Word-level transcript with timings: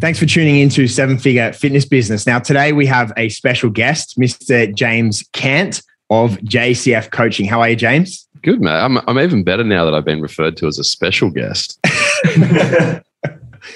Thanks 0.00 0.18
for 0.18 0.24
tuning 0.24 0.56
into 0.56 0.88
Seven 0.88 1.18
Figure 1.18 1.52
Fitness 1.52 1.84
Business. 1.84 2.26
Now, 2.26 2.38
today 2.38 2.72
we 2.72 2.86
have 2.86 3.12
a 3.18 3.28
special 3.28 3.68
guest, 3.68 4.18
Mr. 4.18 4.74
James 4.74 5.22
Cant 5.34 5.82
of 6.08 6.38
JCF 6.38 7.10
Coaching. 7.10 7.44
How 7.44 7.60
are 7.60 7.68
you, 7.68 7.76
James? 7.76 8.26
Good, 8.42 8.62
man. 8.62 8.82
I'm, 8.82 9.04
I'm 9.06 9.18
even 9.18 9.44
better 9.44 9.62
now 9.62 9.84
that 9.84 9.92
I've 9.92 10.06
been 10.06 10.22
referred 10.22 10.56
to 10.56 10.66
as 10.66 10.78
a 10.78 10.84
special 10.84 11.28
guest. 11.30 11.78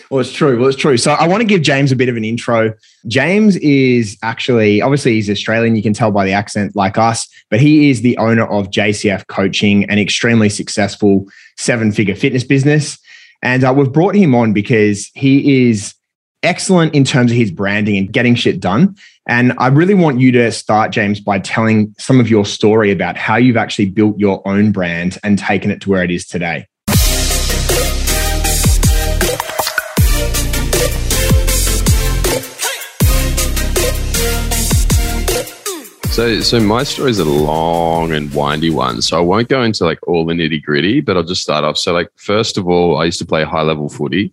well, 0.09 0.21
it's 0.21 0.33
true. 0.33 0.59
Well, 0.59 0.71
it's 0.71 0.79
true. 0.79 0.97
So 0.97 1.13
I 1.13 1.29
want 1.29 1.43
to 1.43 1.47
give 1.47 1.61
James 1.61 1.93
a 1.93 1.97
bit 1.97 2.09
of 2.09 2.17
an 2.17 2.25
intro. 2.25 2.73
James 3.07 3.57
is 3.57 4.17
actually, 4.23 4.81
obviously, 4.81 5.13
he's 5.13 5.29
Australian. 5.29 5.77
You 5.77 5.83
can 5.83 5.93
tell 5.93 6.11
by 6.11 6.25
the 6.25 6.33
accent, 6.33 6.75
like 6.75 6.97
us, 6.97 7.29
but 7.51 7.61
he 7.61 7.91
is 7.91 8.01
the 8.01 8.17
owner 8.17 8.47
of 8.47 8.71
JCF 8.71 9.27
Coaching, 9.27 9.85
an 9.91 9.99
extremely 9.99 10.49
successful 10.49 11.27
seven 11.59 11.93
figure 11.93 12.15
fitness 12.15 12.45
business. 12.45 12.99
And 13.43 13.63
uh, 13.63 13.75
we've 13.77 13.93
brought 13.93 14.15
him 14.15 14.35
on 14.35 14.55
because 14.55 15.11
he 15.13 15.69
is 15.69 15.95
excellent 16.45 16.95
in 16.95 17.05
terms 17.05 17.33
of 17.33 17.37
his 17.37 17.51
branding 17.51 17.97
and 17.97 18.13
getting 18.13 18.35
shit 18.35 18.61
done. 18.61 18.97
And 19.27 19.55
I 19.59 19.69
really 19.69 19.95
want 19.95 20.21
you 20.21 20.31
to 20.33 20.53
start, 20.53 20.93
James, 20.93 21.19
by 21.19 21.39
telling 21.39 21.95
some 21.99 22.21
of 22.21 22.29
your 22.29 22.45
story 22.45 22.93
about 22.93 23.17
how 23.17 23.37
you've 23.37 23.57
actually 23.57 23.87
built 23.87 24.19
your 24.19 24.47
own 24.47 24.71
brand 24.71 25.19
and 25.25 25.39
taken 25.39 25.71
it 25.71 25.81
to 25.81 25.91
where 25.91 26.05
it 26.05 26.11
is 26.11 26.27
today. 26.27 26.67
So, 36.11 36.41
so 36.43 36.61
my 36.61 36.85
story 36.85 37.11
is 37.11 37.19
a 37.19 37.25
long 37.25 38.13
and 38.13 38.33
windy 38.33 38.71
one. 38.71 39.03
So 39.03 39.19
I 39.19 39.21
won't 39.21 39.49
go 39.49 39.65
into 39.65 39.85
like 39.85 39.99
all 40.07 40.25
the 40.25 40.35
nitty 40.35 40.63
gritty, 40.63 41.01
but 41.01 41.17
I'll 41.17 41.25
just 41.25 41.43
start 41.43 41.65
off. 41.65 41.77
So, 41.77 41.93
like, 41.93 42.09
first 42.15 42.57
of 42.57 42.69
all, 42.69 42.99
I 42.99 43.07
used 43.07 43.19
to 43.19 43.27
play 43.27 43.43
high 43.43 43.63
level 43.63 43.89
footy. 43.89 44.33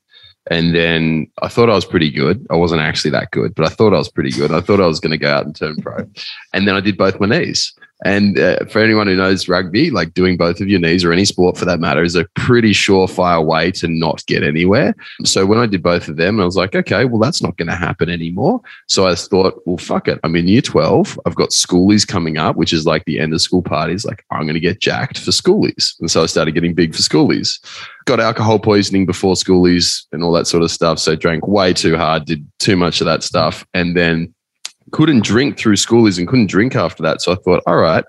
And 0.52 0.76
then 0.76 1.28
I 1.42 1.48
thought 1.48 1.70
I 1.70 1.76
was 1.76 1.86
pretty 1.86 2.12
good. 2.12 2.46
I 2.50 2.58
wasn't 2.58 2.82
actually 2.82 3.12
that 3.12 3.32
good, 3.32 3.56
but 3.56 3.66
I 3.66 3.70
thought 3.70 3.94
I 3.94 3.98
was 3.98 4.12
pretty 4.12 4.32
good. 4.32 4.52
I 4.52 4.60
thought 4.60 4.82
I 4.82 4.86
was 4.86 5.00
going 5.00 5.12
to 5.12 5.18
go 5.18 5.32
out 5.32 5.46
and 5.46 5.56
turn 5.56 5.78
pro. 5.78 6.06
And 6.54 6.68
then 6.68 6.76
I 6.76 6.82
did 6.82 6.98
both 6.98 7.22
my 7.22 7.28
knees. 7.28 7.74
And 8.04 8.40
uh, 8.40 8.66
for 8.66 8.82
anyone 8.82 9.08
who 9.08 9.16
knows 9.16 9.48
rugby, 9.48 9.92
like 9.92 10.14
doing 10.14 10.38
both 10.38 10.60
of 10.60 10.68
your 10.68 10.80
knees 10.80 11.06
or 11.06 11.12
any 11.12 11.26
sport 11.26 11.58
for 11.58 11.66
that 11.66 11.80
matter 11.80 12.04
is 12.04 12.16
a 12.16 12.26
pretty 12.36 12.72
surefire 12.72 13.46
way 13.46 13.72
to 13.72 13.88
not 13.88 14.26
get 14.26 14.44
anywhere. 14.44 14.96
So 15.24 15.46
when 15.46 15.60
I 15.60 15.68
did 15.68 15.84
both 15.84 16.08
of 16.08 16.18
them, 16.18 16.40
I 16.40 16.46
was 16.46 16.56
like, 16.56 16.76
okay, 16.76 17.06
well, 17.06 17.20
that's 17.20 17.42
not 17.42 17.58
going 17.58 17.68
to 17.68 17.76
happen 17.76 18.10
anymore. 18.10 18.62
So 18.88 19.08
I 19.08 19.16
thought, 19.16 19.62
well, 19.66 19.78
fuck 19.78 20.08
it. 20.08 20.20
I'm 20.24 20.36
in 20.36 20.48
year 20.48 20.62
12. 20.62 21.20
I've 21.26 21.36
got 21.36 21.50
schoolies 21.50 22.08
coming 22.08 22.38
up, 22.38 22.56
which 22.56 22.74
is 22.74 22.86
like 22.86 23.06
the 23.06 23.20
end 23.20 23.34
of 23.34 23.42
school 23.42 23.62
parties. 23.62 24.04
Like, 24.04 24.26
I'm 24.32 24.44
going 24.44 24.56
to 24.56 24.60
get 24.60 24.80
jacked 24.80 25.20
for 25.20 25.32
schoolies. 25.32 26.00
And 26.00 26.10
so 26.10 26.24
I 26.24 26.26
started 26.26 26.54
getting 26.54 26.74
big 26.74 26.96
for 26.96 27.02
schoolies. 27.02 27.60
Got 28.06 28.20
alcohol 28.20 28.58
poisoning 28.58 29.06
before 29.06 29.36
schoolies 29.36 30.06
and 30.12 30.24
all 30.24 30.32
that 30.34 30.48
sort 30.48 30.64
of 30.64 30.72
stuff. 30.72 30.98
So 30.98 31.16
drank 31.16 31.48
way 31.48 31.74
too 31.74 31.98
hard, 31.98 32.26
did 32.26 32.46
too 32.60 32.76
much 32.76 33.00
of 33.00 33.06
that 33.06 33.22
stuff. 33.22 33.66
And 33.76 33.96
then 33.96 34.34
couldn't 34.92 35.24
drink 35.24 35.58
through 35.58 35.76
schoolies 35.76 36.18
and 36.18 36.28
couldn't 36.28 36.48
drink 36.48 36.76
after 36.76 37.04
that. 37.04 37.22
So 37.22 37.32
I 37.32 37.36
thought, 37.36 37.64
all 37.68 37.78
right, 37.78 38.04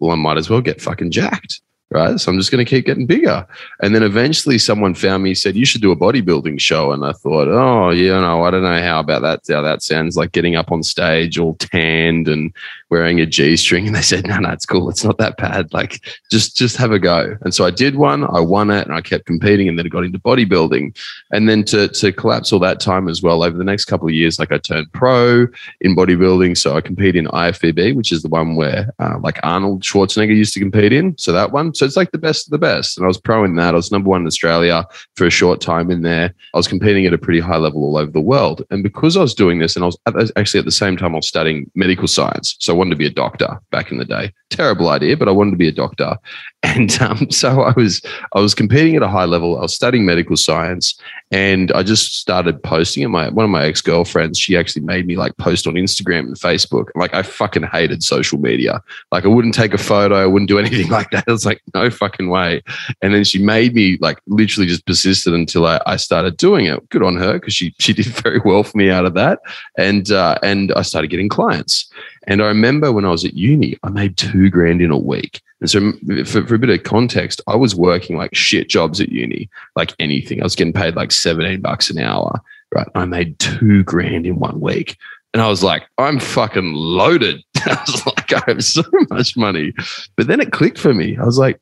well, 0.00 0.12
I 0.12 0.16
might 0.16 0.36
as 0.36 0.50
well 0.50 0.60
get 0.60 0.80
fucking 0.80 1.10
jacked 1.10 1.60
right? 1.90 2.18
So 2.18 2.32
I'm 2.32 2.38
just 2.38 2.50
going 2.50 2.64
to 2.64 2.68
keep 2.68 2.86
getting 2.86 3.06
bigger. 3.06 3.46
And 3.80 3.94
then 3.94 4.02
eventually 4.02 4.58
someone 4.58 4.94
found 4.94 5.22
me, 5.22 5.34
said, 5.34 5.54
you 5.54 5.64
should 5.64 5.82
do 5.82 5.92
a 5.92 5.96
bodybuilding 5.96 6.60
show. 6.60 6.92
And 6.92 7.04
I 7.04 7.12
thought, 7.12 7.48
oh, 7.48 7.90
yeah, 7.90 8.20
no, 8.20 8.42
I 8.42 8.50
don't 8.50 8.62
know 8.62 8.82
how 8.82 9.00
about 9.00 9.22
that, 9.22 9.42
how 9.48 9.62
that 9.62 9.82
sounds 9.82 10.16
like 10.16 10.32
getting 10.32 10.56
up 10.56 10.72
on 10.72 10.82
stage 10.82 11.38
all 11.38 11.54
tanned 11.54 12.26
and 12.26 12.52
wearing 12.90 13.20
a 13.20 13.26
G 13.26 13.56
string. 13.56 13.86
And 13.86 13.94
they 13.94 14.02
said, 14.02 14.26
no, 14.26 14.38
no, 14.38 14.50
it's 14.50 14.66
cool. 14.66 14.90
It's 14.90 15.04
not 15.04 15.18
that 15.18 15.36
bad. 15.36 15.72
Like 15.72 16.04
just, 16.30 16.56
just 16.56 16.76
have 16.76 16.90
a 16.90 16.98
go. 16.98 17.36
And 17.42 17.54
so 17.54 17.64
I 17.64 17.70
did 17.70 17.96
one, 17.96 18.24
I 18.24 18.40
won 18.40 18.70
it 18.70 18.86
and 18.86 18.94
I 18.94 19.00
kept 19.00 19.26
competing 19.26 19.68
and 19.68 19.78
then 19.78 19.86
I 19.86 19.88
got 19.88 20.04
into 20.04 20.18
bodybuilding. 20.18 20.96
And 21.30 21.48
then 21.48 21.62
to, 21.64 21.88
to 21.88 22.12
collapse 22.12 22.52
all 22.52 22.58
that 22.60 22.80
time 22.80 23.08
as 23.08 23.22
well, 23.22 23.44
over 23.44 23.56
the 23.56 23.64
next 23.64 23.84
couple 23.84 24.08
of 24.08 24.14
years, 24.14 24.40
like 24.40 24.50
I 24.50 24.58
turned 24.58 24.92
pro 24.92 25.46
in 25.80 25.94
bodybuilding. 25.94 26.56
So 26.58 26.76
I 26.76 26.80
compete 26.80 27.14
in 27.14 27.26
IFBB, 27.26 27.94
which 27.94 28.10
is 28.10 28.22
the 28.22 28.28
one 28.28 28.56
where 28.56 28.92
uh, 28.98 29.18
like 29.20 29.38
Arnold 29.44 29.82
Schwarzenegger 29.82 30.34
used 30.34 30.54
to 30.54 30.60
compete 30.60 30.92
in. 30.92 31.16
So 31.16 31.32
that 31.32 31.52
one, 31.52 31.74
so 31.76 31.84
it's 31.84 31.96
like 31.96 32.12
the 32.12 32.18
best 32.18 32.46
of 32.46 32.50
the 32.50 32.58
best. 32.58 32.96
And 32.96 33.04
I 33.04 33.08
was 33.08 33.20
pro 33.20 33.44
in 33.44 33.56
that. 33.56 33.74
I 33.74 33.76
was 33.76 33.92
number 33.92 34.08
one 34.08 34.22
in 34.22 34.26
Australia 34.26 34.84
for 35.14 35.26
a 35.26 35.30
short 35.30 35.60
time 35.60 35.90
in 35.90 36.02
there. 36.02 36.34
I 36.54 36.56
was 36.56 36.68
competing 36.68 37.06
at 37.06 37.12
a 37.12 37.18
pretty 37.18 37.40
high 37.40 37.56
level 37.56 37.82
all 37.82 37.96
over 37.96 38.10
the 38.10 38.20
world. 38.20 38.62
And 38.70 38.82
because 38.82 39.16
I 39.16 39.20
was 39.20 39.34
doing 39.34 39.58
this, 39.58 39.76
and 39.76 39.84
I 39.84 39.88
was 40.10 40.32
actually 40.36 40.60
at 40.60 40.66
the 40.66 40.70
same 40.72 40.96
time, 40.96 41.14
I 41.14 41.18
was 41.18 41.28
studying 41.28 41.70
medical 41.74 42.08
science. 42.08 42.56
So 42.60 42.72
I 42.72 42.76
wanted 42.76 42.90
to 42.90 42.96
be 42.96 43.06
a 43.06 43.10
doctor 43.10 43.60
back 43.70 43.90
in 43.90 43.98
the 43.98 44.04
day. 44.04 44.32
Terrible 44.50 44.88
idea, 44.88 45.16
but 45.16 45.28
I 45.28 45.32
wanted 45.32 45.52
to 45.52 45.56
be 45.56 45.68
a 45.68 45.72
doctor. 45.72 46.16
And 46.74 47.00
um, 47.00 47.30
so 47.30 47.62
I 47.62 47.72
was 47.76 48.02
I 48.32 48.40
was 48.40 48.52
competing 48.52 48.96
at 48.96 49.02
a 49.02 49.08
high 49.08 49.24
level. 49.24 49.56
I 49.56 49.62
was 49.62 49.74
studying 49.74 50.04
medical 50.04 50.36
science, 50.36 50.98
and 51.30 51.70
I 51.72 51.84
just 51.84 52.18
started 52.18 52.60
posting 52.62 53.04
it. 53.04 53.08
My 53.08 53.28
one 53.28 53.44
of 53.44 53.50
my 53.50 53.64
ex 53.64 53.80
girlfriends, 53.80 54.36
she 54.36 54.56
actually 54.56 54.82
made 54.82 55.06
me 55.06 55.16
like 55.16 55.36
post 55.36 55.68
on 55.68 55.74
Instagram 55.74 56.26
and 56.26 56.34
Facebook. 56.34 56.86
Like 56.96 57.14
I 57.14 57.22
fucking 57.22 57.62
hated 57.62 58.02
social 58.02 58.40
media. 58.40 58.82
Like 59.12 59.24
I 59.24 59.28
wouldn't 59.28 59.54
take 59.54 59.74
a 59.74 59.78
photo, 59.78 60.16
I 60.16 60.26
wouldn't 60.26 60.48
do 60.48 60.58
anything 60.64 60.88
like 60.88 61.10
that. 61.12 61.24
I 61.28 61.32
was 61.32 61.46
like, 61.46 61.62
no 61.72 61.88
fucking 61.88 62.30
way. 62.30 62.62
And 63.00 63.14
then 63.14 63.22
she 63.22 63.38
made 63.38 63.72
me 63.74 63.96
like 64.00 64.18
literally 64.26 64.66
just 64.66 64.86
persisted 64.86 65.32
until 65.34 65.66
I, 65.66 65.80
I 65.86 65.96
started 65.96 66.36
doing 66.36 66.66
it. 66.66 66.88
Good 66.88 67.04
on 67.04 67.16
her 67.16 67.34
because 67.34 67.54
she 67.54 67.74
she 67.78 67.92
did 67.92 68.06
very 68.24 68.40
well 68.44 68.64
for 68.64 68.76
me 68.76 68.90
out 68.90 69.06
of 69.06 69.14
that. 69.14 69.38
And 69.78 70.10
uh, 70.10 70.38
and 70.42 70.72
I 70.74 70.82
started 70.82 71.08
getting 71.08 71.28
clients. 71.28 71.88
And 72.26 72.42
I 72.42 72.46
remember 72.46 72.92
when 72.92 73.04
I 73.04 73.10
was 73.10 73.24
at 73.24 73.34
uni, 73.34 73.78
I 73.82 73.90
made 73.90 74.16
two 74.16 74.50
grand 74.50 74.82
in 74.82 74.90
a 74.90 74.98
week. 74.98 75.40
And 75.60 75.70
so, 75.70 75.92
for, 76.24 76.46
for, 76.46 76.54
a 76.54 76.58
bit 76.58 76.70
of 76.70 76.82
context, 76.82 77.40
I 77.46 77.56
was 77.56 77.74
working 77.74 78.16
like 78.16 78.34
shit 78.34 78.68
jobs 78.68 79.00
at 79.00 79.10
uni, 79.10 79.48
like 79.74 79.94
anything. 79.98 80.40
I 80.40 80.44
was 80.44 80.56
getting 80.56 80.72
paid 80.72 80.96
like 80.96 81.12
17 81.12 81.60
bucks 81.60 81.88
an 81.88 81.98
hour, 81.98 82.40
right? 82.74 82.88
I 82.94 83.04
made 83.04 83.38
two 83.38 83.84
grand 83.84 84.26
in 84.26 84.38
one 84.38 84.60
week. 84.60 84.96
And 85.32 85.42
I 85.42 85.48
was 85.48 85.62
like, 85.62 85.84
I'm 85.98 86.18
fucking 86.18 86.72
loaded. 86.72 87.42
I 87.66 87.82
was 87.86 88.06
like, 88.06 88.32
I 88.32 88.42
have 88.48 88.64
so 88.64 88.82
much 89.10 89.36
money. 89.36 89.72
But 90.16 90.26
then 90.26 90.40
it 90.40 90.52
clicked 90.52 90.78
for 90.78 90.94
me. 90.94 91.16
I 91.16 91.24
was 91.24 91.38
like, 91.38 91.60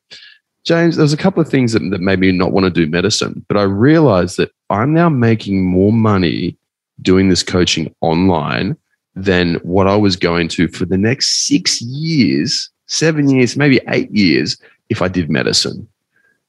James, 0.63 0.97
there's 0.97 1.13
a 1.13 1.17
couple 1.17 1.41
of 1.41 1.47
things 1.47 1.73
that, 1.73 1.87
that 1.91 2.01
made 2.01 2.19
me 2.19 2.31
not 2.31 2.51
want 2.51 2.63
to 2.63 2.69
do 2.71 2.87
medicine. 2.87 3.45
But 3.47 3.57
I 3.57 3.63
realized 3.63 4.37
that 4.37 4.51
I'm 4.69 4.93
now 4.93 5.09
making 5.09 5.63
more 5.63 5.93
money 5.93 6.57
doing 7.01 7.29
this 7.29 7.43
coaching 7.43 7.93
online 8.01 8.75
than 9.15 9.55
what 9.55 9.87
I 9.87 9.95
was 9.95 10.15
going 10.15 10.47
to 10.49 10.67
for 10.67 10.85
the 10.85 10.97
next 10.97 11.47
six 11.47 11.81
years, 11.81 12.69
seven 12.87 13.29
years, 13.29 13.55
maybe 13.55 13.79
eight 13.89 14.11
years 14.11 14.57
if 14.89 15.01
I 15.01 15.07
did 15.07 15.29
medicine. 15.29 15.87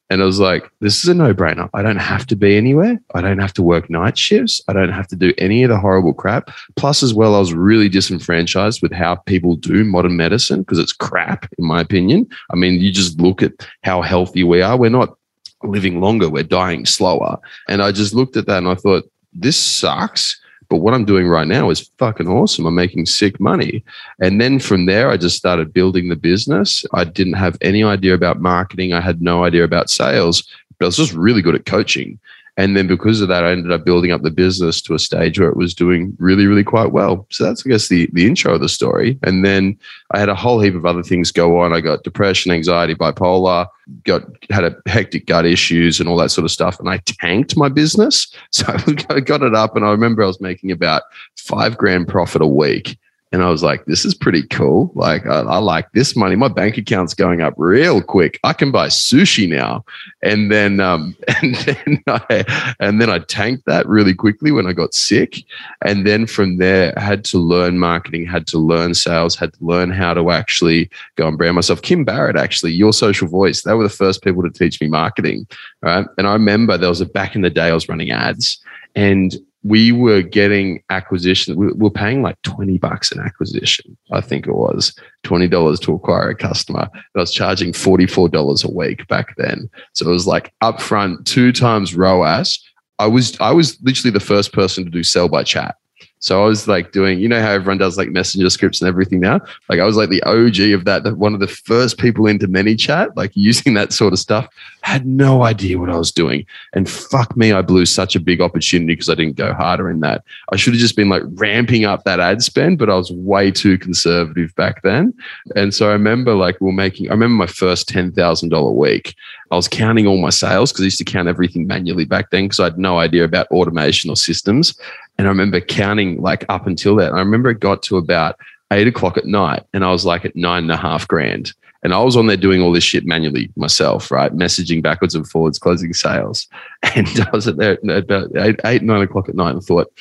And 0.09 0.23
I 0.23 0.25
was 0.25 0.39
like, 0.39 0.71
this 0.81 1.03
is 1.03 1.09
a 1.09 1.15
no 1.15 1.35
brainer. 1.35 1.69
I 1.75 1.83
don't 1.83 1.97
have 1.97 2.27
to 2.27 2.37
be 2.37 2.57
anywhere. 2.57 3.01
I 3.15 3.21
don't 3.21 3.41
have 3.41 3.53
to 3.55 3.63
work 3.63 3.91
night 3.91 4.17
shifts. 4.17 4.61
I 4.69 4.73
don't 4.73 4.93
have 4.93 5.09
to 5.09 5.17
do 5.17 5.35
any 5.37 5.65
of 5.65 5.71
the 5.71 5.79
horrible 5.79 6.15
crap. 6.15 6.51
Plus, 6.77 7.03
as 7.03 7.13
well, 7.13 7.35
I 7.35 7.41
was 7.41 7.53
really 7.53 7.89
disenfranchised 7.89 8.83
with 8.83 8.93
how 8.93 9.17
people 9.17 9.57
do 9.57 9.85
modern 9.85 10.17
medicine 10.17 10.61
because 10.61 10.79
it's 10.79 10.93
crap, 10.93 11.53
in 11.59 11.67
my 11.67 11.81
opinion. 11.81 12.29
I 12.53 12.57
mean, 12.57 12.81
you 12.81 12.93
just 12.93 13.21
look 13.21 13.43
at 13.43 13.53
how 13.83 14.01
healthy 14.01 14.45
we 14.45 14.63
are. 14.63 14.77
We're 14.77 14.91
not 14.91 15.17
living 15.65 16.01
longer, 16.01 16.29
we're 16.29 16.45
dying 16.45 16.87
slower. 16.87 17.39
And 17.69 17.83
I 17.83 17.91
just 17.91 18.15
looked 18.15 18.37
at 18.37 18.47
that 18.47 18.59
and 18.59 18.69
I 18.69 18.75
thought, 18.77 19.11
this 19.33 19.57
sucks. 19.57 20.41
But 20.69 20.79
what 20.79 20.95
I'm 20.95 21.05
doing 21.05 21.29
right 21.29 21.47
now 21.47 21.71
is 21.71 21.91
fucking 21.99 22.29
awesome. 22.29 22.67
I'm 22.67 22.75
making 22.75 23.07
sick 23.07 23.39
money. 23.39 23.85
And 24.21 24.41
then 24.41 24.59
from 24.59 24.87
there, 24.87 25.11
I 25.11 25.17
just 25.17 25.37
started 25.37 25.73
building 25.73 26.09
the 26.09 26.17
business. 26.17 26.85
I 26.93 27.05
didn't 27.05 27.35
have 27.35 27.57
any 27.61 27.85
idea 27.85 28.15
about 28.15 28.41
marketing. 28.41 28.93
I 28.93 29.01
had 29.01 29.23
no 29.23 29.45
idea 29.45 29.65
about 29.65 29.91
sales, 29.91 30.43
but 30.79 30.87
I 30.87 30.89
was 30.89 30.97
just 30.97 31.13
really 31.13 31.43
good 31.43 31.55
at 31.55 31.67
coaching. 31.67 32.19
And 32.57 32.77
then 32.77 32.87
because 32.87 33.21
of 33.21 33.29
that, 33.29 33.45
I 33.45 33.53
ended 33.53 33.71
up 33.71 33.85
building 33.85 34.13
up 34.13 34.23
the 34.23 34.31
business 34.31 34.81
to 34.83 34.95
a 34.95 34.99
stage 34.99 35.39
where 35.39 35.51
it 35.51 35.57
was 35.57 35.75
doing 35.75 36.17
really, 36.19 36.47
really 36.47 36.65
quite 36.65 36.91
well. 36.91 37.27
So 37.31 37.45
that's, 37.45 37.67
I 37.67 37.71
guess, 37.71 37.89
the, 37.89 38.09
the 38.15 38.27
intro 38.27 38.55
of 38.55 38.63
the 38.63 38.69
story. 38.69 39.19
And 39.25 39.45
then 39.45 39.79
I 40.13 40.19
had 40.19 40.31
a 40.31 40.35
whole 40.35 40.61
heap 40.61 40.75
of 40.75 40.87
other 40.87 41.03
things 41.03 41.31
go 41.31 41.61
on. 41.61 41.75
I 41.75 41.83
got 41.83 42.03
depression, 42.03 42.53
anxiety, 42.53 42.95
bipolar, 42.95 43.69
got 44.05 44.23
had 44.51 44.65
a 44.65 44.77
hectic 44.87 45.27
gut 45.27 45.45
issues 45.45 46.01
and 46.01 46.09
all 46.09 46.17
that 46.17 46.31
sort 46.31 46.47
of 46.47 46.51
stuff. 46.51 46.81
And 46.81 46.89
I 46.89 46.99
tanked 46.99 47.57
my 47.57 47.69
business. 47.69 48.33
So 48.53 48.65
I 49.11 49.21
got 49.21 49.43
it 49.43 49.55
up 49.55 49.77
and 49.77 49.85
I 49.85 49.91
remember 49.91 50.23
I 50.23 50.27
was 50.27 50.41
making 50.41 50.71
about 50.71 51.03
five 51.37 51.77
grand 51.77 52.09
profit 52.09 52.41
a 52.41 52.47
week. 52.47 52.99
And 53.33 53.43
I 53.43 53.51
was 53.51 53.63
like, 53.63 53.85
this 53.87 54.05
is 54.05 54.15
pretty 54.15 54.45
cool. 54.45 54.93
Like, 54.95 55.27
I, 55.27 55.41
I, 55.41 55.59
like 55.59 55.91
this 55.93 56.15
money. 56.15 56.37
My 56.37 56.47
bank 56.47 56.79
account's 56.79 57.13
going 57.13 57.41
up 57.41 57.55
real 57.57 58.01
quick. 58.01 58.39
I 58.45 58.53
can 58.53 58.71
buy 58.71 58.87
sushi 58.87 59.49
now. 59.49 59.85
And 60.23 60.51
then, 60.51 60.79
um, 60.79 61.17
and 61.43 61.57
then 61.57 62.03
I, 62.07 62.75
and 62.79 63.01
then 63.01 63.11
I 63.11 63.19
tanked 63.19 63.67
that 63.67 63.87
really 63.89 64.15
quickly 64.15 64.53
when 64.53 64.67
I 64.67 64.73
got 64.73 64.95
sick. 64.95 65.43
And 65.85 66.07
then 66.07 66.27
from 66.27 66.59
there, 66.59 66.97
I 66.97 67.03
had 67.03 67.25
to 67.27 67.39
learn 67.39 67.81
marketing, 67.81 68.27
had 68.27 68.47
to 68.49 68.59
learn 68.59 68.95
sales, 68.95 69.35
had 69.35 69.53
to 69.55 69.65
learn 69.65 69.91
how 69.91 70.15
to 70.15 70.31
actually 70.31 70.89
go 71.17 71.27
and 71.27 71.37
brand 71.37 71.57
myself. 71.57 71.83
Kim 71.83 72.05
Barrett, 72.05 72.37
actually, 72.37 72.73
your 72.73 72.93
social 72.93 73.27
voice, 73.27 73.63
they 73.63 73.75
were 73.75 73.83
the 73.83 73.89
first 73.89 74.23
people 74.23 74.43
to 74.45 74.51
teach 74.51 74.81
me 74.81 74.87
marketing. 74.87 75.49
Right. 75.83 76.07
And 76.17 76.29
I 76.29 76.33
remember 76.33 76.79
there 76.79 76.89
was 76.89 77.01
a 77.01 77.07
back 77.07 77.35
in 77.35 77.43
the 77.43 77.51
day, 77.51 77.69
I 77.69 77.75
was 77.75 77.89
running 77.89 78.13
ads 78.13 78.61
and 78.97 79.37
we 79.67 79.93
were 79.93 80.23
getting 80.23 80.83
acquisition. 80.91 81.57
We 81.57 81.73
were 81.73 81.91
paying 81.91 82.23
like 82.23 82.41
20 82.43 82.79
bucks 82.79 83.11
an 83.13 83.21
acquisition. 83.21 83.97
I 84.13 84.21
think 84.21 84.47
it 84.47 84.55
was 84.55 84.95
$20 85.25 85.81
to 85.81 85.95
acquire 85.95 86.31
a 86.31 86.35
customer. 86.37 86.89
I 86.95 87.19
was 87.19 87.33
charging 87.33 87.73
$44 87.73 88.65
a 88.65 88.71
week 88.71 89.07
back 89.09 89.35
then. 89.37 89.69
So 89.95 90.09
it 90.09 90.13
was 90.13 90.27
like 90.27 90.53
upfront 90.63 91.25
two 91.25 91.53
times 91.53 91.95
ROAS 91.95 92.63
I 92.99 93.07
was 93.07 93.39
I 93.41 93.53
was 93.53 93.79
literally 93.83 94.13
the 94.13 94.21
first 94.21 94.53
person 94.53 94.85
to 94.85 94.91
do 94.91 95.03
sell 95.03 95.29
by 95.29 95.43
chat. 95.43 95.77
So 96.21 96.43
I 96.43 96.47
was 96.47 96.67
like 96.67 96.93
doing, 96.93 97.21
you 97.21 97.29
know 97.29 97.41
how 97.41 97.51
everyone 97.51 97.79
does 97.79 97.99
like 97.99 98.09
messenger 98.09 98.49
scripts 98.49 98.81
and 98.81 98.89
everything 98.89 99.21
now? 99.21 99.41
Like 99.69 99.81
I 99.81 99.85
was 99.85 99.97
like 99.97 100.09
the 100.09 100.23
OG 100.23 100.73
of 100.73 100.85
that, 100.87 101.17
one 101.17 101.35
of 101.35 101.41
the 101.41 101.47
first 101.47 101.99
people 101.99 102.27
into 102.27 102.49
ManyChat, 102.49 103.17
like 103.17 103.33
using 103.35 103.75
that 103.75 103.93
sort 103.93 104.13
of 104.13 104.19
stuff. 104.19 104.49
had 104.81 105.07
no 105.07 105.43
idea 105.43 105.79
what 105.79 105.91
I 105.91 105.97
was 105.97 106.11
doing. 106.11 106.47
And 106.73 106.89
fuck 106.89 107.37
me, 107.37 107.53
I 107.53 107.61
blew 107.61 107.85
such 107.85 108.17
a 108.17 108.21
big 108.21 108.41
opportunity 108.41 108.95
because 108.95 109.11
I 109.11 109.15
didn't 109.15 109.37
go 109.37 109.53
harder 109.53 109.91
in 109.91 110.01
that. 110.01 110.25
I 110.53 110.57
should 110.57 110.73
have 110.73 110.81
just 110.81 110.97
been 110.97 111.09
like 111.09 111.23
ramping 111.35 111.85
up 111.85 112.05
that 112.05 112.21
ad 112.21 112.43
spend, 112.43 112.79
but 112.79 112.89
I 112.89 112.95
was 112.95 113.13
way 113.13 113.51
too 113.51 113.79
conservative 113.79 114.55
back 114.55 114.83
then. 114.83 115.13
And 115.55 115.75
so 115.75 115.89
I 115.89 115.93
remember 115.93 116.35
like 116.35 116.61
we 116.61 116.71
are 116.71 116.73
making, 116.73 117.09
I 117.09 117.13
remember 117.13 117.35
my 117.35 117.47
first 117.47 117.89
$10,000 117.91 118.75
week. 118.75 119.15
I 119.51 119.57
was 119.57 119.69
counting 119.69 120.07
all 120.07 120.19
my 120.19 120.31
sales 120.31 120.73
because 120.73 120.83
I 120.83 120.87
used 120.87 120.99
to 120.99 121.05
count 121.05 121.29
everything 121.29 121.67
manually 121.67 122.05
back 122.05 122.31
then 122.31 122.45
because 122.45 122.59
I 122.59 122.65
had 122.65 122.79
no 122.79 122.99
idea 122.99 123.25
about 123.25 123.47
automation 123.49 124.11
or 124.11 124.17
systems. 124.17 124.77
And 125.19 125.27
I 125.27 125.31
remember 125.31 125.61
counting 125.61 126.21
like 126.21 126.45
up 126.49 126.67
until 126.67 126.97
that. 126.97 127.13
I 127.13 127.19
remember 127.19 127.51
it 127.51 127.61
got 127.61 127.83
to 127.85 127.97
about 127.97 128.39
eight 128.73 128.87
o'clock 128.87 129.17
at 129.17 129.27
night 129.27 129.65
and 129.73 129.85
I 129.85 129.93
was 129.93 130.05
like 130.05 130.25
at 130.25 130.37
nine 130.37 130.65
and 130.65 130.73
a 130.73 130.77
half 130.77 131.07
grand. 131.07 131.53
And 131.83 131.95
I 131.95 132.01
was 132.01 132.17
on 132.17 132.27
there 132.27 132.37
doing 132.37 132.63
all 132.63 132.73
this 132.73 132.83
shit 132.83 133.07
manually 133.07 133.51
myself, 133.55 134.11
right? 134.11 134.33
Messaging 134.33 134.83
backwards 134.83 135.15
and 135.15 135.29
forwards, 135.29 135.59
closing 135.59 135.93
sales. 135.93 136.49
And 136.95 137.09
I 137.21 137.31
was 137.33 137.47
at 137.47 137.57
there 137.57 137.73
at 137.73 138.05
about 138.05 138.35
eight, 138.37 138.61
eight, 138.65 138.83
nine 138.83 139.03
o'clock 139.03 139.29
at 139.29 139.35
night 139.35 139.51
and 139.51 139.63
thought, 139.63 139.93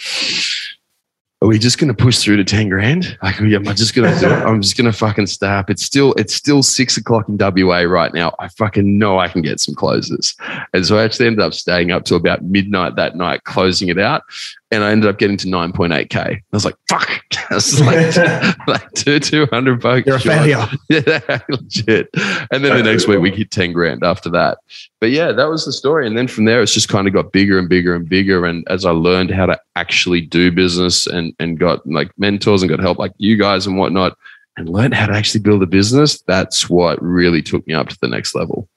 are 1.42 1.48
we 1.48 1.60
just 1.60 1.78
going 1.78 1.94
to 1.94 2.04
push 2.04 2.20
through 2.20 2.38
to 2.38 2.44
10 2.44 2.70
grand? 2.70 3.18
Like, 3.22 3.40
am 3.42 3.68
I 3.68 3.74
just 3.74 3.94
going 3.94 4.12
to 4.12 4.20
do 4.20 4.28
it? 4.28 4.32
I'm 4.32 4.62
just 4.62 4.78
going 4.78 4.92
to 4.92 4.98
fucking 4.98 5.28
stop. 5.28 5.70
It's 5.70 5.84
still, 5.84 6.14
it's 6.14 6.34
still 6.34 6.64
six 6.64 6.98
o'clock 6.98 7.28
in 7.28 7.38
WA 7.38 7.82
right 7.82 8.14
now. 8.14 8.34
I 8.40 8.48
fucking 8.48 8.98
know 8.98 9.20
I 9.20 9.28
can 9.28 9.42
get 9.42 9.60
some 9.60 9.76
closes. 9.76 10.36
And 10.74 10.86
so 10.86 10.98
I 10.98 11.04
actually 11.04 11.28
ended 11.28 11.42
up 11.42 11.54
staying 11.54 11.92
up 11.92 12.06
to 12.06 12.16
about 12.16 12.44
midnight 12.44 12.96
that 12.96 13.16
night, 13.16 13.44
closing 13.44 13.90
it 13.90 14.00
out 14.00 14.24
and 14.72 14.84
I 14.84 14.92
ended 14.92 15.10
up 15.10 15.20
getting 15.20 15.38
to 15.38 15.48
9.8k. 15.48 16.16
I 16.16 16.42
was 16.52 16.66
like, 16.66 16.76
fuck. 16.90 17.10
Was 17.52 17.80
like, 17.80 18.18
like 18.68 18.92
two, 18.94 19.20
200 19.20 19.80
bucks. 19.80 20.08
You're 20.08 20.16
a 20.16 20.20
failure. 20.20 20.68
yeah, 20.90 21.40
legit. 21.48 22.10
And 22.52 22.66
then 22.66 22.76
the 22.76 22.82
next 22.82 23.08
week 23.08 23.20
we 23.20 23.30
hit 23.30 23.52
10 23.52 23.72
grand 23.72 24.04
after 24.04 24.32
that. 24.32 24.58
But 25.00 25.12
yeah, 25.12 25.32
that 25.32 25.46
was 25.46 25.64
the 25.64 25.72
story. 25.72 26.08
And 26.08 26.18
then 26.18 26.28
from 26.28 26.46
there, 26.46 26.64
it's 26.64 26.74
just 26.74 26.90
kind 26.90 27.08
of 27.08 27.14
got 27.14 27.32
bigger 27.32 27.60
and 27.60 27.70
bigger 27.70 27.94
and 27.94 28.10
bigger. 28.10 28.48
And 28.48 28.68
as 28.68 28.84
I 28.84 28.92
learned 28.92 29.30
how 29.30 29.46
to 29.46 29.60
actually 29.76 30.22
do 30.22 30.52
business 30.52 31.06
and, 31.06 31.36
and 31.40 31.60
got 31.60 31.86
like 31.86 32.12
mentors 32.18 32.64
and 32.64 32.70
got 32.70 32.80
help 32.80 32.98
like 32.98 33.14
you 33.18 33.38
guys 33.38 33.68
and 33.68 33.78
whatnot, 33.78 34.18
and 34.58 34.70
learned 34.70 34.94
how 34.94 35.06
to 35.06 35.14
actually 35.14 35.42
build 35.42 35.62
a 35.62 35.68
business, 35.68 36.22
that's 36.22 36.70
what 36.70 37.02
really 37.02 37.42
took 37.42 37.66
me 37.68 37.74
up 37.74 37.90
to 37.90 37.98
the 38.02 38.08
next 38.08 38.34
level. 38.34 38.68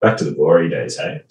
Back 0.00 0.16
to 0.18 0.24
the 0.24 0.32
glory 0.32 0.68
days, 0.68 0.98
hey? 0.98 1.22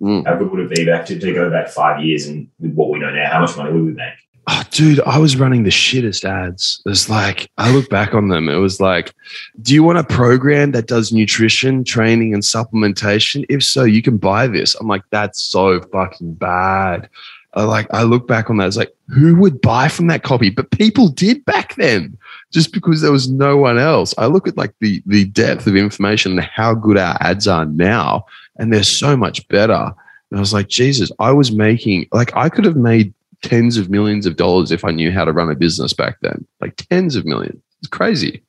Mm. 0.00 0.26
How 0.26 0.36
good 0.36 0.50
would 0.50 0.60
it 0.60 0.74
be 0.74 0.84
back 0.84 1.06
to, 1.06 1.18
to 1.18 1.32
go 1.34 1.50
back 1.50 1.68
five 1.68 2.02
years 2.02 2.26
and 2.26 2.48
with 2.58 2.74
what 2.74 2.90
we 2.90 2.98
know 2.98 3.10
now, 3.10 3.30
how 3.30 3.40
much 3.40 3.56
money 3.56 3.72
would 3.72 3.84
we 3.84 3.92
make? 3.92 4.14
Oh, 4.46 4.62
dude, 4.70 5.00
I 5.00 5.18
was 5.18 5.36
running 5.36 5.62
the 5.62 5.70
shittest 5.70 6.24
ads. 6.24 6.82
It 6.84 6.88
was 6.90 7.08
like, 7.08 7.48
I 7.56 7.72
look 7.72 7.88
back 7.88 8.12
on 8.12 8.28
them. 8.28 8.50
It 8.50 8.56
was 8.56 8.78
like, 8.78 9.14
do 9.62 9.72
you 9.72 9.82
want 9.82 9.96
a 9.96 10.04
program 10.04 10.72
that 10.72 10.86
does 10.86 11.12
nutrition, 11.12 11.82
training, 11.82 12.34
and 12.34 12.42
supplementation? 12.42 13.46
If 13.48 13.64
so, 13.64 13.84
you 13.84 14.02
can 14.02 14.18
buy 14.18 14.46
this. 14.46 14.74
I'm 14.74 14.86
like, 14.86 15.02
that's 15.10 15.40
so 15.40 15.80
fucking 15.80 16.34
bad. 16.34 17.08
I 17.54 17.64
like, 17.64 17.86
I 17.92 18.02
look 18.02 18.26
back 18.26 18.50
on 18.50 18.56
that. 18.56 18.66
It's 18.66 18.76
like, 18.76 18.94
who 19.08 19.36
would 19.36 19.60
buy 19.60 19.88
from 19.88 20.08
that 20.08 20.22
copy? 20.22 20.50
But 20.50 20.70
people 20.70 21.08
did 21.08 21.44
back 21.44 21.76
then 21.76 22.18
just 22.52 22.72
because 22.72 23.00
there 23.00 23.12
was 23.12 23.30
no 23.30 23.56
one 23.56 23.78
else. 23.78 24.14
I 24.18 24.26
look 24.26 24.48
at 24.48 24.56
like 24.56 24.74
the, 24.80 25.02
the 25.06 25.24
depth 25.26 25.66
of 25.66 25.76
information 25.76 26.32
and 26.32 26.40
how 26.40 26.74
good 26.74 26.98
our 26.98 27.16
ads 27.20 27.46
are 27.46 27.64
now 27.64 28.26
and 28.56 28.72
they're 28.72 28.82
so 28.82 29.16
much 29.16 29.46
better. 29.48 29.94
And 30.30 30.38
I 30.38 30.40
was 30.40 30.52
like, 30.52 30.68
Jesus, 30.68 31.10
I 31.18 31.32
was 31.32 31.52
making 31.52 32.08
like 32.12 32.34
I 32.36 32.48
could 32.48 32.64
have 32.64 32.76
made 32.76 33.14
tens 33.42 33.76
of 33.76 33.90
millions 33.90 34.26
of 34.26 34.36
dollars 34.36 34.72
if 34.72 34.84
I 34.84 34.90
knew 34.90 35.12
how 35.12 35.24
to 35.24 35.32
run 35.32 35.50
a 35.50 35.54
business 35.54 35.92
back 35.92 36.18
then. 36.20 36.46
Like 36.60 36.76
tens 36.76 37.14
of 37.14 37.24
millions. 37.24 37.60
It's 37.80 37.88
crazy. 37.88 38.42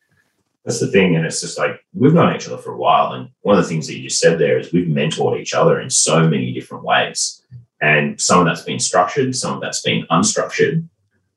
That's 0.63 0.79
the 0.79 0.87
thing. 0.87 1.15
And 1.15 1.25
it's 1.25 1.41
just 1.41 1.59
like 1.59 1.83
we've 1.93 2.13
known 2.13 2.35
each 2.35 2.47
other 2.47 2.57
for 2.57 2.71
a 2.71 2.77
while. 2.77 3.13
And 3.13 3.29
one 3.41 3.57
of 3.57 3.63
the 3.63 3.69
things 3.69 3.87
that 3.87 3.95
you 3.95 4.03
just 4.03 4.19
said 4.19 4.39
there 4.39 4.57
is 4.57 4.73
we've 4.73 4.87
mentored 4.87 5.39
each 5.39 5.53
other 5.53 5.79
in 5.79 5.89
so 5.89 6.27
many 6.27 6.51
different 6.53 6.83
ways. 6.83 7.41
And 7.81 8.19
some 8.19 8.39
of 8.39 8.45
that's 8.45 8.63
been 8.63 8.79
structured, 8.79 9.35
some 9.35 9.55
of 9.55 9.61
that's 9.61 9.81
been 9.81 10.05
unstructured. 10.09 10.87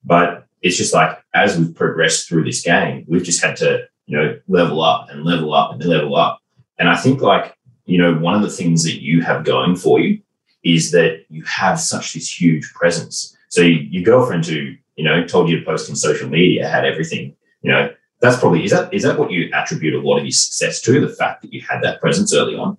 But 0.04 0.46
it's 0.62 0.76
just 0.76 0.94
like 0.94 1.18
as 1.34 1.58
we've 1.58 1.74
progressed 1.74 2.28
through 2.28 2.44
this 2.44 2.62
game, 2.62 3.04
we've 3.08 3.24
just 3.24 3.42
had 3.42 3.56
to, 3.56 3.86
you 4.06 4.16
know, 4.16 4.40
level 4.48 4.82
up 4.82 5.10
and 5.10 5.24
level 5.24 5.52
up 5.52 5.72
and 5.72 5.84
level 5.84 6.16
up. 6.16 6.40
And 6.78 6.88
I 6.88 6.96
think 6.96 7.20
like 7.20 7.58
you 7.88 7.96
know, 7.96 8.14
one 8.14 8.34
of 8.34 8.42
the 8.42 8.50
things 8.50 8.84
that 8.84 9.02
you 9.02 9.22
have 9.22 9.44
going 9.44 9.74
for 9.74 9.98
you 9.98 10.20
is 10.62 10.90
that 10.90 11.24
you 11.30 11.42
have 11.44 11.80
such 11.80 12.12
this 12.12 12.40
huge 12.40 12.70
presence. 12.74 13.34
So 13.48 13.62
you, 13.62 13.78
your 13.90 14.04
girlfriend 14.04 14.44
who, 14.44 14.74
you 14.96 15.04
know, 15.04 15.24
told 15.24 15.48
you 15.48 15.58
to 15.58 15.64
post 15.64 15.88
on 15.88 15.96
social 15.96 16.28
media 16.28 16.68
had 16.68 16.84
everything, 16.84 17.34
you 17.62 17.72
know, 17.72 17.90
that's 18.20 18.38
probably, 18.38 18.64
is 18.64 18.72
that, 18.72 18.92
is 18.92 19.04
that 19.04 19.18
what 19.18 19.30
you 19.30 19.50
attribute 19.54 19.94
a 19.94 20.06
lot 20.06 20.18
of 20.18 20.24
your 20.24 20.32
success 20.32 20.82
to? 20.82 21.00
The 21.00 21.08
fact 21.08 21.40
that 21.42 21.52
you 21.52 21.62
had 21.62 21.82
that 21.82 22.00
presence 22.00 22.34
early 22.34 22.56
on? 22.56 22.76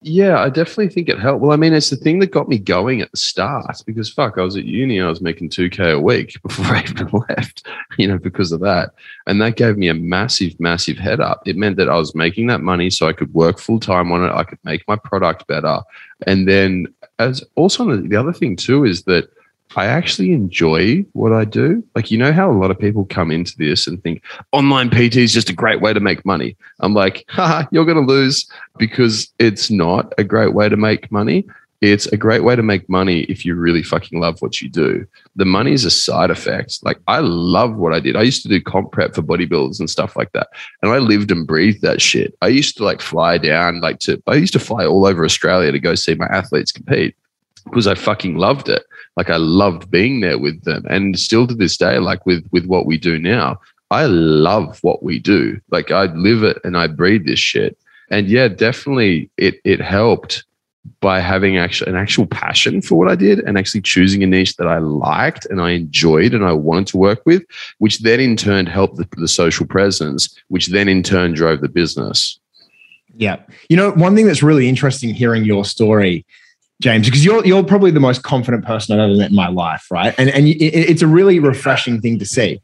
Yeah, 0.00 0.38
I 0.40 0.48
definitely 0.48 0.90
think 0.90 1.08
it 1.08 1.18
helped. 1.18 1.40
Well, 1.42 1.50
I 1.50 1.56
mean, 1.56 1.72
it's 1.72 1.90
the 1.90 1.96
thing 1.96 2.20
that 2.20 2.30
got 2.30 2.48
me 2.48 2.56
going 2.56 3.00
at 3.00 3.10
the 3.10 3.16
start 3.16 3.82
because 3.84 4.08
fuck, 4.08 4.38
I 4.38 4.42
was 4.42 4.56
at 4.56 4.64
uni, 4.64 5.00
I 5.00 5.08
was 5.08 5.20
making 5.20 5.50
2K 5.50 5.94
a 5.94 6.00
week 6.00 6.40
before 6.42 6.66
I 6.66 6.82
even 6.82 7.08
left, 7.28 7.66
you 7.96 8.06
know, 8.06 8.18
because 8.18 8.52
of 8.52 8.60
that. 8.60 8.90
And 9.26 9.42
that 9.42 9.56
gave 9.56 9.76
me 9.76 9.88
a 9.88 9.94
massive, 9.94 10.58
massive 10.60 10.98
head 10.98 11.20
up. 11.20 11.42
It 11.48 11.56
meant 11.56 11.78
that 11.78 11.88
I 11.88 11.96
was 11.96 12.14
making 12.14 12.46
that 12.46 12.60
money 12.60 12.90
so 12.90 13.08
I 13.08 13.12
could 13.12 13.34
work 13.34 13.58
full 13.58 13.80
time 13.80 14.12
on 14.12 14.24
it. 14.24 14.32
I 14.32 14.44
could 14.44 14.60
make 14.62 14.86
my 14.86 14.94
product 14.94 15.48
better. 15.48 15.80
And 16.28 16.46
then, 16.46 16.94
as 17.18 17.44
also 17.56 17.96
the 17.96 18.16
other 18.16 18.32
thing 18.32 18.54
too 18.54 18.84
is 18.84 19.02
that 19.04 19.28
I 19.76 19.86
actually 19.86 20.32
enjoy 20.32 21.04
what 21.12 21.32
I 21.32 21.44
do. 21.44 21.84
Like, 21.94 22.10
you 22.10 22.18
know 22.18 22.32
how 22.32 22.50
a 22.50 22.52
lot 22.52 22.70
of 22.70 22.78
people 22.78 23.04
come 23.04 23.30
into 23.30 23.56
this 23.56 23.86
and 23.86 24.02
think 24.02 24.22
online 24.52 24.90
PT 24.90 25.16
is 25.16 25.32
just 25.32 25.50
a 25.50 25.54
great 25.54 25.80
way 25.80 25.92
to 25.92 26.00
make 26.00 26.24
money. 26.24 26.56
I'm 26.80 26.94
like, 26.94 27.24
haha, 27.28 27.66
you're 27.70 27.84
going 27.84 28.06
to 28.06 28.12
lose 28.12 28.50
because 28.78 29.32
it's 29.38 29.70
not 29.70 30.12
a 30.18 30.24
great 30.24 30.54
way 30.54 30.68
to 30.68 30.76
make 30.76 31.12
money. 31.12 31.46
It's 31.80 32.06
a 32.06 32.16
great 32.16 32.42
way 32.42 32.56
to 32.56 32.62
make 32.62 32.88
money 32.88 33.20
if 33.24 33.44
you 33.44 33.54
really 33.54 33.84
fucking 33.84 34.18
love 34.18 34.42
what 34.42 34.60
you 34.60 34.68
do. 34.68 35.06
The 35.36 35.44
money 35.44 35.72
is 35.72 35.84
a 35.84 35.92
side 35.92 36.30
effect. 36.30 36.80
Like, 36.82 36.98
I 37.06 37.20
love 37.20 37.76
what 37.76 37.94
I 37.94 38.00
did. 38.00 38.16
I 38.16 38.22
used 38.22 38.42
to 38.42 38.48
do 38.48 38.60
comp 38.60 38.90
prep 38.90 39.14
for 39.14 39.22
bodybuilders 39.22 39.78
and 39.78 39.88
stuff 39.88 40.16
like 40.16 40.32
that. 40.32 40.48
And 40.82 40.90
I 40.90 40.98
lived 40.98 41.30
and 41.30 41.46
breathed 41.46 41.82
that 41.82 42.02
shit. 42.02 42.34
I 42.42 42.48
used 42.48 42.76
to 42.78 42.84
like 42.84 43.00
fly 43.00 43.38
down, 43.38 43.80
like 43.80 44.00
to, 44.00 44.20
I 44.26 44.34
used 44.34 44.54
to 44.54 44.58
fly 44.58 44.86
all 44.86 45.06
over 45.06 45.24
Australia 45.24 45.70
to 45.70 45.78
go 45.78 45.94
see 45.94 46.16
my 46.16 46.26
athletes 46.26 46.72
compete 46.72 47.14
because 47.70 47.86
I 47.86 47.94
fucking 47.94 48.36
loved 48.36 48.68
it. 48.68 48.84
Like 49.16 49.30
I 49.30 49.36
loved 49.36 49.90
being 49.90 50.20
there 50.20 50.38
with 50.38 50.62
them. 50.64 50.84
And 50.88 51.18
still 51.18 51.46
to 51.46 51.54
this 51.54 51.76
day, 51.76 51.98
like 51.98 52.24
with 52.26 52.46
with 52.52 52.66
what 52.66 52.86
we 52.86 52.96
do 52.98 53.18
now, 53.18 53.60
I 53.90 54.06
love 54.06 54.78
what 54.82 55.02
we 55.02 55.18
do. 55.18 55.60
Like 55.70 55.90
I 55.90 56.06
live 56.06 56.42
it 56.42 56.58
and 56.64 56.76
I 56.76 56.86
breathe 56.86 57.26
this 57.26 57.40
shit. 57.40 57.78
And 58.10 58.28
yeah, 58.28 58.48
definitely 58.48 59.30
it 59.36 59.60
it 59.64 59.80
helped 59.80 60.44
by 61.00 61.20
having 61.20 61.56
actual 61.58 61.88
an 61.88 61.96
actual 61.96 62.26
passion 62.26 62.80
for 62.80 62.96
what 62.96 63.08
I 63.08 63.14
did 63.14 63.40
and 63.40 63.58
actually 63.58 63.82
choosing 63.82 64.22
a 64.22 64.26
niche 64.26 64.56
that 64.56 64.66
I 64.66 64.78
liked 64.78 65.46
and 65.46 65.60
I 65.60 65.70
enjoyed 65.70 66.32
and 66.34 66.44
I 66.44 66.52
wanted 66.52 66.88
to 66.88 66.96
work 66.96 67.20
with, 67.26 67.42
which 67.78 67.98
then 68.00 68.20
in 68.20 68.36
turn 68.36 68.66
helped 68.66 68.96
the, 68.96 69.08
the 69.16 69.28
social 69.28 69.66
presence, 69.66 70.34
which 70.48 70.68
then 70.68 70.88
in 70.88 71.02
turn 71.02 71.34
drove 71.34 71.60
the 71.60 71.68
business. 71.68 72.38
Yeah. 73.14 73.36
You 73.68 73.76
know, 73.76 73.90
one 73.92 74.14
thing 74.14 74.26
that's 74.26 74.42
really 74.42 74.68
interesting 74.68 75.12
hearing 75.12 75.44
your 75.44 75.64
story 75.64 76.24
James, 76.80 77.06
because 77.06 77.24
you're 77.24 77.44
you're 77.44 77.64
probably 77.64 77.90
the 77.90 78.00
most 78.00 78.22
confident 78.22 78.64
person 78.64 78.98
I've 78.98 79.10
ever 79.10 79.18
met 79.18 79.30
in 79.30 79.36
my 79.36 79.48
life, 79.48 79.86
right? 79.90 80.14
And 80.16 80.28
and 80.30 80.46
it's 80.46 81.02
a 81.02 81.06
really 81.06 81.40
refreshing 81.40 82.00
thing 82.00 82.18
to 82.20 82.24
see. 82.24 82.60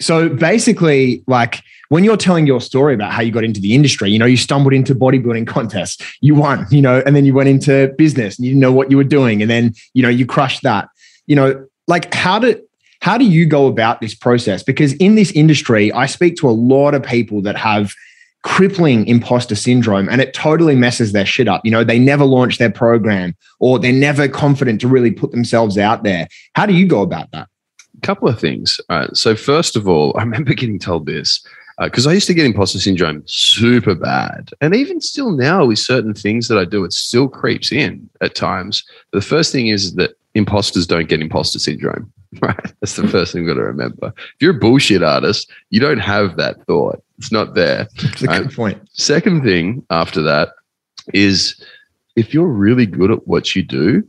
So 0.00 0.28
basically, 0.28 1.24
like 1.26 1.62
when 1.88 2.04
you're 2.04 2.18
telling 2.18 2.46
your 2.46 2.60
story 2.60 2.92
about 2.92 3.12
how 3.12 3.22
you 3.22 3.32
got 3.32 3.44
into 3.44 3.60
the 3.60 3.74
industry, 3.74 4.10
you 4.10 4.18
know, 4.18 4.26
you 4.26 4.36
stumbled 4.36 4.74
into 4.74 4.94
bodybuilding 4.94 5.46
contests, 5.46 6.04
you 6.20 6.34
won, 6.34 6.66
you 6.70 6.82
know, 6.82 7.02
and 7.06 7.16
then 7.16 7.24
you 7.24 7.32
went 7.32 7.48
into 7.48 7.94
business 7.96 8.36
and 8.36 8.44
you 8.44 8.50
didn't 8.52 8.60
know 8.60 8.72
what 8.72 8.90
you 8.90 8.98
were 8.98 9.04
doing, 9.04 9.40
and 9.40 9.50
then 9.50 9.72
you 9.94 10.02
know 10.02 10.10
you 10.10 10.26
crushed 10.26 10.62
that. 10.62 10.88
You 11.26 11.36
know, 11.36 11.66
like 11.88 12.12
how 12.12 12.38
did 12.38 12.60
how 13.00 13.16
do 13.16 13.24
you 13.24 13.46
go 13.46 13.66
about 13.66 14.00
this 14.00 14.14
process? 14.14 14.62
Because 14.62 14.92
in 14.94 15.14
this 15.14 15.30
industry, 15.32 15.90
I 15.92 16.04
speak 16.06 16.36
to 16.36 16.48
a 16.48 16.52
lot 16.52 16.94
of 16.94 17.02
people 17.02 17.40
that 17.42 17.56
have 17.56 17.94
crippling 18.46 19.04
imposter 19.08 19.56
syndrome 19.56 20.08
and 20.08 20.20
it 20.20 20.32
totally 20.32 20.76
messes 20.76 21.10
their 21.10 21.26
shit 21.26 21.48
up. 21.48 21.60
You 21.64 21.72
know, 21.72 21.82
they 21.82 21.98
never 21.98 22.24
launch 22.24 22.58
their 22.58 22.70
program 22.70 23.34
or 23.58 23.80
they're 23.80 23.92
never 23.92 24.28
confident 24.28 24.80
to 24.82 24.88
really 24.88 25.10
put 25.10 25.32
themselves 25.32 25.76
out 25.76 26.04
there. 26.04 26.28
How 26.54 26.64
do 26.64 26.72
you 26.72 26.86
go 26.86 27.02
about 27.02 27.32
that? 27.32 27.48
A 27.98 28.06
couple 28.06 28.28
of 28.28 28.38
things. 28.38 28.80
Uh, 28.88 29.08
so, 29.12 29.34
first 29.34 29.74
of 29.74 29.88
all, 29.88 30.14
I 30.16 30.22
remember 30.22 30.54
getting 30.54 30.78
told 30.78 31.06
this 31.06 31.44
because 31.80 32.06
uh, 32.06 32.10
I 32.10 32.12
used 32.12 32.28
to 32.28 32.34
get 32.34 32.46
imposter 32.46 32.78
syndrome 32.78 33.24
super 33.26 33.96
bad. 33.96 34.50
And 34.60 34.76
even 34.76 35.00
still 35.00 35.32
now, 35.32 35.66
with 35.66 35.80
certain 35.80 36.14
things 36.14 36.46
that 36.46 36.56
I 36.56 36.64
do, 36.64 36.84
it 36.84 36.92
still 36.92 37.28
creeps 37.28 37.72
in 37.72 38.08
at 38.20 38.36
times. 38.36 38.84
The 39.12 39.20
first 39.22 39.50
thing 39.50 39.66
is 39.66 39.96
that 39.96 40.16
imposters 40.36 40.86
don't 40.86 41.08
get 41.08 41.20
imposter 41.20 41.58
syndrome, 41.58 42.12
right? 42.40 42.74
That's 42.80 42.96
the 42.96 43.08
first 43.08 43.32
thing 43.32 43.42
you've 43.42 43.48
got 43.48 43.60
to 43.60 43.66
remember. 43.66 44.12
If 44.16 44.34
you're 44.40 44.56
a 44.56 44.58
bullshit 44.58 45.02
artist, 45.02 45.50
you 45.70 45.80
don't 45.80 45.98
have 45.98 46.36
that 46.36 46.64
thought. 46.66 47.02
It's 47.18 47.32
not 47.32 47.54
there. 47.54 47.88
That's 48.02 48.22
a 48.22 48.26
good 48.26 48.46
um, 48.46 48.48
point. 48.50 48.88
Second 48.92 49.42
thing 49.42 49.84
after 49.90 50.22
that 50.22 50.50
is 51.14 51.62
if 52.16 52.34
you're 52.34 52.46
really 52.46 52.86
good 52.86 53.10
at 53.10 53.26
what 53.26 53.54
you 53.54 53.62
do, 53.62 54.06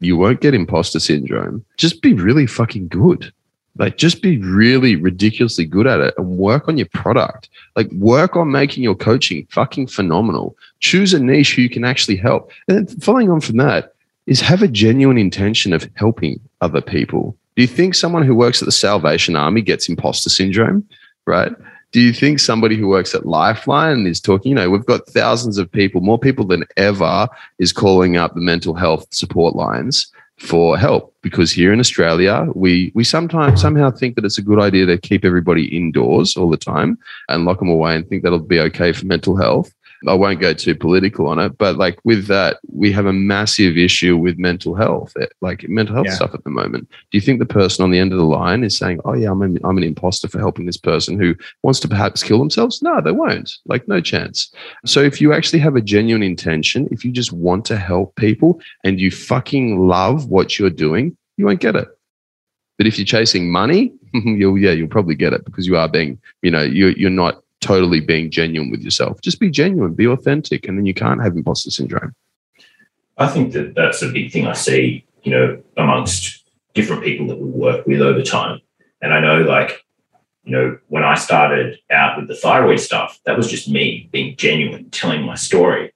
you 0.00 0.16
won't 0.16 0.40
get 0.40 0.54
imposter 0.54 1.00
syndrome. 1.00 1.64
Just 1.76 2.02
be 2.02 2.14
really 2.14 2.46
fucking 2.46 2.88
good. 2.88 3.32
Like, 3.76 3.96
just 3.96 4.22
be 4.22 4.38
really 4.38 4.94
ridiculously 4.94 5.64
good 5.64 5.86
at 5.86 6.00
it 6.00 6.14
and 6.16 6.38
work 6.38 6.68
on 6.68 6.76
your 6.76 6.88
product. 6.92 7.48
Like, 7.74 7.90
work 7.92 8.36
on 8.36 8.52
making 8.52 8.84
your 8.84 8.94
coaching 8.94 9.46
fucking 9.50 9.88
phenomenal. 9.88 10.56
Choose 10.78 11.12
a 11.12 11.18
niche 11.18 11.54
who 11.54 11.62
you 11.62 11.70
can 11.70 11.84
actually 11.84 12.16
help. 12.16 12.52
And 12.68 12.86
then 12.86 13.00
following 13.00 13.30
on 13.30 13.40
from 13.40 13.56
that 13.56 13.94
is 14.26 14.40
have 14.40 14.62
a 14.62 14.68
genuine 14.68 15.18
intention 15.18 15.72
of 15.72 15.88
helping 15.94 16.40
other 16.60 16.80
people. 16.80 17.36
Do 17.56 17.62
you 17.62 17.68
think 17.68 17.94
someone 17.94 18.24
who 18.24 18.34
works 18.34 18.60
at 18.62 18.66
the 18.66 18.72
Salvation 18.72 19.36
Army 19.36 19.62
gets 19.62 19.88
imposter 19.88 20.30
syndrome? 20.30 20.86
Right? 21.26 21.52
Do 21.92 22.00
you 22.00 22.12
think 22.12 22.40
somebody 22.40 22.76
who 22.76 22.88
works 22.88 23.14
at 23.14 23.24
Lifeline 23.24 24.06
is 24.06 24.20
talking? 24.20 24.50
You 24.50 24.56
know, 24.56 24.68
we've 24.68 24.84
got 24.84 25.06
thousands 25.06 25.58
of 25.58 25.70
people, 25.70 26.00
more 26.00 26.18
people 26.18 26.44
than 26.44 26.64
ever, 26.76 27.28
is 27.60 27.72
calling 27.72 28.16
up 28.16 28.34
the 28.34 28.40
mental 28.40 28.74
health 28.74 29.06
support 29.14 29.54
lines 29.54 30.10
for 30.38 30.76
help 30.76 31.14
because 31.22 31.52
here 31.52 31.72
in 31.72 31.78
Australia, 31.78 32.48
we 32.54 32.90
we 32.94 33.04
sometimes 33.04 33.60
somehow 33.60 33.90
think 33.90 34.16
that 34.16 34.24
it's 34.24 34.38
a 34.38 34.42
good 34.42 34.58
idea 34.58 34.86
to 34.86 34.98
keep 34.98 35.24
everybody 35.24 35.66
indoors 35.76 36.36
all 36.36 36.50
the 36.50 36.56
time 36.56 36.98
and 37.28 37.44
lock 37.44 37.60
them 37.60 37.68
away 37.68 37.94
and 37.94 38.08
think 38.08 38.24
that'll 38.24 38.40
be 38.40 38.58
okay 38.58 38.92
for 38.92 39.06
mental 39.06 39.36
health. 39.36 39.72
I 40.06 40.14
won't 40.14 40.40
go 40.40 40.52
too 40.52 40.74
political 40.74 41.26
on 41.26 41.38
it, 41.38 41.56
but 41.58 41.76
like 41.76 41.98
with 42.04 42.26
that, 42.26 42.58
we 42.72 42.92
have 42.92 43.06
a 43.06 43.12
massive 43.12 43.76
issue 43.76 44.16
with 44.16 44.38
mental 44.38 44.74
health, 44.74 45.12
eh, 45.20 45.26
like 45.40 45.68
mental 45.68 45.94
health 45.94 46.06
yeah. 46.06 46.14
stuff 46.14 46.34
at 46.34 46.44
the 46.44 46.50
moment. 46.50 46.88
Do 47.10 47.18
you 47.18 47.20
think 47.20 47.38
the 47.38 47.46
person 47.46 47.82
on 47.82 47.90
the 47.90 47.98
end 47.98 48.12
of 48.12 48.18
the 48.18 48.24
line 48.24 48.64
is 48.64 48.76
saying, 48.76 49.00
"Oh 49.04 49.14
yeah, 49.14 49.30
I'm 49.30 49.42
an, 49.42 49.58
I'm 49.64 49.78
an 49.78 49.84
imposter 49.84 50.28
for 50.28 50.38
helping 50.38 50.66
this 50.66 50.76
person 50.76 51.18
who 51.18 51.34
wants 51.62 51.80
to 51.80 51.88
perhaps 51.88 52.22
kill 52.22 52.38
themselves"? 52.38 52.82
No, 52.82 53.00
they 53.00 53.12
won't. 53.12 53.56
Like 53.66 53.86
no 53.88 54.00
chance. 54.00 54.52
So 54.84 55.00
if 55.00 55.20
you 55.20 55.32
actually 55.32 55.60
have 55.60 55.76
a 55.76 55.80
genuine 55.80 56.22
intention, 56.22 56.88
if 56.90 57.04
you 57.04 57.12
just 57.12 57.32
want 57.32 57.64
to 57.66 57.76
help 57.76 58.14
people 58.16 58.60
and 58.82 59.00
you 59.00 59.10
fucking 59.10 59.86
love 59.86 60.28
what 60.28 60.58
you're 60.58 60.70
doing, 60.70 61.16
you 61.36 61.46
won't 61.46 61.60
get 61.60 61.76
it. 61.76 61.88
But 62.76 62.86
if 62.86 62.98
you're 62.98 63.06
chasing 63.06 63.50
money, 63.50 63.92
you'll 64.12 64.58
yeah, 64.58 64.72
you'll 64.72 64.88
probably 64.88 65.14
get 65.14 65.32
it 65.32 65.44
because 65.44 65.66
you 65.66 65.76
are 65.76 65.88
being, 65.88 66.18
you 66.42 66.50
know, 66.50 66.62
you're 66.62 66.92
you're 66.92 67.10
not 67.10 67.43
totally 67.64 68.00
being 68.00 68.30
genuine 68.30 68.70
with 68.70 68.82
yourself. 68.82 69.20
Just 69.22 69.40
be 69.40 69.50
genuine, 69.50 69.94
be 69.94 70.06
authentic, 70.06 70.68
and 70.68 70.78
then 70.78 70.86
you 70.86 70.94
can't 70.94 71.22
have 71.22 71.34
imposter 71.34 71.70
syndrome. 71.70 72.14
I 73.16 73.26
think 73.28 73.52
that 73.54 73.74
that's 73.74 74.02
a 74.02 74.10
big 74.10 74.32
thing 74.32 74.46
I 74.46 74.52
see, 74.52 75.04
you 75.22 75.32
know, 75.32 75.62
amongst 75.76 76.44
different 76.74 77.02
people 77.02 77.26
that 77.28 77.38
we 77.38 77.48
work 77.48 77.86
with 77.86 78.00
over 78.00 78.22
time. 78.22 78.60
And 79.00 79.14
I 79.14 79.20
know, 79.20 79.42
like, 79.42 79.84
you 80.44 80.52
know, 80.52 80.78
when 80.88 81.04
I 81.04 81.14
started 81.14 81.78
out 81.90 82.18
with 82.18 82.28
the 82.28 82.34
thyroid 82.34 82.80
stuff, 82.80 83.18
that 83.24 83.36
was 83.36 83.48
just 83.48 83.68
me 83.68 84.08
being 84.12 84.36
genuine, 84.36 84.90
telling 84.90 85.22
my 85.22 85.36
story. 85.36 85.92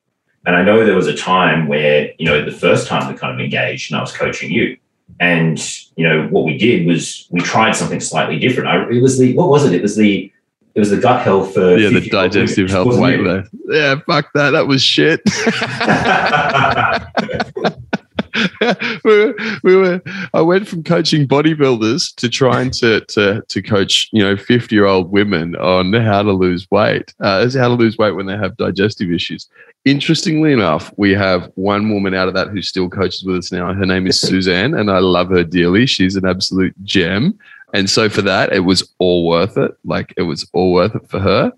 And 0.47 0.57
I 0.57 0.63
know 0.63 0.87
there 0.87 0.97
was 0.97 1.09
a 1.09 1.17
time 1.17 1.69
where, 1.69 2.13
you 2.19 2.25
know, 2.25 2.45
the 2.45 2.57
first 2.57 2.87
time 2.87 3.13
we 3.13 3.19
kind 3.19 3.35
of 3.35 3.45
engaged 3.45 3.91
and 3.91 3.99
I 3.99 4.01
was 4.01 4.13
coaching 4.13 4.51
you. 4.51 4.79
And, 5.21 5.59
you 5.97 6.09
know, 6.09 6.29
what 6.29 6.45
we 6.45 6.57
did 6.57 6.87
was 6.87 7.27
we 7.31 7.41
tried 7.41 7.73
something 7.75 8.01
slightly 8.01 8.39
different. 8.39 8.69
I, 8.69 8.89
it 8.89 9.03
was 9.03 9.19
the, 9.19 9.35
what 9.35 9.49
was 9.49 9.67
it? 9.67 9.75
It 9.75 9.83
was 9.83 9.97
the 9.97 10.33
it 10.79 10.83
was 10.83 10.91
the 10.91 10.97
gut 10.97 11.23
health 11.23 11.55
for 11.55 11.77
yeah, 11.77 11.91
the 11.91 12.09
digestive 12.09 12.71
health 12.71 12.97
weight 13.01 13.19
loss. 13.19 13.49
Yeah, 13.69 13.97
fuck 14.07 14.33
that. 14.35 14.51
That 14.51 14.69
was 14.69 14.81
shit. 14.81 15.21
we, 19.05 19.11
were, 19.11 19.35
we 19.65 19.75
were 19.75 20.01
I 20.35 20.41
went 20.41 20.69
from 20.69 20.85
coaching 20.85 21.27
bodybuilders 21.27 22.15
to 22.15 22.29
trying 22.29 22.71
to 22.73 23.01
to 23.07 23.43
to 23.49 23.61
coach 23.61 24.09
you 24.13 24.23
know 24.23 24.37
50 24.37 24.73
year 24.73 24.87
old 24.87 25.11
women 25.11 25.57
on 25.57 25.93
how 25.95 26.23
to 26.23 26.31
lose 26.31 26.71
weight 26.71 27.13
uh, 27.19 27.51
how 27.51 27.67
to 27.67 27.75
lose 27.75 27.99
weight 27.99 28.13
when 28.13 28.27
they 28.27 28.37
have 28.37 28.57
digestive 28.57 29.11
issues 29.11 29.49
interestingly 29.85 30.53
enough 30.53 30.93
we 30.97 31.13
have 31.13 31.51
one 31.57 31.93
woman 31.93 32.15
out 32.15 32.29
of 32.29 32.35
that 32.35 32.51
who 32.51 32.63
still 32.63 32.89
coaches 32.89 33.25
with 33.25 33.39
us 33.39 33.51
now 33.51 33.75
her 33.75 33.87
name 33.87 34.07
is 34.07 34.21
Suzanne 34.21 34.75
and 34.75 34.93
I 34.93 35.01
love 35.01 35.31
her 35.31 35.43
dearly 35.43 35.87
she's 35.87 36.15
an 36.15 36.25
absolute 36.25 36.75
gem 36.85 37.37
and 37.75 37.89
so 37.89 38.09
for 38.09 38.23
that, 38.23 38.53
it 38.53 38.61
was 38.61 38.95
all 38.99 39.27
worth 39.27 39.57
it. 39.57 39.73
Like 39.85 40.15
it 40.17 40.23
was 40.23 40.49
all 40.53 40.73
worth 40.73 40.95
it 40.95 41.09
for 41.09 41.21
her. 41.21 41.53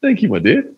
Thank 0.00 0.22
you, 0.22 0.28
my 0.28 0.38
dear. 0.38 0.70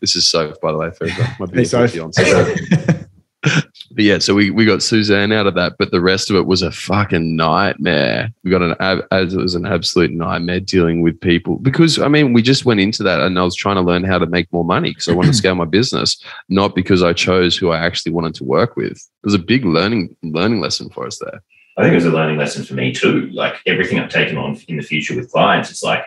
This 0.00 0.16
is 0.16 0.28
Soph, 0.28 0.60
by 0.60 0.72
the 0.72 0.78
way, 0.78 0.90
for 0.90 1.06
my 1.38 1.46
beautiful 1.46 1.86
fiance. 1.86 2.56
but 3.42 3.64
yeah, 3.96 4.18
so 4.18 4.34
we, 4.34 4.50
we 4.50 4.64
got 4.64 4.82
Suzanne 4.82 5.32
out 5.32 5.46
of 5.46 5.54
that, 5.54 5.76
but 5.78 5.90
the 5.90 6.00
rest 6.00 6.30
of 6.30 6.36
it 6.36 6.46
was 6.46 6.62
a 6.62 6.70
fucking 6.70 7.36
nightmare. 7.36 8.32
We 8.44 8.50
got 8.50 8.62
an 8.62 8.74
as 9.10 9.34
it 9.34 9.38
was 9.38 9.54
an 9.54 9.66
absolute 9.66 10.10
nightmare 10.10 10.60
dealing 10.60 11.02
with 11.02 11.20
people 11.20 11.56
because 11.56 11.98
I 11.98 12.08
mean 12.08 12.32
we 12.32 12.42
just 12.42 12.64
went 12.64 12.80
into 12.80 13.02
that 13.02 13.20
and 13.20 13.38
I 13.38 13.42
was 13.42 13.54
trying 13.54 13.76
to 13.76 13.82
learn 13.82 14.04
how 14.04 14.18
to 14.18 14.26
make 14.26 14.52
more 14.52 14.64
money 14.64 14.90
because 14.90 15.08
I 15.08 15.14
wanted 15.14 15.28
to 15.28 15.36
scale 15.38 15.54
my 15.54 15.64
business, 15.64 16.22
not 16.48 16.74
because 16.74 17.02
I 17.02 17.12
chose 17.12 17.56
who 17.56 17.70
I 17.70 17.78
actually 17.78 18.12
wanted 18.12 18.34
to 18.36 18.44
work 18.44 18.76
with. 18.76 18.96
It 18.96 19.24
was 19.24 19.34
a 19.34 19.38
big 19.38 19.64
learning 19.64 20.16
learning 20.22 20.60
lesson 20.60 20.90
for 20.90 21.06
us 21.06 21.18
there. 21.18 21.42
I 21.80 21.84
think 21.84 21.92
it 21.92 21.96
was 21.96 22.04
a 22.04 22.10
learning 22.10 22.36
lesson 22.36 22.64
for 22.64 22.74
me 22.74 22.92
too. 22.92 23.30
Like 23.32 23.54
everything 23.66 23.98
I've 23.98 24.10
taken 24.10 24.36
on 24.36 24.58
in 24.68 24.76
the 24.76 24.82
future 24.82 25.16
with 25.16 25.30
clients, 25.32 25.70
it's 25.70 25.82
like, 25.82 26.04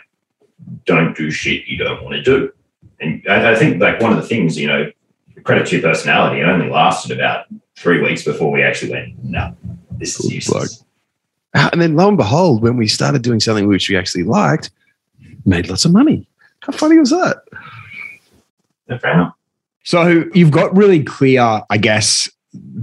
don't 0.86 1.16
do 1.18 1.32
shit 1.32 1.68
you 1.68 1.78
don't 1.78 2.04
want 2.04 2.16
to 2.16 2.22
do. 2.22 2.54
And 3.00 3.24
I, 3.28 3.54
I 3.54 3.56
think 3.56 3.82
like 3.82 4.00
one 4.00 4.12
of 4.12 4.18
the 4.18 4.28
things, 4.28 4.58
you 4.58 4.68
know, 4.68 4.92
credit 5.44 5.68
to 5.68 5.78
your 5.78 5.82
personality, 5.82 6.42
it 6.42 6.44
only 6.44 6.70
lasted 6.70 7.12
about 7.12 7.46
three 7.76 8.02
weeks 8.02 8.24
before 8.24 8.52
we 8.52 8.62
actually 8.62 8.92
went, 8.92 9.24
no, 9.24 9.56
this 9.92 10.20
is 10.20 10.32
useless. 10.32 10.84
And 11.56 11.80
then 11.80 11.96
lo 11.96 12.08
and 12.08 12.18
behold, 12.18 12.64
when 12.64 12.78
we 12.78 12.88
started 12.88 13.22
doing 13.22 13.40
something 13.40 13.68
which 13.68 13.88
we 13.88 13.96
actually 13.96 14.24
liked, 14.24 14.72
made 15.46 15.70
lots 15.70 15.86
of 15.86 15.92
money. 15.92 16.28
How 16.62 16.74
funny 16.74 16.98
was 16.98 17.12
that? 17.12 17.44
So 19.84 20.26
you've 20.34 20.50
got 20.50 20.76
really 20.76 21.04
clear, 21.04 21.62
I 21.70 21.78
guess, 21.78 22.28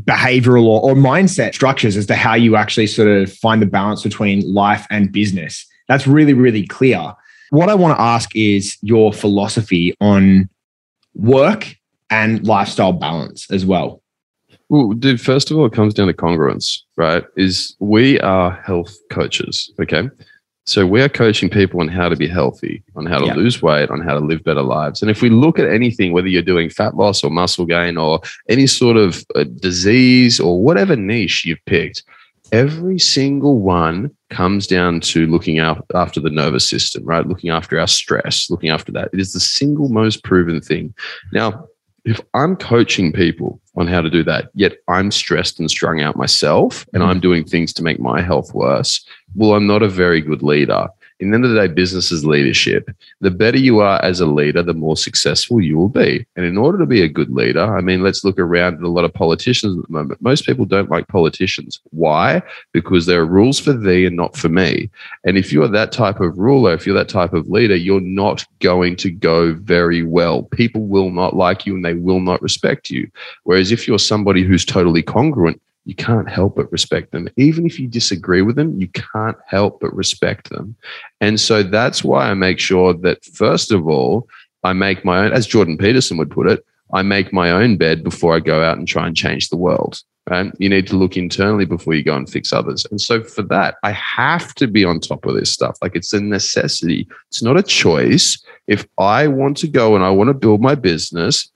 behavioral 0.04 0.64
or, 0.64 0.82
or 0.82 0.94
mindset 0.94 1.54
structures 1.54 1.96
as 1.96 2.06
to 2.06 2.14
how 2.14 2.34
you 2.34 2.56
actually 2.56 2.86
sort 2.86 3.08
of 3.08 3.32
find 3.32 3.62
the 3.62 3.66
balance 3.66 4.02
between 4.02 4.40
life 4.52 4.86
and 4.90 5.12
business. 5.12 5.66
That's 5.88 6.06
really, 6.06 6.34
really 6.34 6.66
clear. 6.66 7.14
What 7.50 7.68
I 7.68 7.74
want 7.74 7.96
to 7.96 8.00
ask 8.00 8.34
is 8.34 8.76
your 8.80 9.12
philosophy 9.12 9.94
on 10.00 10.48
work 11.14 11.74
and 12.10 12.46
lifestyle 12.46 12.92
balance 12.92 13.50
as 13.50 13.66
well. 13.66 14.02
Well, 14.68 14.92
dude, 14.92 15.20
first 15.20 15.50
of 15.50 15.58
all, 15.58 15.66
it 15.66 15.72
comes 15.72 15.94
down 15.94 16.06
to 16.06 16.12
congruence, 16.12 16.78
right? 16.96 17.24
Is 17.36 17.74
we 17.80 18.20
are 18.20 18.52
health 18.64 18.96
coaches, 19.10 19.72
okay? 19.80 20.08
So 20.66 20.86
we're 20.86 21.08
coaching 21.08 21.50
people 21.50 21.80
on 21.80 21.88
how 21.88 22.08
to 22.08 22.16
be 22.16 22.28
healthy, 22.28 22.82
on 22.94 23.06
how 23.06 23.18
to 23.18 23.26
yeah. 23.26 23.34
lose 23.34 23.60
weight, 23.60 23.90
on 23.90 24.00
how 24.00 24.14
to 24.14 24.24
live 24.24 24.44
better 24.44 24.62
lives. 24.62 25.02
And 25.02 25.10
if 25.10 25.22
we 25.22 25.30
look 25.30 25.58
at 25.58 25.68
anything, 25.68 26.12
whether 26.12 26.28
you're 26.28 26.42
doing 26.42 26.70
fat 26.70 26.96
loss 26.96 27.24
or 27.24 27.30
muscle 27.30 27.66
gain 27.66 27.96
or 27.96 28.20
any 28.48 28.66
sort 28.66 28.96
of 28.96 29.24
uh, 29.34 29.44
disease 29.44 30.38
or 30.38 30.62
whatever 30.62 30.94
niche 30.96 31.44
you've 31.44 31.64
picked, 31.66 32.04
every 32.52 32.98
single 32.98 33.58
one 33.58 34.10
comes 34.28 34.66
down 34.66 35.00
to 35.00 35.26
looking 35.26 35.58
out 35.58 35.84
after 35.94 36.20
the 36.20 36.30
nervous 36.30 36.68
system, 36.68 37.04
right? 37.04 37.26
Looking 37.26 37.50
after 37.50 37.80
our 37.80 37.88
stress, 37.88 38.50
looking 38.50 38.70
after 38.70 38.92
that. 38.92 39.10
It 39.12 39.20
is 39.20 39.32
the 39.32 39.40
single 39.40 39.88
most 39.88 40.22
proven 40.24 40.60
thing. 40.60 40.94
Now, 41.32 41.66
if 42.04 42.20
I'm 42.34 42.56
coaching 42.56 43.12
people 43.12 43.59
on 43.76 43.86
how 43.86 44.00
to 44.00 44.10
do 44.10 44.22
that, 44.24 44.50
yet 44.54 44.78
I'm 44.88 45.10
stressed 45.10 45.60
and 45.60 45.70
strung 45.70 46.00
out 46.00 46.16
myself 46.16 46.86
and 46.92 47.02
mm-hmm. 47.02 47.10
I'm 47.10 47.20
doing 47.20 47.44
things 47.44 47.72
to 47.74 47.82
make 47.82 48.00
my 48.00 48.20
health 48.20 48.52
worse, 48.52 49.04
well, 49.34 49.54
I'm 49.54 49.66
not 49.66 49.82
a 49.82 49.88
very 49.88 50.20
good 50.20 50.42
leader 50.42 50.88
in 51.20 51.30
the 51.30 51.34
end 51.34 51.44
of 51.44 51.50
the 51.50 51.60
day, 51.60 51.72
business 51.72 52.10
is 52.10 52.24
leadership. 52.24 52.90
The 53.20 53.30
better 53.30 53.58
you 53.58 53.80
are 53.80 54.02
as 54.02 54.20
a 54.20 54.26
leader, 54.26 54.62
the 54.62 54.72
more 54.72 54.96
successful 54.96 55.60
you 55.60 55.76
will 55.76 55.90
be. 55.90 56.26
And 56.34 56.46
in 56.46 56.56
order 56.56 56.78
to 56.78 56.86
be 56.86 57.02
a 57.02 57.08
good 57.08 57.30
leader, 57.30 57.62
I 57.62 57.82
mean, 57.82 58.02
let's 58.02 58.24
look 58.24 58.38
around 58.38 58.76
at 58.76 58.82
a 58.82 58.88
lot 58.88 59.04
of 59.04 59.12
politicians 59.12 59.78
at 59.78 59.86
the 59.86 59.92
moment. 59.92 60.22
Most 60.22 60.46
people 60.46 60.64
don't 60.64 60.90
like 60.90 61.08
politicians. 61.08 61.78
Why? 61.90 62.40
Because 62.72 63.04
there 63.04 63.20
are 63.20 63.26
rules 63.26 63.58
for 63.58 63.74
thee 63.74 64.06
and 64.06 64.16
not 64.16 64.34
for 64.34 64.48
me. 64.48 64.88
And 65.24 65.36
if 65.36 65.52
you're 65.52 65.68
that 65.68 65.92
type 65.92 66.20
of 66.20 66.38
ruler, 66.38 66.72
if 66.72 66.86
you're 66.86 66.96
that 66.96 67.10
type 67.10 67.34
of 67.34 67.50
leader, 67.50 67.76
you're 67.76 68.00
not 68.00 68.46
going 68.60 68.96
to 68.96 69.10
go 69.10 69.52
very 69.52 70.02
well. 70.02 70.44
People 70.44 70.86
will 70.86 71.10
not 71.10 71.36
like 71.36 71.66
you 71.66 71.74
and 71.74 71.84
they 71.84 71.94
will 71.94 72.20
not 72.20 72.40
respect 72.40 72.88
you. 72.88 73.10
Whereas 73.44 73.72
if 73.72 73.86
you're 73.86 73.98
somebody 73.98 74.42
who's 74.42 74.64
totally 74.64 75.02
congruent, 75.02 75.60
you 75.84 75.94
can't 75.94 76.28
help 76.28 76.56
but 76.56 76.70
respect 76.70 77.12
them. 77.12 77.28
Even 77.36 77.66
if 77.66 77.78
you 77.78 77.88
disagree 77.88 78.42
with 78.42 78.56
them, 78.56 78.80
you 78.80 78.88
can't 78.88 79.36
help 79.46 79.80
but 79.80 79.94
respect 79.94 80.50
them. 80.50 80.76
And 81.20 81.40
so 81.40 81.62
that's 81.62 82.04
why 82.04 82.30
I 82.30 82.34
make 82.34 82.58
sure 82.58 82.94
that, 82.94 83.24
first 83.24 83.72
of 83.72 83.88
all, 83.88 84.28
I 84.62 84.72
make 84.72 85.04
my 85.04 85.24
own, 85.24 85.32
as 85.32 85.46
Jordan 85.46 85.78
Peterson 85.78 86.18
would 86.18 86.30
put 86.30 86.46
it, 86.46 86.64
I 86.92 87.02
make 87.02 87.32
my 87.32 87.50
own 87.50 87.76
bed 87.76 88.04
before 88.04 88.34
I 88.34 88.40
go 88.40 88.62
out 88.62 88.76
and 88.76 88.86
try 88.86 89.06
and 89.06 89.16
change 89.16 89.48
the 89.48 89.56
world. 89.56 90.00
And 90.30 90.52
you 90.58 90.68
need 90.68 90.86
to 90.88 90.96
look 90.96 91.16
internally 91.16 91.64
before 91.64 91.94
you 91.94 92.04
go 92.04 92.14
and 92.14 92.28
fix 92.28 92.52
others. 92.52 92.86
And 92.90 93.00
so 93.00 93.24
for 93.24 93.42
that, 93.42 93.76
I 93.82 93.92
have 93.92 94.54
to 94.56 94.66
be 94.66 94.84
on 94.84 95.00
top 95.00 95.24
of 95.24 95.34
this 95.34 95.50
stuff. 95.50 95.78
Like 95.80 95.96
it's 95.96 96.12
a 96.12 96.20
necessity. 96.20 97.08
It's 97.28 97.42
not 97.42 97.56
a 97.56 97.62
choice. 97.62 98.40
If 98.66 98.86
I 98.98 99.26
want 99.26 99.56
to 99.58 99.68
go 99.68 99.94
and 99.96 100.04
I 100.04 100.10
want 100.10 100.28
to 100.28 100.34
build 100.34 100.60
my 100.60 100.74
business, 100.74 101.50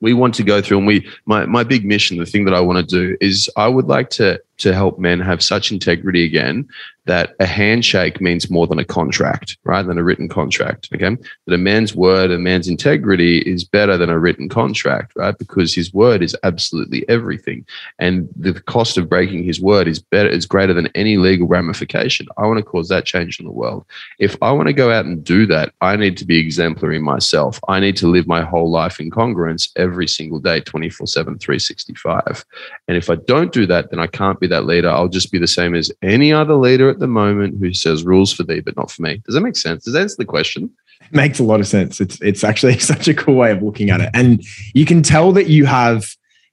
we 0.00 0.12
want 0.12 0.34
to 0.34 0.42
go 0.42 0.60
through 0.60 0.78
and 0.78 0.86
we 0.86 1.08
my 1.24 1.46
my 1.46 1.64
big 1.64 1.84
mission 1.84 2.16
the 2.16 2.26
thing 2.26 2.44
that 2.44 2.54
i 2.54 2.60
want 2.60 2.78
to 2.78 2.84
do 2.84 3.16
is 3.20 3.50
i 3.56 3.68
would 3.68 3.86
like 3.86 4.10
to 4.10 4.40
to 4.58 4.74
help 4.74 4.98
men 4.98 5.20
have 5.20 5.42
such 5.42 5.70
integrity 5.70 6.24
again 6.24 6.68
that 7.06 7.34
a 7.38 7.46
handshake 7.46 8.20
means 8.20 8.50
more 8.50 8.66
than 8.66 8.80
a 8.80 8.84
contract, 8.84 9.56
right? 9.64 9.86
Than 9.86 9.96
a 9.96 10.02
written 10.02 10.28
contract. 10.28 10.88
Okay. 10.92 11.16
That 11.46 11.54
a 11.54 11.58
man's 11.58 11.94
word, 11.94 12.32
a 12.32 12.38
man's 12.38 12.68
integrity 12.68 13.38
is 13.38 13.62
better 13.62 13.96
than 13.96 14.10
a 14.10 14.18
written 14.18 14.48
contract, 14.48 15.12
right? 15.14 15.36
Because 15.38 15.72
his 15.72 15.94
word 15.94 16.20
is 16.20 16.36
absolutely 16.42 17.08
everything. 17.08 17.64
And 18.00 18.28
the 18.36 18.54
cost 18.54 18.98
of 18.98 19.08
breaking 19.08 19.44
his 19.44 19.60
word 19.60 19.86
is 19.86 20.00
better, 20.00 20.28
is 20.28 20.46
greater 20.46 20.74
than 20.74 20.88
any 20.88 21.16
legal 21.16 21.46
ramification. 21.46 22.26
I 22.36 22.46
want 22.46 22.58
to 22.58 22.64
cause 22.64 22.88
that 22.88 23.06
change 23.06 23.38
in 23.38 23.46
the 23.46 23.52
world. 23.52 23.86
If 24.18 24.36
I 24.42 24.50
want 24.50 24.66
to 24.66 24.72
go 24.72 24.90
out 24.90 25.06
and 25.06 25.22
do 25.22 25.46
that, 25.46 25.72
I 25.80 25.94
need 25.94 26.16
to 26.18 26.24
be 26.24 26.38
exemplary 26.38 26.98
myself. 26.98 27.60
I 27.68 27.78
need 27.78 27.96
to 27.98 28.08
live 28.08 28.26
my 28.26 28.42
whole 28.42 28.70
life 28.70 28.98
in 28.98 29.12
congruence 29.12 29.70
every 29.76 30.08
single 30.08 30.40
day, 30.40 30.60
24 30.60 31.06
7, 31.06 31.38
365. 31.38 32.44
And 32.88 32.96
if 32.96 33.08
I 33.08 33.14
don't 33.14 33.52
do 33.52 33.64
that, 33.66 33.90
then 33.90 34.00
I 34.00 34.08
can't 34.08 34.40
be 34.40 34.45
that 34.48 34.66
leader. 34.66 34.90
I'll 34.90 35.08
just 35.08 35.32
be 35.32 35.38
the 35.38 35.46
same 35.46 35.74
as 35.74 35.90
any 36.02 36.32
other 36.32 36.54
leader 36.54 36.88
at 36.88 36.98
the 36.98 37.06
moment 37.06 37.58
who 37.58 37.72
says 37.72 38.04
rules 38.04 38.32
for 38.32 38.42
thee, 38.42 38.60
but 38.60 38.76
not 38.76 38.90
for 38.90 39.02
me. 39.02 39.22
Does 39.24 39.34
that 39.34 39.40
make 39.40 39.56
sense? 39.56 39.84
Does 39.84 39.94
that 39.94 40.02
answer 40.02 40.16
the 40.18 40.24
question? 40.24 40.70
It 41.00 41.12
makes 41.12 41.38
a 41.38 41.44
lot 41.44 41.60
of 41.60 41.66
sense. 41.66 42.00
It's 42.00 42.20
it's 42.20 42.44
actually 42.44 42.78
such 42.78 43.08
a 43.08 43.14
cool 43.14 43.36
way 43.36 43.50
of 43.50 43.62
looking 43.62 43.90
at 43.90 44.00
it. 44.00 44.10
And 44.14 44.44
you 44.74 44.84
can 44.84 45.02
tell 45.02 45.32
that 45.32 45.48
you 45.48 45.66
have 45.66 46.06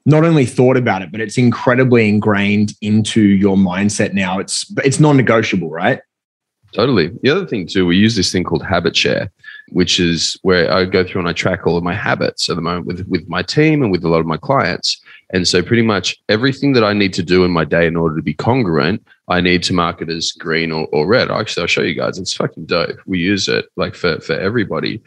not 0.06 0.26
only 0.26 0.46
thought 0.46 0.76
about 0.76 1.02
it, 1.02 1.12
but 1.12 1.22
it's 1.22 1.38
incredibly 1.38 2.10
ingrained 2.10 2.74
into 2.82 3.22
your 3.22 3.56
mindset 3.56 4.14
now. 4.14 4.40
It's 4.40 4.72
it's 4.84 5.00
non-negotiable, 5.00 5.70
right? 5.70 6.02
Totally. 6.74 7.12
The 7.22 7.30
other 7.30 7.46
thing 7.46 7.68
too, 7.68 7.86
we 7.86 7.98
use 7.98 8.16
this 8.16 8.32
thing 8.32 8.44
called 8.44 8.66
habit 8.66 8.96
share, 8.96 9.32
which 9.70 10.00
is 10.00 10.38
where 10.42 10.72
I 10.74 10.86
go 10.86 11.04
through 11.04 11.22
and 11.22 11.30
I 11.30 11.34
track 11.34 11.68
all 11.68 11.78
of 11.78 11.84
my 11.84 11.94
habits 11.94 12.50
at 12.50 12.56
the 12.56 12.62
moment 12.62 12.88
with, 12.88 13.08
with 13.08 13.28
my 13.30 13.44
team 13.44 13.84
and 13.84 13.92
with 13.92 14.04
a 14.04 14.10
lot 14.10 14.20
of 14.20 14.26
my 14.26 14.38
clients. 14.38 15.00
And 15.34 15.48
so 15.48 15.64
pretty 15.64 15.82
much 15.82 16.22
everything 16.30 16.74
that 16.74 16.84
I 16.84 16.94
need 16.94 17.12
to 17.14 17.24
do 17.24 17.44
in 17.44 17.50
my 17.50 17.66
day 17.66 17.88
in 17.88 17.96
order 17.96 18.16
to 18.16 18.22
be 18.22 18.36
congruent, 18.36 19.06
I 19.28 19.42
need 19.42 19.64
to 19.64 19.74
mark 19.74 20.00
it 20.02 20.10
as 20.10 20.32
green 20.32 20.72
or, 20.72 20.88
or 20.94 21.08
red. 21.08 21.32
Actually, 21.32 21.62
I'll 21.62 21.68
show 21.68 21.82
you 21.82 21.96
guys. 21.96 22.20
It's 22.20 22.34
fucking 22.34 22.68
dope. 22.68 23.00
We 23.08 23.18
use 23.18 23.48
it 23.48 23.66
like 23.76 23.96
for, 23.96 24.20
for 24.22 24.34
everybody. 24.34 25.02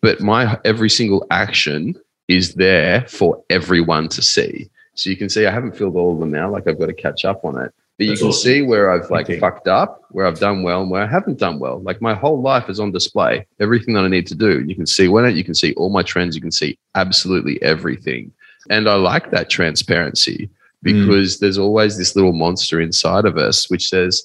But 0.00 0.20
my 0.20 0.58
every 0.64 0.90
single 0.90 1.26
action 1.30 1.94
is 2.26 2.54
there 2.54 3.06
for 3.08 3.42
everyone 3.50 4.08
to 4.10 4.20
see. 4.20 4.68
So 4.94 5.10
you 5.10 5.16
can 5.16 5.28
see 5.28 5.46
I 5.46 5.52
haven't 5.52 5.76
filled 5.76 5.96
all 5.96 6.12
of 6.12 6.18
them 6.18 6.32
now. 6.32 6.50
Like 6.50 6.66
I've 6.66 6.78
got 6.78 6.86
to 6.86 6.92
catch 6.92 7.24
up 7.24 7.44
on 7.44 7.56
it. 7.56 7.72
But 7.98 8.04
you 8.04 8.10
That's 8.10 8.20
can 8.20 8.28
awesome. 8.28 8.42
see 8.42 8.62
where 8.62 8.90
I've 8.90 9.10
like 9.10 9.26
okay. 9.26 9.38
fucked 9.38 9.66
up, 9.66 10.04
where 10.10 10.26
I've 10.26 10.38
done 10.38 10.62
well, 10.62 10.82
and 10.82 10.90
where 10.90 11.02
I 11.02 11.06
haven't 11.06 11.38
done 11.38 11.58
well. 11.58 11.80
Like 11.80 12.00
my 12.00 12.14
whole 12.14 12.40
life 12.40 12.68
is 12.68 12.78
on 12.78 12.92
display. 12.92 13.46
Everything 13.60 13.94
that 13.94 14.04
I 14.04 14.08
need 14.08 14.26
to 14.28 14.36
do. 14.36 14.64
You 14.66 14.74
can 14.74 14.86
see 14.86 15.08
when 15.08 15.24
it. 15.24 15.36
You 15.36 15.44
can 15.44 15.54
see 15.54 15.72
all 15.74 15.90
my 15.90 16.02
trends. 16.02 16.34
You 16.34 16.42
can 16.42 16.52
see 16.52 16.78
absolutely 16.94 17.60
everything. 17.62 18.32
And 18.70 18.88
I 18.88 18.94
like 18.94 19.30
that 19.30 19.50
transparency 19.50 20.50
because 20.82 21.36
mm. 21.36 21.40
there's 21.40 21.58
always 21.58 21.98
this 21.98 22.14
little 22.14 22.32
monster 22.32 22.80
inside 22.80 23.24
of 23.24 23.36
us 23.36 23.68
which 23.68 23.88
says, 23.88 24.24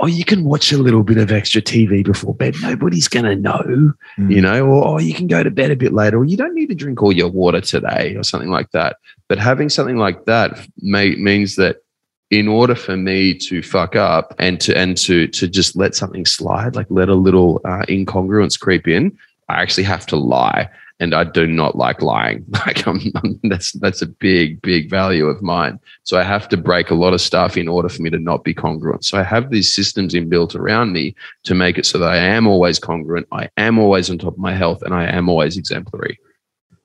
"Oh, 0.00 0.06
you 0.06 0.24
can 0.24 0.44
watch 0.44 0.72
a 0.72 0.78
little 0.78 1.02
bit 1.02 1.18
of 1.18 1.32
extra 1.32 1.62
TV 1.62 2.04
before 2.04 2.34
bed. 2.34 2.56
Nobody's 2.60 3.08
going 3.08 3.24
to 3.24 3.36
know, 3.36 3.94
mm. 4.18 4.30
you 4.30 4.40
know. 4.40 4.66
Or 4.66 4.86
oh, 4.86 4.98
you 4.98 5.14
can 5.14 5.26
go 5.26 5.42
to 5.42 5.50
bed 5.50 5.70
a 5.70 5.76
bit 5.76 5.92
later. 5.92 6.18
Or 6.18 6.24
you 6.24 6.36
don't 6.36 6.54
need 6.54 6.68
to 6.68 6.74
drink 6.74 7.02
all 7.02 7.12
your 7.12 7.28
water 7.28 7.60
today, 7.60 8.14
or 8.16 8.22
something 8.22 8.50
like 8.50 8.70
that." 8.72 8.96
But 9.28 9.38
having 9.38 9.68
something 9.68 9.96
like 9.96 10.24
that 10.24 10.66
may, 10.78 11.14
means 11.16 11.56
that 11.56 11.82
in 12.30 12.48
order 12.48 12.74
for 12.74 12.96
me 12.96 13.34
to 13.34 13.62
fuck 13.62 13.96
up 13.96 14.34
and 14.38 14.60
to 14.60 14.76
and 14.76 14.96
to 14.98 15.26
to 15.28 15.48
just 15.48 15.76
let 15.76 15.94
something 15.94 16.26
slide, 16.26 16.76
like 16.76 16.86
let 16.90 17.08
a 17.08 17.14
little 17.14 17.60
uh, 17.64 17.84
incongruence 17.88 18.58
creep 18.58 18.86
in, 18.86 19.16
I 19.48 19.62
actually 19.62 19.84
have 19.84 20.06
to 20.06 20.16
lie, 20.16 20.68
and 21.00 21.14
I 21.14 21.24
do 21.24 21.46
not 21.46 21.76
like 21.76 22.02
lying. 22.02 22.44
Like 22.66 22.86
I'm, 22.86 23.00
I'm, 23.22 23.40
that's 23.44 23.72
that's 23.72 24.02
a 24.02 24.06
big 24.06 24.60
big 24.62 24.90
value 24.90 25.26
of 25.26 25.42
mine. 25.42 25.78
So 26.02 26.18
I 26.18 26.24
have 26.24 26.48
to 26.50 26.56
break 26.56 26.90
a 26.90 26.94
lot 26.94 27.14
of 27.14 27.20
stuff 27.20 27.56
in 27.56 27.68
order 27.68 27.88
for 27.88 28.02
me 28.02 28.10
to 28.10 28.18
not 28.18 28.44
be 28.44 28.52
congruent. 28.52 29.04
So 29.04 29.18
I 29.18 29.22
have 29.22 29.50
these 29.50 29.72
systems 29.72 30.12
inbuilt 30.12 30.54
around 30.54 30.92
me 30.92 31.14
to 31.44 31.54
make 31.54 31.78
it 31.78 31.86
so 31.86 31.98
that 31.98 32.10
I 32.10 32.16
am 32.16 32.46
always 32.46 32.78
congruent, 32.78 33.26
I 33.32 33.48
am 33.56 33.78
always 33.78 34.10
on 34.10 34.18
top 34.18 34.34
of 34.34 34.38
my 34.38 34.54
health, 34.54 34.82
and 34.82 34.92
I 34.92 35.04
am 35.04 35.28
always 35.28 35.56
exemplary. 35.56 36.18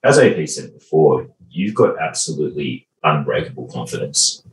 As 0.04 0.18
AP 0.18 0.48
said 0.48 0.72
before, 0.72 1.26
you've 1.50 1.74
got 1.74 1.98
absolutely 2.00 2.86
unbreakable 3.02 3.66
confidence 3.66 4.44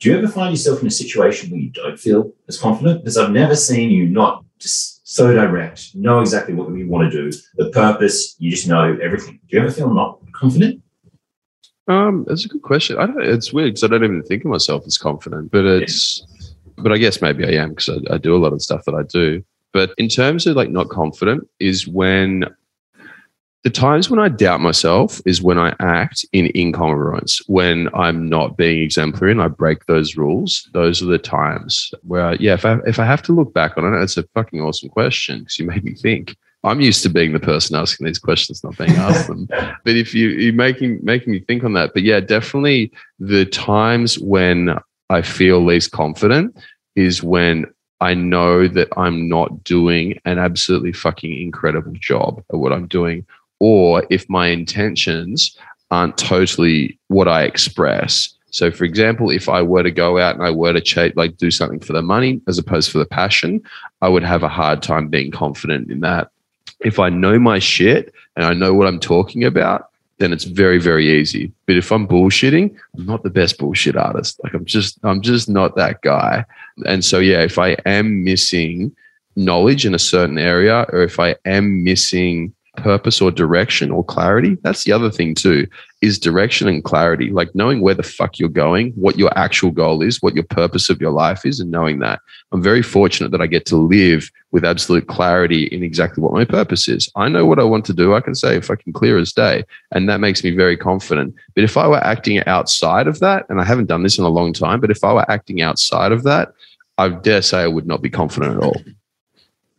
do 0.00 0.10
you 0.10 0.16
ever 0.16 0.28
find 0.28 0.50
yourself 0.52 0.80
in 0.80 0.86
a 0.86 0.90
situation 0.90 1.50
where 1.50 1.60
you 1.60 1.68
don't 1.68 2.00
feel 2.00 2.32
as 2.48 2.56
confident? 2.56 3.02
Because 3.02 3.18
I've 3.18 3.32
never 3.32 3.54
seen 3.54 3.90
you 3.90 4.06
not 4.08 4.44
just 4.58 4.99
so 5.10 5.32
direct, 5.34 5.92
know 5.96 6.20
exactly 6.20 6.54
what 6.54 6.72
you 6.72 6.86
want 6.86 7.10
to 7.10 7.30
do, 7.30 7.36
the 7.56 7.68
purpose, 7.70 8.36
you 8.38 8.48
just 8.48 8.68
know 8.68 8.96
everything. 9.02 9.40
Do 9.48 9.56
you 9.56 9.60
ever 9.60 9.70
feel 9.72 9.92
not 9.92 10.20
confident? 10.32 10.80
Um, 11.88 12.24
that's 12.28 12.44
a 12.44 12.48
good 12.48 12.62
question. 12.62 12.96
I 12.96 13.06
don't. 13.06 13.20
It's 13.20 13.52
weird 13.52 13.70
because 13.70 13.82
I 13.82 13.88
don't 13.88 14.04
even 14.04 14.22
think 14.22 14.44
of 14.44 14.52
myself 14.52 14.84
as 14.86 14.96
confident, 14.96 15.50
but 15.50 15.64
it's. 15.64 16.24
But 16.76 16.92
I 16.92 16.98
guess 16.98 17.20
maybe 17.20 17.44
I 17.44 17.60
am 17.60 17.70
because 17.70 17.88
I, 17.88 18.14
I 18.14 18.18
do 18.18 18.36
a 18.36 18.38
lot 18.38 18.52
of 18.52 18.62
stuff 18.62 18.84
that 18.84 18.94
I 18.94 19.02
do. 19.02 19.42
But 19.72 19.94
in 19.98 20.08
terms 20.08 20.46
of 20.46 20.54
like 20.54 20.70
not 20.70 20.90
confident, 20.90 21.46
is 21.58 21.88
when 21.88 22.44
the 23.62 23.70
times 23.70 24.08
when 24.08 24.18
I 24.18 24.28
doubt 24.28 24.60
myself 24.60 25.20
is 25.26 25.42
when 25.42 25.58
I 25.58 25.74
act 25.80 26.24
in 26.32 26.46
incongruence, 26.48 27.42
when 27.46 27.88
I'm 27.94 28.28
not 28.28 28.56
being 28.56 28.82
exemplary 28.82 29.32
and 29.32 29.42
I 29.42 29.48
break 29.48 29.84
those 29.84 30.16
rules. 30.16 30.68
Those 30.72 31.02
are 31.02 31.06
the 31.06 31.18
times 31.18 31.92
where, 32.02 32.34
yeah, 32.36 32.54
if 32.54 32.64
I, 32.64 32.78
if 32.86 32.98
I 32.98 33.04
have 33.04 33.22
to 33.24 33.32
look 33.32 33.52
back 33.52 33.76
on 33.76 33.84
it, 33.84 34.02
it's 34.02 34.16
a 34.16 34.22
fucking 34.34 34.62
awesome 34.62 34.88
question 34.88 35.40
because 35.40 35.58
you 35.58 35.66
made 35.66 35.84
me 35.84 35.94
think. 35.94 36.36
I'm 36.62 36.80
used 36.80 37.02
to 37.04 37.08
being 37.08 37.32
the 37.32 37.40
person 37.40 37.76
asking 37.76 38.06
these 38.06 38.18
questions, 38.18 38.64
not 38.64 38.78
being 38.78 38.90
asked 38.92 39.26
them. 39.28 39.46
but 39.48 39.96
if 39.96 40.14
you, 40.14 40.28
you're 40.28 40.54
making, 40.54 41.00
making 41.02 41.32
me 41.32 41.40
think 41.40 41.62
on 41.62 41.74
that. 41.74 41.92
But 41.92 42.02
yeah, 42.02 42.20
definitely 42.20 42.92
the 43.18 43.44
times 43.44 44.18
when 44.18 44.78
I 45.10 45.20
feel 45.20 45.64
least 45.64 45.90
confident 45.90 46.56
is 46.96 47.22
when 47.22 47.66
I 48.00 48.14
know 48.14 48.66
that 48.68 48.88
I'm 48.96 49.28
not 49.28 49.62
doing 49.64 50.18
an 50.24 50.38
absolutely 50.38 50.92
fucking 50.92 51.42
incredible 51.42 51.92
job 51.94 52.42
at 52.50 52.58
what 52.58 52.72
I'm 52.72 52.86
doing 52.86 53.26
or 53.60 54.04
if 54.10 54.28
my 54.28 54.48
intentions 54.48 55.56
aren't 55.90 56.18
totally 56.18 56.98
what 57.08 57.28
I 57.28 57.44
express. 57.44 58.34
So, 58.50 58.70
for 58.70 58.84
example, 58.84 59.30
if 59.30 59.48
I 59.48 59.62
were 59.62 59.82
to 59.82 59.90
go 59.90 60.18
out 60.18 60.34
and 60.34 60.44
I 60.44 60.50
were 60.50 60.72
to 60.72 60.80
ch- 60.80 61.14
like 61.14 61.36
do 61.36 61.50
something 61.50 61.80
for 61.80 61.92
the 61.92 62.02
money 62.02 62.40
as 62.48 62.58
opposed 62.58 62.90
for 62.90 62.98
the 62.98 63.06
passion, 63.06 63.62
I 64.02 64.08
would 64.08 64.24
have 64.24 64.42
a 64.42 64.48
hard 64.48 64.82
time 64.82 65.08
being 65.08 65.30
confident 65.30 65.90
in 65.90 66.00
that. 66.00 66.30
If 66.80 66.98
I 66.98 67.10
know 67.10 67.38
my 67.38 67.58
shit 67.58 68.12
and 68.36 68.44
I 68.44 68.54
know 68.54 68.74
what 68.74 68.88
I'm 68.88 68.98
talking 68.98 69.44
about, 69.44 69.90
then 70.18 70.32
it's 70.32 70.44
very, 70.44 70.78
very 70.78 71.20
easy. 71.20 71.52
But 71.66 71.76
if 71.76 71.90
I'm 71.92 72.06
bullshitting, 72.06 72.74
I'm 72.96 73.06
not 73.06 73.22
the 73.22 73.30
best 73.30 73.58
bullshit 73.58 73.96
artist. 73.96 74.40
Like 74.42 74.54
I'm 74.54 74.64
just, 74.64 74.98
I'm 75.02 75.20
just 75.20 75.48
not 75.48 75.76
that 75.76 76.02
guy. 76.02 76.44
And 76.86 77.04
so, 77.04 77.18
yeah, 77.18 77.42
if 77.42 77.58
I 77.58 77.70
am 77.86 78.24
missing 78.24 78.94
knowledge 79.36 79.86
in 79.86 79.94
a 79.94 79.98
certain 79.98 80.38
area, 80.38 80.86
or 80.92 81.02
if 81.02 81.18
I 81.20 81.36
am 81.44 81.84
missing 81.84 82.52
purpose 82.76 83.20
or 83.20 83.30
direction 83.30 83.90
or 83.90 84.04
clarity. 84.04 84.56
That's 84.62 84.84
the 84.84 84.92
other 84.92 85.10
thing 85.10 85.34
too, 85.34 85.66
is 86.02 86.18
direction 86.18 86.68
and 86.68 86.84
clarity, 86.84 87.30
like 87.30 87.54
knowing 87.54 87.80
where 87.80 87.94
the 87.94 88.02
fuck 88.02 88.38
you're 88.38 88.48
going, 88.48 88.92
what 88.92 89.18
your 89.18 89.36
actual 89.36 89.70
goal 89.70 90.02
is, 90.02 90.22
what 90.22 90.34
your 90.34 90.44
purpose 90.44 90.88
of 90.88 91.00
your 91.00 91.10
life 91.10 91.44
is, 91.44 91.60
and 91.60 91.70
knowing 91.70 91.98
that. 91.98 92.20
I'm 92.52 92.62
very 92.62 92.82
fortunate 92.82 93.32
that 93.32 93.40
I 93.40 93.46
get 93.46 93.66
to 93.66 93.76
live 93.76 94.30
with 94.52 94.64
absolute 94.64 95.06
clarity 95.08 95.64
in 95.64 95.82
exactly 95.82 96.22
what 96.22 96.32
my 96.32 96.44
purpose 96.44 96.88
is. 96.88 97.10
I 97.16 97.28
know 97.28 97.44
what 97.44 97.58
I 97.58 97.64
want 97.64 97.84
to 97.86 97.92
do. 97.92 98.14
I 98.14 98.20
can 98.20 98.34
say 98.34 98.60
fucking 98.60 98.92
clear 98.92 99.18
as 99.18 99.32
day. 99.32 99.64
And 99.92 100.08
that 100.08 100.20
makes 100.20 100.42
me 100.42 100.50
very 100.50 100.76
confident. 100.76 101.34
But 101.54 101.64
if 101.64 101.76
I 101.76 101.86
were 101.86 102.04
acting 102.04 102.44
outside 102.46 103.06
of 103.06 103.20
that, 103.20 103.46
and 103.48 103.60
I 103.60 103.64
haven't 103.64 103.86
done 103.86 104.02
this 104.02 104.18
in 104.18 104.24
a 104.24 104.28
long 104.28 104.52
time, 104.52 104.80
but 104.80 104.90
if 104.90 105.04
I 105.04 105.12
were 105.12 105.30
acting 105.30 105.60
outside 105.60 106.12
of 106.12 106.22
that, 106.24 106.52
I 106.98 107.08
dare 107.08 107.42
say 107.42 107.62
I 107.62 107.68
would 107.68 107.86
not 107.86 108.02
be 108.02 108.10
confident 108.10 108.56
at 108.56 108.62
all. 108.62 108.76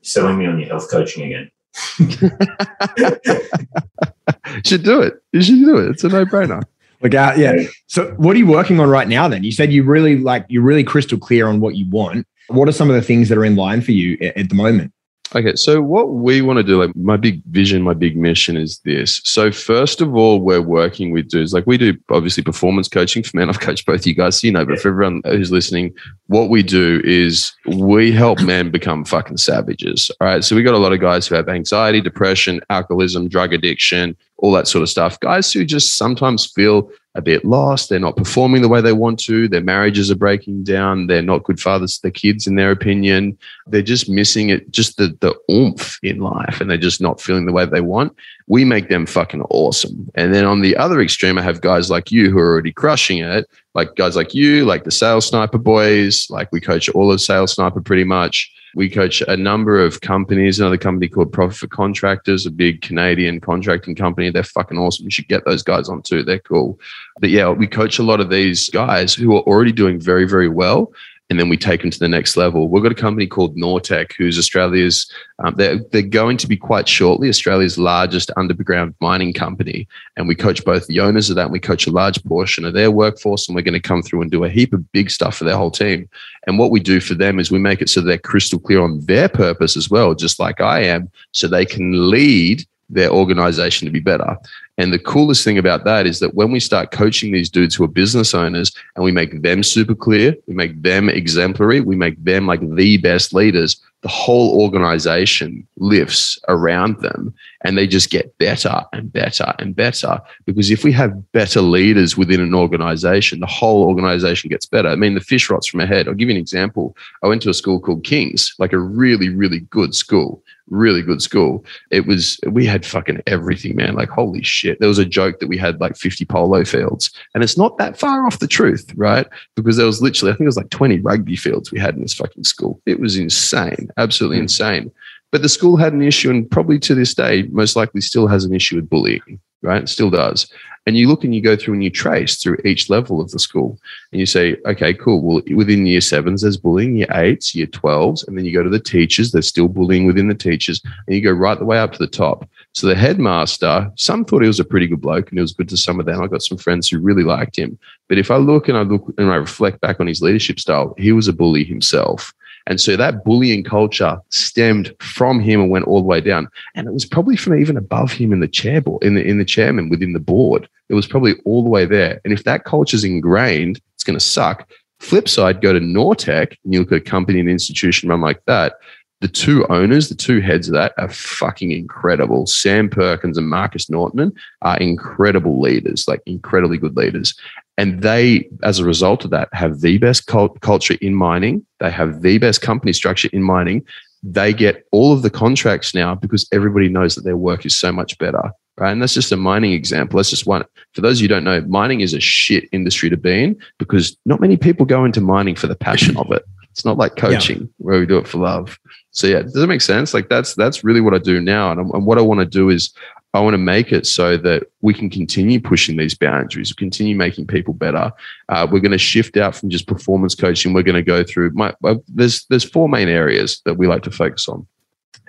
Selling 0.01 0.38
me 0.38 0.47
on 0.47 0.60
your 0.60 0.69
health 0.69 0.89
coaching 0.89 1.23
again. 1.23 1.51
should 4.65 4.84
do 4.84 5.01
it. 5.01 5.21
You 5.32 5.41
should 5.41 5.60
do 5.60 5.77
it. 5.77 5.91
It's 5.91 6.04
a 6.04 6.10
no-brainer. 6.10 6.63
Look 7.01 7.15
out, 7.15 7.38
yeah. 7.38 7.63
So, 7.88 8.13
what 8.17 8.36
are 8.36 8.39
you 8.39 8.47
working 8.47 8.80
on 8.80 8.89
right 8.89 9.08
now? 9.08 9.27
Then 9.27 9.43
you 9.43 9.51
said 9.51 9.73
you 9.73 9.84
really 9.84 10.19
like 10.19 10.45
you're 10.49 10.62
really 10.62 10.84
crystal 10.84 11.17
clear 11.17 11.47
on 11.47 11.60
what 11.60 11.75
you 11.75 11.89
want. 11.89 12.27
What 12.47 12.67
are 12.67 12.73
some 12.73 12.89
of 12.89 12.95
the 12.95 13.01
things 13.01 13.30
that 13.30 13.38
are 13.38 13.45
in 13.45 13.56
line 13.56 13.82
for 13.82 13.91
you 13.91 14.17
at 14.36 14.49
the 14.49 14.56
moment? 14.56 14.93
Okay, 15.34 15.56
so 15.56 15.82
what 15.82 16.10
we 16.10 16.41
want 16.41 16.58
to 16.58 16.63
do, 16.63 16.84
like 16.84 16.94
my 16.94 17.15
big 17.15 17.41
vision, 17.46 17.82
my 17.82 17.94
big 17.94 18.17
mission 18.17 18.58
is 18.58 18.80
this. 18.80 19.22
So 19.24 19.50
first 19.50 20.02
of 20.02 20.13
all, 20.13 20.41
we're 20.41 20.62
working 20.62 21.12
with 21.12 21.30
dudes 21.30 21.54
like 21.54 21.65
we 21.65 21.78
do 21.78 21.98
obviously 22.10 22.44
performance 22.44 22.89
coaching 22.89 23.24
for 23.24 23.38
men. 23.38 23.48
I've 23.48 23.62
coached 23.62 23.86
both 23.86 24.06
you 24.06 24.13
guys, 24.13 24.41
so 24.41 24.48
you 24.48 24.52
know, 24.52 24.65
but 24.65 24.82
for 24.82 24.89
everyone 24.89 25.22
who's 25.24 25.50
listening, 25.50 25.94
what 26.28 26.50
we 26.50 26.63
do 26.63 27.02
is 27.06 27.54
we 27.65 28.12
help 28.12 28.41
men 28.41 28.72
become 28.72 29.06
fucking 29.06 29.38
savages. 29.38 30.12
All 30.20 30.28
right. 30.28 30.44
So 30.44 30.54
we 30.54 30.63
got 30.63 30.76
a 30.76 30.80
lot 30.80 30.91
of 30.91 31.00
guys 31.00 31.28
who 31.28 31.36
have 31.36 31.48
anxiety, 31.48 32.02
depression, 32.02 32.60
alcoholism, 32.70 33.30
drug 33.30 33.54
addiction, 33.54 34.17
all 34.38 34.52
that 34.52 34.67
sort 34.67 34.82
of 34.82 34.89
stuff. 34.89 35.17
Guys 35.22 35.54
who 35.54 35.63
just 35.63 35.98
sometimes 35.98 36.46
feel 36.46 36.91
a 37.15 37.21
bit 37.21 37.43
lost. 37.43 37.89
They're 37.89 38.00
not 38.00 38.15
performing 38.15 38.62
the 38.62 38.69
way 38.69 38.80
they 38.82 38.93
want 38.93 39.19
to. 39.21 39.47
Their 39.47 39.62
marriages 39.62 40.10
are 40.10 40.15
breaking 40.15 40.63
down. 40.63 41.08
They're 41.08 41.21
not 41.21 41.43
good 41.43 41.60
fathers 41.60 41.95
to 41.95 42.04
their 42.04 42.12
kids, 42.12 42.47
in 42.47 42.56
their 42.56 42.71
opinion. 42.71 43.38
They're 43.67 43.82
just 43.82 44.10
missing 44.10 44.50
it, 44.50 44.71
just 44.71 44.97
the, 44.97 45.17
the 45.19 45.36
oomph 45.52 46.00
in 46.04 46.19
life, 46.19 46.62
and 46.62 46.69
they're 46.69 46.78
just 46.78 47.02
not 47.02 47.19
feeling 47.19 47.45
the 47.45 47.52
way 47.52 47.65
they 47.65 47.82
want. 47.82 48.15
We 48.47 48.63
make 48.63 48.88
them 48.88 49.06
fucking 49.06 49.41
awesome. 49.50 50.10
And 50.15 50.34
then 50.34 50.45
on 50.45 50.62
the 50.62 50.78
other 50.78 51.02
extreme, 51.02 51.38
I 51.38 51.41
have 51.41 51.62
guys 51.62 51.89
like 51.89 52.12
you 52.12 52.30
who 52.30 52.38
are 52.38 52.52
already 52.52 52.71
crushing 52.71 53.17
it, 53.17 53.50
like 53.74 53.95
guys 53.95 54.15
like 54.15 54.34
you, 54.34 54.65
like 54.65 54.86
the 54.86 54.91
Sales 54.91 55.28
Sniper 55.28 55.58
boys. 55.58 56.28
Like 56.30 56.52
we 56.52 56.62
coach 56.62 56.89
all 56.89 57.12
of 57.12 57.19
Sales 57.19 57.54
Sniper 57.54 57.82
pretty 57.82 58.06
much 58.06 58.52
we 58.75 58.89
coach 58.89 59.21
a 59.21 59.36
number 59.36 59.84
of 59.84 60.01
companies, 60.01 60.60
another 60.60 60.77
company 60.77 61.07
called 61.07 61.34
Profit 61.34 61.57
for 61.57 61.67
Contractors, 61.67 62.45
a 62.45 62.51
big 62.51 62.81
Canadian 62.81 63.39
contracting 63.39 63.95
company. 63.95 64.29
They're 64.29 64.43
fucking 64.43 64.77
awesome. 64.77 65.05
You 65.05 65.12
should 65.12 65.27
get 65.27 65.45
those 65.45 65.63
guys 65.63 65.89
on 65.89 66.01
too. 66.01 66.23
They're 66.23 66.39
cool. 66.39 66.79
But 67.19 67.29
yeah, 67.29 67.49
we 67.49 67.67
coach 67.67 67.99
a 67.99 68.03
lot 68.03 68.19
of 68.19 68.29
these 68.29 68.69
guys 68.69 69.13
who 69.13 69.36
are 69.36 69.41
already 69.41 69.71
doing 69.71 69.99
very, 69.99 70.27
very 70.27 70.49
well 70.49 70.93
and 71.32 71.39
then 71.39 71.48
we 71.48 71.56
take 71.56 71.80
them 71.80 71.89
to 71.89 71.98
the 71.98 72.10
next 72.10 72.36
level. 72.36 72.67
We've 72.67 72.84
got 72.84 72.91
a 72.91 72.96
company 72.96 73.26
called 73.26 73.56
Nortec, 73.56 74.12
who's 74.17 74.38
Australia's, 74.38 75.10
um, 75.39 75.56
they're, 75.56 75.78
they're 75.78 76.02
going 76.02 76.36
to 76.36 76.46
be 76.46 76.58
quite 76.58 76.89
shortly 76.89 77.30
Australia's 77.30 77.78
largest 77.78 78.32
underground 78.36 78.96
mining 79.00 79.32
company. 79.32 79.88
And 80.17 80.28
we 80.28 80.36
coach 80.36 80.65
both 80.65 80.88
the 80.88 81.00
owners 81.00 81.30
of 81.30 81.38
that 81.38 81.44
and 81.44 81.54
we 81.54 81.60
coach 81.62 81.88
a 81.88 81.91
large 81.91 82.22
portion 82.26 82.65
of 82.65 82.74
their 82.74 82.91
workforce. 82.91 83.48
And 83.48 83.56
we're 83.56 83.62
going 83.62 83.76
to 83.76 83.80
come 83.80 84.02
through 84.02 84.24
and 84.24 84.30
do 84.30 84.44
a 84.44 84.50
heap 84.50 84.74
of 84.74 84.91
big 84.91 85.10
stuff 85.10 85.38
for 85.38 85.46
their 85.46 85.56
whole 85.56 85.72
team. 85.72 86.10
And 86.48 86.60
what 86.60 86.70
we 86.70 86.82
do 86.82 87.00
for 87.00 87.13
them 87.13 87.39
is 87.39 87.50
we 87.50 87.60
make 87.60 87.82
it 87.82 87.88
so 87.88 88.02
they're 88.02 88.17
crystal 88.17 88.60
clear 88.60 88.82
on 88.82 89.00
their 89.06 89.30
purpose 89.30 89.78
as 89.78 89.89
well, 89.89 90.13
just 90.13 90.38
like 90.38 90.60
I 90.60 90.82
am, 90.82 91.10
so 91.32 91.48
they 91.48 91.65
can 91.65 92.12
lead 92.12 92.65
their 92.91 93.10
organization 93.10 93.86
to 93.86 93.91
be 93.91 93.99
better. 93.99 94.38
And 94.77 94.91
the 94.91 94.99
coolest 94.99 95.43
thing 95.43 95.58
about 95.58 95.86
that 95.86 96.06
is 96.06 96.19
that 96.19 96.36
when 96.36 96.51
we 96.51 96.60
start 96.60 96.91
coaching 96.91 97.32
these 97.32 97.49
dudes 97.49 97.75
who 97.75 97.84
are 97.84 97.89
business 97.89 98.34
owners 98.34 98.73
and 98.95 99.04
we 99.04 99.12
make 99.12 99.41
them 99.41 99.63
super 99.63 99.95
clear, 99.95 100.36
we 100.47 100.54
make 100.54 100.82
them 100.82 101.10
exemplary, 101.10 101.82
we 101.82 101.95
make 101.95 102.21
them 102.23 102.47
like 102.47 102.62
the 102.75 102.97
best 102.97 103.34
leaders, 103.34 103.82
the 104.02 104.10
whole 104.10 104.60
organization 104.60 105.68
lifts 105.78 106.40
around 106.48 107.00
them 107.02 107.34
and 107.64 107.78
they 107.78 107.86
just 107.86 108.10
get 108.10 108.36
better 108.40 108.82
and 108.94 109.14
better 109.14 109.54
and 109.60 109.76
better. 109.76 110.20
Because 110.46 110.72
if 110.72 110.84
we 110.84 110.92
have 110.94 111.32
better 111.32 111.62
leaders 111.62 112.18
within 112.18 112.42
an 112.42 112.56
organization, 112.56 113.40
the 113.40 113.46
whole 113.46 113.84
organization 113.84 114.50
gets 114.50 114.66
better. 114.66 114.90
I 114.90 114.96
mean, 114.96 115.14
the 115.14 115.22
fish 115.22 115.50
rots 115.50 115.68
from 115.68 115.82
ahead. 115.82 116.08
I'll 116.08 116.16
give 116.16 116.30
you 116.30 116.36
an 116.36 116.42
example. 116.42 116.96
I 117.24 117.28
went 117.28 117.44
to 117.44 117.50
a 117.50 117.54
school 117.54 117.80
called 117.80 118.04
King's, 118.04 118.56
like 118.58 118.74
a 118.74 118.80
really, 118.80 119.30
really 119.30 119.60
good 119.60 119.94
school 119.94 120.44
really 120.72 121.02
good 121.02 121.22
school. 121.22 121.64
It 121.92 122.08
was 122.08 122.40
we 122.48 122.66
had 122.66 122.86
fucking 122.86 123.22
everything, 123.28 123.76
man. 123.76 123.94
Like 123.94 124.10
holy 124.10 124.42
shit. 124.42 124.80
There 124.80 124.88
was 124.88 124.98
a 124.98 125.06
joke 125.06 125.40
that 125.40 125.48
we 125.48 125.58
had 125.58 125.80
like 125.80 125.96
50 125.96 126.26
polo 126.26 126.64
fields, 126.64 127.12
and 127.36 127.44
it's 127.44 127.58
not 127.58 127.78
that 127.78 128.00
far 128.00 128.26
off 128.26 128.40
the 128.40 128.48
truth, 128.48 128.92
right? 128.96 129.28
Because 129.56 129.78
there 129.78 129.86
was 129.86 130.02
literally 130.02 130.32
I 130.32 130.36
think 130.36 130.46
it 130.46 130.48
was 130.48 130.58
like 130.58 130.70
20 130.70 131.00
rugby 131.00 131.36
fields 131.36 131.72
we 131.72 131.80
had 131.80 131.96
in 131.96 132.02
this 132.02 132.14
fucking 132.14 132.46
school. 132.46 132.82
It 132.86 133.00
was 133.00 133.18
insane, 133.18 133.90
absolutely 133.97 134.38
mm. 134.38 134.43
insane. 134.43 134.91
But 135.32 135.41
the 135.41 135.49
school 135.49 135.77
had 135.77 135.93
an 135.93 136.01
issue, 136.01 136.30
and 136.30 136.49
probably 136.49 136.77
to 136.80 136.95
this 136.95 137.13
day, 137.13 137.43
most 137.43 137.75
likely 137.75 138.01
still 138.01 138.27
has 138.27 138.43
an 138.43 138.54
issue 138.54 138.75
with 138.75 138.89
bullying, 138.89 139.39
right? 139.62 139.88
Still 139.88 140.10
does. 140.10 140.51
And 140.88 140.97
you 140.97 141.08
look 141.08 141.23
and 141.23 141.34
you 141.34 141.41
go 141.41 141.56
through 141.56 141.75
and 141.75 141.84
you 141.84 141.91
trace 141.91 142.38
through 142.38 142.58
each 142.65 142.89
level 142.89 143.21
of 143.21 143.30
the 143.30 143.38
school 143.38 143.77
and 144.12 144.19
you 144.19 144.25
say, 144.25 144.58
okay, 144.65 144.95
cool. 144.95 145.21
Well, 145.21 145.41
within 145.56 145.86
year 145.86 146.01
sevens, 146.01 146.41
there's 146.41 146.58
bullying, 146.58 146.97
year 146.97 147.08
eights, 147.12 147.54
year 147.54 147.67
12s, 147.67 148.27
and 148.27 148.36
then 148.36 148.45
you 148.45 148.54
go 148.54 148.63
to 148.63 148.69
the 148.69 148.80
teachers, 148.80 149.32
there's 149.32 149.47
still 149.47 149.67
bullying 149.67 150.08
within 150.08 150.27
the 150.27 150.34
teachers, 150.34 150.82
and 151.06 151.15
you 151.15 151.21
go 151.21 151.32
right 151.32 151.58
the 151.58 151.65
way 151.65 151.77
up 151.77 151.91
to 151.93 151.99
the 151.99 152.08
top. 152.08 152.49
So 152.73 152.88
the 152.88 152.95
headmaster, 152.95 153.91
some 153.95 154.25
thought 154.25 154.41
he 154.41 154.47
was 154.47 154.60
a 154.60 154.65
pretty 154.65 154.88
good 154.88 155.01
bloke 155.01 155.30
and 155.30 155.38
he 155.38 155.41
was 155.41 155.54
good 155.54 155.69
to 155.69 155.77
some 155.77 155.99
of 155.99 156.08
them. 156.08 156.19
I 156.19 156.27
got 156.27 156.41
some 156.41 156.58
friends 156.58 156.89
who 156.89 156.99
really 156.99 157.23
liked 157.23 157.58
him. 157.58 157.77
But 158.10 158.17
if 158.17 158.32
I 158.32 158.38
look 158.38 158.67
and 158.67 158.77
I 158.77 158.82
look 158.82 159.13
and 159.19 159.32
I 159.32 159.36
reflect 159.36 159.82
back 159.82 159.99
on 159.99 160.08
his 160.08 160.21
leadership 160.21 160.60
style, 160.60 160.95
he 160.97 161.12
was 161.12 161.27
a 161.27 161.34
bully 161.34 161.63
himself. 161.63 162.34
And 162.67 162.80
so 162.80 162.95
that 162.95 163.24
bullying 163.24 163.63
culture 163.63 164.19
stemmed 164.30 164.93
from 165.00 165.39
him 165.39 165.62
and 165.62 165.69
went 165.69 165.86
all 165.86 166.02
the 166.02 166.08
way 166.08 166.21
down. 166.21 166.47
And 166.76 166.88
it 166.88 166.93
was 166.93 167.06
probably 167.06 167.36
from 167.36 167.60
even 167.60 167.78
above 167.78 168.12
him 168.12 168.32
in 168.32 168.39
the 168.39 168.47
chair 168.47 168.82
board, 168.82 169.04
in 169.04 169.15
the 169.15 169.24
in 169.26 169.38
the 169.38 169.45
chairman 169.45 169.89
within 169.89 170.13
the 170.13 170.19
board. 170.19 170.69
It 170.89 170.93
was 170.93 171.08
probably 171.08 171.36
all 171.45 171.63
the 171.63 171.69
way 171.69 171.86
there. 171.86 172.21
And 172.24 172.34
if 172.34 172.43
that 172.43 172.65
culture 172.65 172.95
is 172.95 173.04
ingrained, 173.04 173.80
it's 173.95 174.04
going 174.04 174.17
to 174.17 174.26
suck. 174.26 174.69
Flip 175.00 175.28
side, 175.28 175.62
go 175.62 175.74
to 175.74 175.80
Nortec 175.80 176.56
and 176.63 176.74
you 176.74 176.82
look 176.82 176.91
at 176.91 176.97
a 177.00 177.02
company 177.02 177.39
and 177.39 177.50
institution 177.50 178.10
run 178.10 178.21
like 178.21 178.43
that. 178.45 178.74
The 179.21 179.27
two 179.27 179.65
owners, 179.67 180.10
the 180.10 180.15
two 180.15 180.41
heads 180.41 180.67
of 180.67 180.73
that 180.73 180.93
are 180.97 181.10
fucking 181.10 181.71
incredible. 181.71 182.47
Sam 182.47 182.89
Perkins 182.89 183.38
and 183.38 183.47
Marcus 183.47 183.89
Norton 183.89 184.34
are 184.63 184.77
incredible 184.77 185.62
leaders, 185.62 186.07
like 186.07 186.21
incredibly 186.25 186.79
good 186.79 186.97
leaders. 186.97 187.36
And 187.77 188.01
they, 188.01 188.49
as 188.63 188.79
a 188.79 188.86
result 188.86 189.23
of 189.23 189.31
that, 189.31 189.49
have 189.53 189.81
the 189.81 189.99
best 189.99 190.25
cult- 190.25 190.60
culture 190.62 190.97
in 191.01 191.15
mining. 191.15 191.65
They 191.79 191.91
have 191.91 192.23
the 192.23 192.39
best 192.39 192.62
company 192.62 192.93
structure 192.93 193.29
in 193.31 193.43
mining. 193.43 193.86
They 194.23 194.53
get 194.53 194.86
all 194.91 195.13
of 195.13 195.21
the 195.21 195.29
contracts 195.29 195.93
now 195.93 196.15
because 196.15 196.47
everybody 196.51 196.89
knows 196.89 197.15
that 197.15 197.23
their 197.23 197.38
work 197.38 197.65
is 197.65 197.75
so 197.75 197.91
much 197.91 198.17
better. 198.17 198.51
Right. 198.77 198.91
And 198.91 199.01
that's 199.01 199.13
just 199.13 199.31
a 199.31 199.38
mining 199.38 199.73
example. 199.73 200.17
That's 200.17 200.29
just 200.29 200.47
one. 200.47 200.63
For 200.93 201.01
those 201.01 201.17
of 201.17 201.21
you 201.21 201.27
who 201.27 201.36
don't 201.36 201.43
know, 201.43 201.62
mining 201.62 202.01
is 202.01 202.13
a 202.13 202.19
shit 202.19 202.67
industry 202.71 203.10
to 203.10 203.17
be 203.17 203.43
in 203.43 203.60
because 203.77 204.17
not 204.25 204.39
many 204.39 204.57
people 204.57 204.86
go 204.86 205.05
into 205.05 205.21
mining 205.21 205.55
for 205.55 205.67
the 205.67 205.75
passion 205.75 206.17
of 206.17 206.31
it. 206.31 206.43
It's 206.71 206.86
not 206.86 206.97
like 206.97 207.15
coaching 207.15 207.60
yeah. 207.60 207.67
where 207.77 207.99
we 207.99 208.05
do 208.05 208.17
it 208.17 208.27
for 208.27 208.38
love. 208.39 208.79
So 209.12 209.27
yeah, 209.27 209.41
does 209.41 209.55
it 209.57 209.67
make 209.67 209.81
sense? 209.81 210.13
Like 210.13 210.29
that's 210.29 210.55
that's 210.55 210.84
really 210.84 211.01
what 211.01 211.13
I 211.13 211.19
do 211.19 211.41
now, 211.41 211.71
and, 211.71 211.79
and 211.91 212.05
what 212.05 212.17
I 212.17 212.21
want 212.21 212.39
to 212.39 212.45
do 212.45 212.69
is 212.69 212.93
I 213.34 213.39
want 213.39 213.53
to 213.53 213.60
make 213.60 213.93
it 213.93 214.05
so 214.05 214.36
that 214.38 214.63
we 214.81 214.93
can 214.93 215.10
continue 215.10 215.62
pushing 215.62 215.95
these 215.95 216.15
boundaries, 216.15 216.73
continue 216.73 217.15
making 217.15 217.47
people 217.47 217.73
better. 217.73 218.12
Uh, 218.49 218.67
we're 218.69 218.81
going 218.81 218.91
to 218.91 218.97
shift 218.97 219.38
out 219.38 219.55
from 219.55 219.69
just 219.69 219.88
performance 219.88 220.36
coaching. 220.36 220.73
We're 220.73 220.84
going 220.84 220.95
to 220.95 221.01
go 221.01 221.23
through 221.23 221.51
my, 221.51 221.73
uh, 221.84 221.95
there's 222.10 222.45
there's 222.45 222.63
four 222.63 222.89
main 222.89 223.07
areas 223.07 223.62
that 223.65 223.75
we 223.75 223.88
like 223.88 224.03
to 224.03 224.12
focus 224.12 224.49
on: 224.49 224.67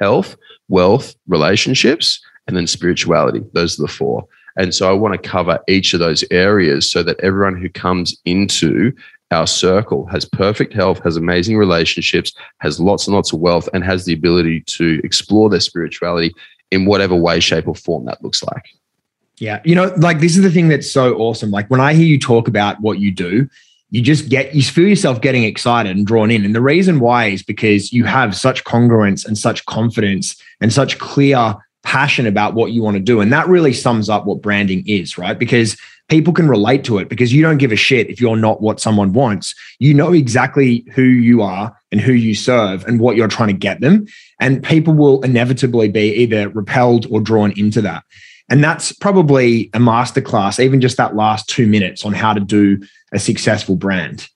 health, 0.01 0.37
wealth, 0.69 1.15
relationships, 1.29 2.21
and 2.47 2.57
then 2.57 2.67
spirituality. 2.67 3.43
Those 3.53 3.79
are 3.79 3.83
the 3.83 3.89
four. 3.89 4.27
And 4.57 4.75
so 4.75 4.91
I 4.91 4.93
want 4.93 5.15
to 5.15 5.29
cover 5.29 5.59
each 5.69 5.95
of 5.95 6.01
those 6.01 6.25
areas 6.31 6.91
so 6.91 7.03
that 7.03 7.21
everyone 7.21 7.61
who 7.61 7.71
comes 7.71 8.17
into 8.25 8.93
our 9.33 9.47
circle 9.47 10.07
has 10.07 10.25
perfect 10.25 10.73
health, 10.73 11.03
has 11.05 11.17
amazing 11.17 11.57
relationships, 11.57 12.33
has 12.59 12.79
lots 12.79 13.07
and 13.07 13.15
lots 13.15 13.33
of 13.33 13.41
wealth, 13.41 13.69
and 13.73 13.83
has 13.83 14.05
the 14.05 14.13
ability 14.13 14.61
to 14.63 15.01
explore 15.03 15.51
their 15.51 15.61
spirituality 15.61 16.33
in 16.71 16.85
whatever 16.85 17.15
way, 17.15 17.41
shape, 17.41 17.67
or 17.67 17.75
form 17.75 18.05
that 18.07 18.23
looks 18.23 18.43
like. 18.43 18.67
Yeah. 19.39 19.61
You 19.65 19.75
know, 19.75 19.93
like 19.97 20.21
this 20.21 20.37
is 20.37 20.43
the 20.43 20.51
thing 20.51 20.69
that's 20.69 20.91
so 20.91 21.15
awesome. 21.17 21.51
Like 21.51 21.69
when 21.69 21.81
I 21.81 21.95
hear 21.95 22.07
you 22.07 22.19
talk 22.19 22.47
about 22.49 22.81
what 22.81 22.99
you 22.99 23.11
do, 23.11 23.49
you 23.91 24.01
just 24.01 24.29
get, 24.29 24.55
you 24.55 24.63
feel 24.63 24.89
yourself 24.89 25.21
getting 25.21 25.45
excited 25.45 25.95
and 25.95 26.07
drawn 26.07 26.31
in. 26.31 26.45
And 26.45 26.55
the 26.55 26.63
reason 26.63 27.01
why 27.01 27.27
is 27.27 27.43
because 27.43 27.93
you 27.93 28.05
have 28.05 28.37
such 28.37 28.65
congruence 28.65 29.27
and 29.27 29.37
such 29.37 29.67
confidence 29.67 30.41
and 30.61 30.73
such 30.73 30.99
clear 30.99 31.57
passion 31.83 32.27
about 32.27 32.55
what 32.55 32.73
you 32.73 32.83
want 32.83 32.97
to 32.97 33.03
do. 33.03 33.21
And 33.21 33.33
that 33.33 33.49
really 33.49 33.73
sums 33.73 34.09
up 34.09 34.25
what 34.25 34.41
branding 34.41 34.87
is, 34.87 35.19
right? 35.19 35.39
Because 35.39 35.77
people 36.13 36.35
can 36.35 36.47
relate 36.47 36.85
to 36.85 36.99
it 36.99 37.09
because 37.09 37.33
you 37.33 37.41
don't 37.41 37.57
give 37.57 37.73
a 37.73 37.77
shit 37.77 38.11
if 38.11 38.21
you're 38.21 38.37
not 38.37 38.61
what 38.61 38.79
someone 38.79 39.15
wants. 39.15 39.55
You 39.79 39.95
know 39.95 40.13
exactly 40.13 40.85
who 40.93 41.05
you 41.05 41.41
are 41.41 41.75
and 41.91 42.03
who 42.03 42.13
you 42.13 42.35
serve 42.35 42.85
and 42.87 43.01
what 43.01 43.17
you're 43.17 43.29
trying 43.29 43.49
to 43.49 43.55
get 43.55 43.81
them. 43.81 44.05
And 44.39 44.63
people 44.63 44.93
will 44.93 45.23
inevitably 45.23 45.89
be 45.89 46.13
either 46.17 46.51
repelled 46.51 47.07
or 47.11 47.23
drawn 47.23 47.59
into 47.59 47.81
that. 47.81 48.05
And 48.51 48.63
that's 48.63 48.93
probably 48.93 49.71
a 49.73 49.79
masterclass, 49.79 50.63
even 50.63 50.83
just 50.83 50.99
that 50.99 51.17
last 51.17 51.49
two 51.49 51.67
minutes 51.67 52.05
on 52.05 52.13
how 52.13 52.35
to 52.35 52.41
do 52.41 52.83
a 53.13 53.19
successful 53.19 53.77
brand 53.77 54.29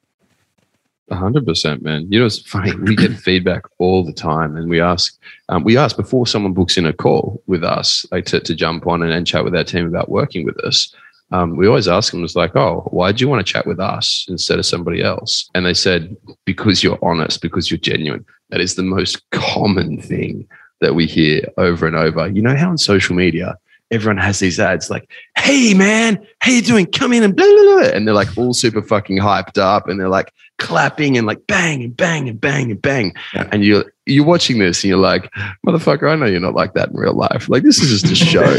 hundred 1.14 1.46
percent, 1.46 1.82
man. 1.82 2.06
You 2.10 2.20
know, 2.20 2.26
it's 2.26 2.40
funny. 2.40 2.74
We 2.74 2.96
get 2.96 3.12
feedback 3.16 3.62
all 3.78 4.04
the 4.04 4.12
time, 4.12 4.56
and 4.56 4.68
we 4.68 4.80
ask, 4.80 5.16
um, 5.48 5.62
we 5.62 5.76
ask 5.76 5.96
before 5.96 6.26
someone 6.26 6.52
books 6.52 6.76
in 6.76 6.86
a 6.86 6.92
call 6.92 7.40
with 7.46 7.62
us, 7.62 8.04
like 8.10 8.24
to, 8.26 8.40
to 8.40 8.54
jump 8.54 8.86
on 8.86 9.02
and, 9.02 9.12
and 9.12 9.26
chat 9.26 9.44
with 9.44 9.54
our 9.54 9.62
team 9.62 9.86
about 9.86 10.08
working 10.08 10.44
with 10.44 10.58
us. 10.64 10.92
Um, 11.32 11.56
we 11.56 11.66
always 11.66 11.88
ask 11.88 12.12
them, 12.12 12.22
"It's 12.22 12.36
like, 12.36 12.54
oh, 12.54 12.86
why 12.90 13.12
do 13.12 13.22
you 13.22 13.28
want 13.28 13.44
to 13.44 13.52
chat 13.52 13.66
with 13.66 13.80
us 13.80 14.26
instead 14.28 14.58
of 14.58 14.66
somebody 14.66 15.02
else?" 15.02 15.50
And 15.54 15.66
they 15.66 15.74
said, 15.74 16.16
"Because 16.44 16.82
you're 16.84 16.98
honest, 17.02 17.42
because 17.42 17.70
you're 17.70 17.78
genuine." 17.78 18.24
That 18.50 18.60
is 18.60 18.76
the 18.76 18.82
most 18.82 19.28
common 19.30 20.00
thing 20.00 20.46
that 20.80 20.94
we 20.94 21.06
hear 21.06 21.42
over 21.56 21.86
and 21.86 21.96
over. 21.96 22.28
You 22.28 22.42
know 22.42 22.56
how 22.56 22.70
on 22.70 22.78
social 22.78 23.16
media 23.16 23.56
everyone 23.90 24.18
has 24.18 24.38
these 24.38 24.58
ads 24.58 24.90
like, 24.90 25.10
"Hey 25.36 25.74
man, 25.74 26.24
how 26.40 26.52
you 26.52 26.62
doing? 26.62 26.86
Come 26.86 27.12
in 27.12 27.22
and 27.22 27.34
blah 27.34 27.46
blah 27.46 27.62
blah," 27.62 27.88
and 27.88 28.06
they're 28.06 28.14
like 28.14 28.36
all 28.36 28.54
super 28.54 28.82
fucking 28.82 29.18
hyped 29.18 29.58
up, 29.58 29.88
and 29.88 29.98
they're 29.98 30.08
like 30.08 30.32
clapping 30.58 31.18
and 31.18 31.26
like 31.26 31.46
bang 31.46 31.82
and 31.82 31.96
bang 31.96 32.28
and 32.28 32.40
bang 32.40 32.70
and 32.70 32.80
bang, 32.80 33.14
yeah. 33.34 33.48
and 33.52 33.64
you're 33.64 33.84
you're 34.06 34.24
watching 34.24 34.58
this 34.58 34.82
and 34.82 34.88
you're 34.88 34.98
like, 34.98 35.30
"Motherfucker, 35.66 36.10
I 36.10 36.16
know 36.16 36.26
you're 36.26 36.40
not 36.40 36.54
like 36.54 36.74
that 36.74 36.90
in 36.90 36.96
real 36.96 37.14
life. 37.14 37.48
Like 37.48 37.62
this 37.62 37.80
is 37.80 38.02
just 38.02 38.12
a 38.12 38.14
show. 38.32 38.58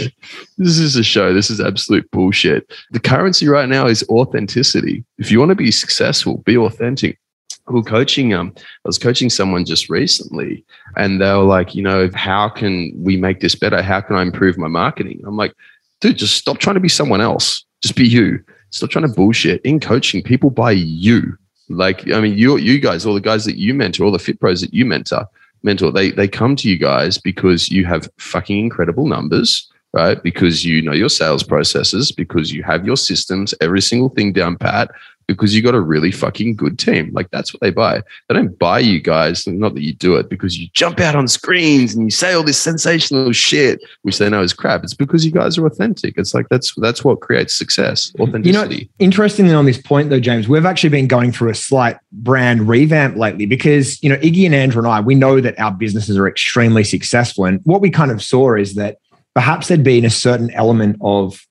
this 0.58 0.78
is 0.78 0.96
a 0.96 1.04
show. 1.04 1.34
This 1.34 1.50
is 1.50 1.60
absolute 1.60 2.10
bullshit." 2.12 2.72
The 2.92 3.00
currency 3.00 3.48
right 3.48 3.70
now 3.70 3.88
is 3.88 4.06
authenticity. 4.10 5.04
If 5.18 5.32
you 5.32 5.40
want 5.40 5.50
to 5.50 5.56
be 5.56 5.72
successful, 5.72 6.38
be 6.40 6.58
authentic 6.58 7.20
who 7.67 7.84
coaching 7.84 8.34
um 8.34 8.53
I 8.58 8.62
was 8.88 8.97
coaching 8.97 9.30
someone 9.30 9.65
just 9.65 9.89
recently 9.89 10.65
and 10.95 11.21
they 11.21 11.32
were 11.32 11.43
like, 11.43 11.75
you 11.75 11.84
know, 11.84 12.10
how 12.13 12.49
can 12.49 12.91
we 12.95 13.17
make 13.17 13.39
this 13.39 13.56
better? 13.56 13.82
How 13.82 14.01
can 14.01 14.15
I 14.15 14.21
improve 14.21 14.58
my 14.58 14.67
marketing? 14.67 15.21
I'm 15.25 15.38
like, 15.38 15.53
dude, 16.01 16.17
just 16.17 16.36
stop 16.36 16.58
trying 16.58 16.75
to 16.75 16.80
be 16.80 16.89
someone 16.89 17.21
else. 17.21 17.65
Just 17.82 17.95
be 17.95 18.08
you. 18.08 18.43
Stop 18.71 18.89
trying 18.89 19.08
to 19.08 19.13
bullshit. 19.13 19.62
In 19.62 19.80
coaching, 19.80 20.21
people 20.21 20.49
buy 20.49 20.71
you. 20.71 21.38
Like, 21.69 22.10
I 22.12 22.21
mean, 22.21 22.38
you 22.38 22.58
you 22.58 22.80
guys, 22.80 23.06
all 23.06 23.13
the 23.13 23.21
guys 23.21 23.45
that 23.45 23.58
you 23.58 23.73
mentor, 23.73 24.06
all 24.06 24.12
the 24.12 24.19
fit 24.19 24.39
pros 24.39 24.62
that 24.62 24.73
you 24.73 24.86
mentor, 24.86 25.25
mentor, 25.63 25.91
they 25.91 26.12
they 26.12 26.27
come 26.27 26.56
to 26.58 26.69
you 26.69 26.77
guys 26.77 27.17
because 27.17 27.69
you 27.69 27.86
have 27.86 28.10
fucking 28.19 28.58
incredible 28.58 29.06
numbers, 29.06 29.69
right? 29.93 30.21
Because 30.23 30.63
you 30.63 30.82
know 30.82 30.93
your 30.93 31.10
sales 31.10 31.43
processes, 31.43 32.12
because 32.12 32.53
you 32.53 32.63
have 32.63 32.86
your 32.86 32.97
systems, 32.97 33.53
every 33.60 33.82
single 33.82 34.10
thing 34.10 34.32
down 34.32 34.58
pat, 34.58 34.91
because 35.28 35.54
you 35.54 35.62
got 35.62 35.76
a 35.76 35.82
really 35.82 36.12
fucking 36.12 36.56
good 36.56 36.80
team. 36.80 37.12
Like 37.13 37.30
that's 37.32 37.54
what 37.54 37.62
they 37.62 37.70
buy. 37.70 38.02
They 38.28 38.36
don't 38.36 38.58
buy 38.58 38.80
you 38.80 39.00
guys, 39.00 39.46
not 39.46 39.74
that 39.74 39.84
you 39.84 39.94
do 39.94 40.16
it 40.16 40.30
because 40.30 40.58
you 40.58 40.68
jump 40.74 41.00
out 41.00 41.16
on 41.16 41.28
screens 41.28 41.94
and 41.94 42.06
you 42.06 42.12
say 42.12 42.34
all 42.34 42.44
this 42.44 42.60
sensational 42.60 43.32
shit, 43.34 43.82
which 44.04 44.18
they 44.18 44.30
know 44.30 44.42
is 44.42 44.54
crap. 44.54 44.84
It's 44.84 44.94
because 44.94 45.26
you 45.26 45.32
guys 45.32 45.58
are 45.58 45.66
authentic. 45.66 46.18
It's 46.18 46.34
like 46.34 46.48
that's 46.50 46.74
that's 46.78 47.04
what 47.04 47.20
creates 47.20 47.58
success. 47.58 48.12
Authenticity. 48.20 48.76
You 48.76 48.82
know, 48.82 48.88
interestingly 49.00 49.54
on 49.54 49.66
this 49.66 49.82
point 49.82 50.10
though, 50.10 50.20
James, 50.20 50.48
we've 50.48 50.66
actually 50.66 50.90
been 50.90 51.08
going 51.08 51.32
through 51.32 51.50
a 51.50 51.56
slight 51.56 51.98
brand 52.12 52.68
revamp 52.68 53.18
lately 53.18 53.46
because 53.46 54.02
you 54.02 54.10
know 54.10 54.18
Iggy 54.18 54.46
and 54.46 54.56
Andrew 54.56 54.82
and 54.82 54.88
I, 54.88 55.02
we 55.02 55.16
know 55.16 55.42
that 55.42 55.60
our 55.60 55.72
businesses 55.72 56.18
are 56.18 56.28
extremely 56.28 56.84
successful, 56.84 57.46
and 57.46 57.60
what 57.63 57.82
we 57.82 57.90
kind 57.90 58.12
of 58.12 58.24
saw 58.24 58.56
is 58.56 58.76
that 58.76 58.98
perhaps 59.36 59.68
there'd 59.68 59.84
been 59.84 60.06
a 60.06 60.10
certain 60.10 60.50
element 60.52 60.98
of 61.02 61.46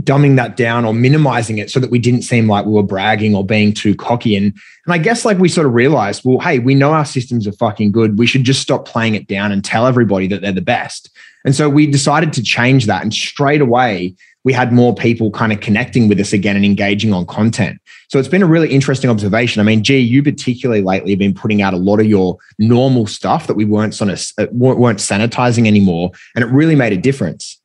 dumbing 0.00 0.36
that 0.36 0.56
down 0.56 0.84
or 0.84 0.92
minimizing 0.92 1.58
it 1.58 1.70
so 1.70 1.80
that 1.80 1.90
we 1.90 1.98
didn't 1.98 2.22
seem 2.22 2.48
like 2.48 2.66
we 2.66 2.72
were 2.72 2.82
bragging 2.82 3.34
or 3.34 3.44
being 3.44 3.72
too 3.72 3.94
cocky. 3.94 4.36
And 4.36 4.46
and 4.84 4.94
I 4.94 4.98
guess 4.98 5.24
like 5.24 5.38
we 5.38 5.48
sort 5.48 5.66
of 5.66 5.74
realized, 5.74 6.22
well, 6.24 6.38
hey, 6.40 6.58
we 6.58 6.74
know 6.74 6.92
our 6.92 7.04
systems 7.04 7.46
are 7.46 7.52
fucking 7.52 7.92
good. 7.92 8.18
We 8.18 8.26
should 8.26 8.44
just 8.44 8.60
stop 8.60 8.86
playing 8.86 9.14
it 9.14 9.26
down 9.26 9.52
and 9.52 9.64
tell 9.64 9.86
everybody 9.86 10.26
that 10.28 10.42
they're 10.42 10.52
the 10.52 10.60
best. 10.60 11.10
And 11.44 11.54
so 11.54 11.68
we 11.68 11.86
decided 11.86 12.32
to 12.34 12.42
change 12.42 12.86
that. 12.86 13.02
And 13.02 13.14
straight 13.14 13.60
away, 13.60 14.14
we 14.44 14.52
had 14.52 14.72
more 14.72 14.94
people 14.94 15.30
kind 15.30 15.52
of 15.52 15.60
connecting 15.60 16.08
with 16.08 16.20
us 16.20 16.32
again 16.32 16.54
and 16.54 16.64
engaging 16.64 17.12
on 17.12 17.26
content. 17.26 17.80
So 18.08 18.18
it's 18.18 18.28
been 18.28 18.42
a 18.42 18.46
really 18.46 18.70
interesting 18.70 19.10
observation. 19.10 19.60
I 19.60 19.64
mean, 19.64 19.82
G, 19.82 19.98
you 19.98 20.22
particularly 20.22 20.82
lately 20.82 21.10
have 21.12 21.18
been 21.18 21.34
putting 21.34 21.62
out 21.62 21.74
a 21.74 21.78
lot 21.78 21.98
of 21.98 22.06
your 22.06 22.36
normal 22.58 23.06
stuff 23.06 23.48
that 23.48 23.54
we 23.54 23.64
weren't 23.64 23.94
sort 23.94 24.10
of 24.10 24.24
uh, 24.38 24.46
weren't 24.52 25.00
sanitizing 25.00 25.66
anymore, 25.66 26.12
and 26.36 26.44
it 26.44 26.48
really 26.48 26.76
made 26.76 26.92
a 26.92 26.96
difference 26.96 27.60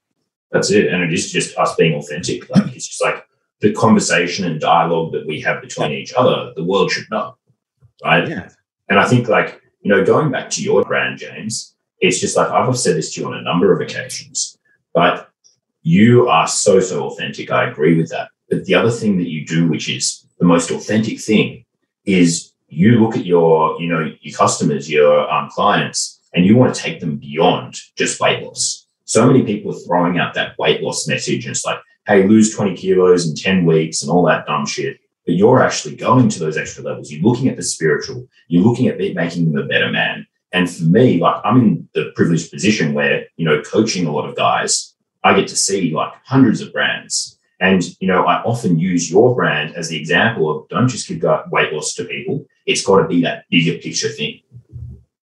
that's 0.52 0.72
it. 0.72 0.88
And 0.92 1.04
it 1.04 1.14
is 1.14 1.32
just 1.32 1.58
us 1.58 1.76
being 1.76 1.96
authentic. 1.96 2.50
Like 2.50 2.76
it's 2.76 2.88
just 2.88 3.04
like 3.04 3.26
the 3.62 3.74
conversation 3.74 4.46
and 4.46 4.60
dialogue 4.60 5.14
that 5.14 5.26
we 5.26 5.40
have 5.42 5.62
between 5.62 5.92
each 5.92 6.14
other, 6.14 6.52
the 6.56 6.64
world 6.64 6.92
should 6.92 7.10
know. 7.10 7.38
Right. 8.04 8.28
Yeah. 8.28 8.50
And 8.90 9.00
I 9.00 9.08
think 9.08 9.28
like, 9.28 9.62
you 9.82 9.90
know, 9.90 10.04
going 10.04 10.32
back 10.32 10.50
to 10.52 10.64
your 10.64 10.84
brand, 10.84 11.20
James, 11.20 11.76
it's 12.00 12.20
just 12.20 12.36
like 12.36 12.50
I've 12.50 12.78
said 12.78 12.98
this 12.98 13.14
to 13.14 13.22
you 13.22 13.28
on 13.28 13.36
a 13.36 13.42
number 13.42 13.72
of 13.74 13.80
occasions, 13.80 14.58
but 14.94 15.30
you 15.84 16.28
are 16.28 16.48
so, 16.48 16.80
so 16.80 17.06
authentic. 17.06 17.52
I 17.52 17.70
agree 17.70 17.96
with 17.96 18.10
that. 18.10 18.30
But 18.50 18.66
the 18.66 18.76
other 18.76 18.92
thing 18.92 19.18
that 19.20 19.30
you 19.30 19.46
do, 19.46 19.70
which 19.70 19.90
is 19.90 20.28
the 20.40 20.46
most 20.46 20.72
authentic 20.72 21.20
thing, 21.20 21.64
is 22.06 22.52
you 22.68 23.00
look 23.00 23.16
at 23.16 23.26
your, 23.26 23.80
you 23.80 23.88
know, 23.88 24.12
your 24.22 24.38
customers, 24.38 24.90
your 24.90 25.30
um, 25.32 25.50
clients, 25.50 26.20
and 26.34 26.46
you 26.46 26.58
want 26.58 26.74
to 26.74 26.82
take 26.82 27.00
them 27.00 27.18
beyond 27.18 27.78
just 27.96 28.20
weight 28.20 28.44
loss 28.44 28.81
so 29.12 29.28
many 29.28 29.44
people 29.44 29.76
are 29.76 29.80
throwing 29.80 30.20
out 30.20 30.34
that 30.34 30.58
weight 30.58 30.82
loss 30.82 31.06
message 31.06 31.46
and 31.46 31.54
it's 31.54 31.66
like, 31.66 31.80
hey, 32.08 32.26
lose 32.26 32.56
20 32.56 32.78
kilos 32.78 33.28
in 33.28 33.36
10 33.36 33.66
weeks 33.66 34.02
and 34.02 34.10
all 34.10 34.26
that 34.26 34.46
dumb 34.46 34.66
shit. 34.66 35.02
But 35.26 35.36
you're 35.36 35.62
actually 35.62 35.98
going 35.98 36.30
to 36.30 36.40
those 36.40 36.56
extra 36.56 36.82
levels. 36.82 37.12
You're 37.12 37.22
looking 37.22 37.50
at 37.50 37.58
the 37.58 37.62
spiritual, 37.62 38.26
you're 38.48 38.64
looking 38.64 38.88
at 38.88 38.98
making 38.98 39.52
them 39.52 39.62
a 39.62 39.68
better 39.68 39.92
man. 39.92 40.26
And 40.54 40.72
for 40.72 40.86
me, 40.86 41.20
like 41.20 41.42
I'm 41.44 41.60
in 41.60 41.90
the 41.94 42.14
privileged 42.16 42.54
position 42.54 42.94
where, 42.94 43.26
you 43.36 43.44
know, 43.44 43.62
coaching 43.62 44.06
a 44.06 44.14
lot 44.14 44.30
of 44.30 44.38
guys, 44.38 44.96
I 45.26 45.34
get 45.34 45.50
to 45.50 45.58
see 45.58 45.92
like 45.94 46.14
hundreds 46.24 46.62
of 46.62 46.72
brands. 46.72 47.38
And, 47.60 47.84
you 48.00 48.08
know, 48.08 48.24
I 48.24 48.42
often 48.44 48.80
use 48.80 49.12
your 49.12 49.36
brand 49.36 49.76
as 49.76 49.90
the 49.90 50.00
example 50.00 50.50
of 50.50 50.70
don't 50.70 50.88
just 50.88 51.10
give 51.10 51.22
weight 51.52 51.74
loss 51.74 51.94
to 51.96 52.06
people. 52.06 52.46
It's 52.66 52.86
got 52.86 53.02
to 53.02 53.10
be 53.10 53.22
that 53.24 53.44
bigger 53.50 53.78
picture 53.78 54.08
thing. 54.08 54.40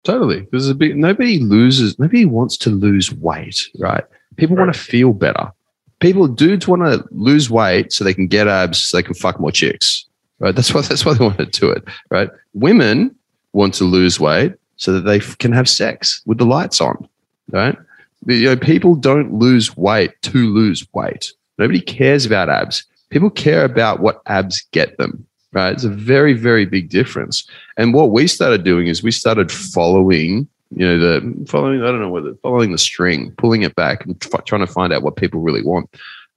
Totally. 0.08 0.46
There's 0.50 0.70
a 0.70 0.74
bit 0.74 0.96
nobody 0.96 1.38
loses, 1.38 1.98
nobody 1.98 2.24
wants 2.24 2.56
to 2.58 2.70
lose 2.70 3.12
weight, 3.12 3.68
right? 3.78 4.04
People 4.36 4.56
right. 4.56 4.64
want 4.64 4.74
to 4.74 4.80
feel 4.80 5.12
better. 5.12 5.52
People, 6.00 6.26
dudes 6.26 6.66
want 6.66 6.80
to 6.80 7.06
lose 7.10 7.50
weight 7.50 7.92
so 7.92 8.04
they 8.04 8.14
can 8.14 8.26
get 8.26 8.48
abs, 8.48 8.78
so 8.78 8.96
they 8.96 9.02
can 9.02 9.12
fuck 9.12 9.38
more 9.38 9.52
chicks. 9.52 10.06
Right. 10.38 10.56
That's 10.56 10.72
why 10.72 10.80
that's 10.80 11.04
why 11.04 11.12
they 11.12 11.22
want 11.22 11.36
to 11.36 11.44
do 11.44 11.70
it. 11.70 11.84
Right. 12.08 12.30
Women 12.54 13.14
want 13.52 13.74
to 13.74 13.84
lose 13.84 14.18
weight 14.18 14.54
so 14.76 14.94
that 14.94 15.02
they 15.02 15.18
can 15.18 15.52
have 15.52 15.68
sex 15.68 16.22
with 16.24 16.38
the 16.38 16.46
lights 16.46 16.80
on. 16.80 17.06
Right. 17.50 17.76
You 18.24 18.44
know, 18.46 18.56
people 18.56 18.94
don't 18.94 19.34
lose 19.34 19.76
weight 19.76 20.12
to 20.22 20.38
lose 20.38 20.86
weight. 20.94 21.34
Nobody 21.58 21.82
cares 21.82 22.24
about 22.24 22.48
abs. 22.48 22.82
People 23.10 23.28
care 23.28 23.62
about 23.62 24.00
what 24.00 24.22
abs 24.24 24.66
get 24.72 24.96
them 24.96 25.26
right? 25.58 25.72
It's 25.72 25.84
a 25.84 25.88
very, 25.88 26.34
very 26.34 26.64
big 26.64 26.88
difference. 26.88 27.44
And 27.76 27.92
what 27.92 28.10
we 28.10 28.26
started 28.26 28.64
doing 28.64 28.86
is 28.86 29.02
we 29.02 29.10
started 29.10 29.50
following, 29.50 30.48
you 30.70 30.86
know, 30.86 30.98
the 30.98 31.46
following, 31.48 31.82
I 31.82 31.86
don't 31.86 32.00
know 32.00 32.10
whether 32.10 32.34
following 32.42 32.72
the 32.72 32.78
string, 32.78 33.32
pulling 33.38 33.62
it 33.62 33.74
back 33.74 34.04
and 34.04 34.16
f- 34.22 34.44
trying 34.44 34.64
to 34.66 34.72
find 34.72 34.92
out 34.92 35.02
what 35.02 35.16
people 35.16 35.40
really 35.40 35.62
want. 35.62 35.90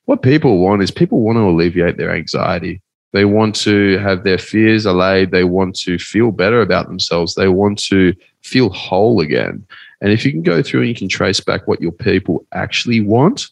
What 0.06 0.24
people 0.24 0.58
want 0.58 0.82
is 0.82 0.90
people 0.90 1.22
want 1.22 1.38
to 1.38 1.42
alleviate 1.42 1.98
their 1.98 2.16
anxiety. 2.16 2.82
They 3.14 3.26
want 3.26 3.56
to 3.58 3.98
have 4.00 4.24
their 4.24 4.38
fears 4.38 4.86
allayed. 4.86 5.32
They 5.32 5.44
want 5.44 5.76
to 5.82 6.00
feel 6.00 6.32
better 6.32 6.62
about 6.62 6.88
themselves. 6.88 7.36
They 7.36 7.50
want 7.50 7.78
to 7.90 8.16
feel 8.42 8.70
whole 8.70 9.22
again. 9.22 9.66
And 10.02 10.12
if 10.12 10.26
you 10.26 10.32
can 10.32 10.42
go 10.42 10.64
through 10.64 10.82
and 10.82 10.90
you 10.90 10.96
can 10.96 11.10
trace 11.10 11.40
back 11.40 11.68
what 11.68 11.82
your 11.82 11.92
people 11.92 12.44
actually 12.54 13.02
want, 13.02 13.50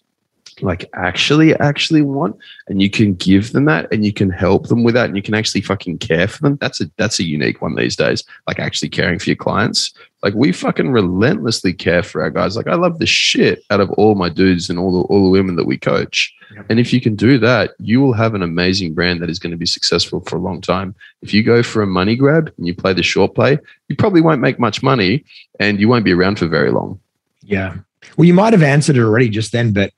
like 0.62 0.90
actually 0.94 1.56
actually 1.56 2.02
want 2.02 2.38
and 2.68 2.82
you 2.82 2.90
can 2.90 3.14
give 3.16 3.52
them 3.52 3.66
that 3.66 3.92
and 3.92 4.06
you 4.06 4.14
can 4.14 4.30
help 4.30 4.68
them 4.68 4.84
with 4.84 4.94
that 4.96 5.06
and 5.06 5.16
you 5.16 5.22
can 5.22 5.34
actually 5.34 5.62
fucking 5.62 5.98
care 5.98 6.28
for 6.28 6.42
them. 6.42 6.58
That's 6.62 6.82
a 6.82 6.90
that's 6.98 7.20
a 7.20 7.24
unique 7.24 7.62
one 7.62 7.76
these 7.76 7.96
days 7.96 8.24
like 8.48 8.60
actually 8.60 8.90
caring 8.90 9.20
for 9.20 9.30
your 9.30 9.36
clients. 9.36 9.94
Like 10.24 10.34
we 10.34 10.52
fucking 10.52 10.92
relentlessly 10.92 11.74
care 11.74 12.04
for 12.04 12.22
our 12.22 12.30
guys. 12.30 12.58
Like 12.58 12.68
i 12.68 12.76
love 12.76 13.00
the 13.00 13.06
shit 13.06 13.64
out 13.70 13.80
of 13.80 13.90
all 13.92 14.16
my 14.16 14.30
dudes 14.30 14.70
and 14.70 14.78
all 14.78 14.92
the 14.92 15.08
all 15.08 15.24
the 15.24 15.30
women 15.30 15.56
that 15.56 15.66
we 15.66 15.78
coach. 15.78 16.34
Yep. 16.52 16.66
and 16.70 16.80
if 16.80 16.92
you 16.92 17.00
can 17.00 17.16
do 17.16 17.38
that 17.38 17.76
you 17.78 18.02
will 18.02 18.14
have 18.14 18.34
an 18.34 18.42
amazing 18.42 18.96
brand 18.96 19.22
that 19.22 19.30
is 19.30 19.38
going 19.38 19.52
to 19.52 19.58
be 19.58 19.68
successful 19.68 20.22
for 20.22 20.36
a 20.38 20.40
long 20.40 20.62
time. 20.62 20.96
If 21.22 21.34
you 21.34 21.44
go 21.44 21.62
for 21.62 21.84
a 21.84 21.88
money 21.88 22.16
grab 22.16 22.52
and 22.58 22.66
you 22.66 22.74
play 22.74 22.94
the 22.94 23.04
short 23.04 23.36
play 23.36 23.60
you 23.88 23.96
probably 23.96 24.22
won't 24.22 24.42
make 24.42 24.60
much 24.60 24.82
money 24.82 25.24
and 25.60 25.80
you 25.80 25.88
won't 25.88 26.06
be 26.06 26.14
around 26.14 26.40
for 26.40 26.48
very 26.48 26.72
long. 26.72 27.00
Yeah. 27.44 27.76
Well 28.18 28.26
you 28.26 28.34
might 28.34 28.54
have 28.54 28.64
answered 28.64 28.98
it 28.98 29.02
already 29.02 29.30
just 29.30 29.52
then 29.52 29.74
but 29.74 29.94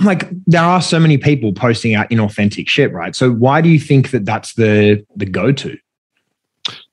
like 0.00 0.28
there 0.46 0.62
are 0.62 0.82
so 0.82 0.98
many 0.98 1.18
people 1.18 1.52
posting 1.52 1.94
out 1.94 2.10
inauthentic 2.10 2.68
shit, 2.68 2.92
right? 2.92 3.14
So 3.14 3.32
why 3.32 3.60
do 3.60 3.68
you 3.68 3.80
think 3.80 4.10
that 4.10 4.24
that's 4.24 4.54
the 4.54 5.04
the 5.16 5.26
go 5.26 5.52
to? 5.52 5.76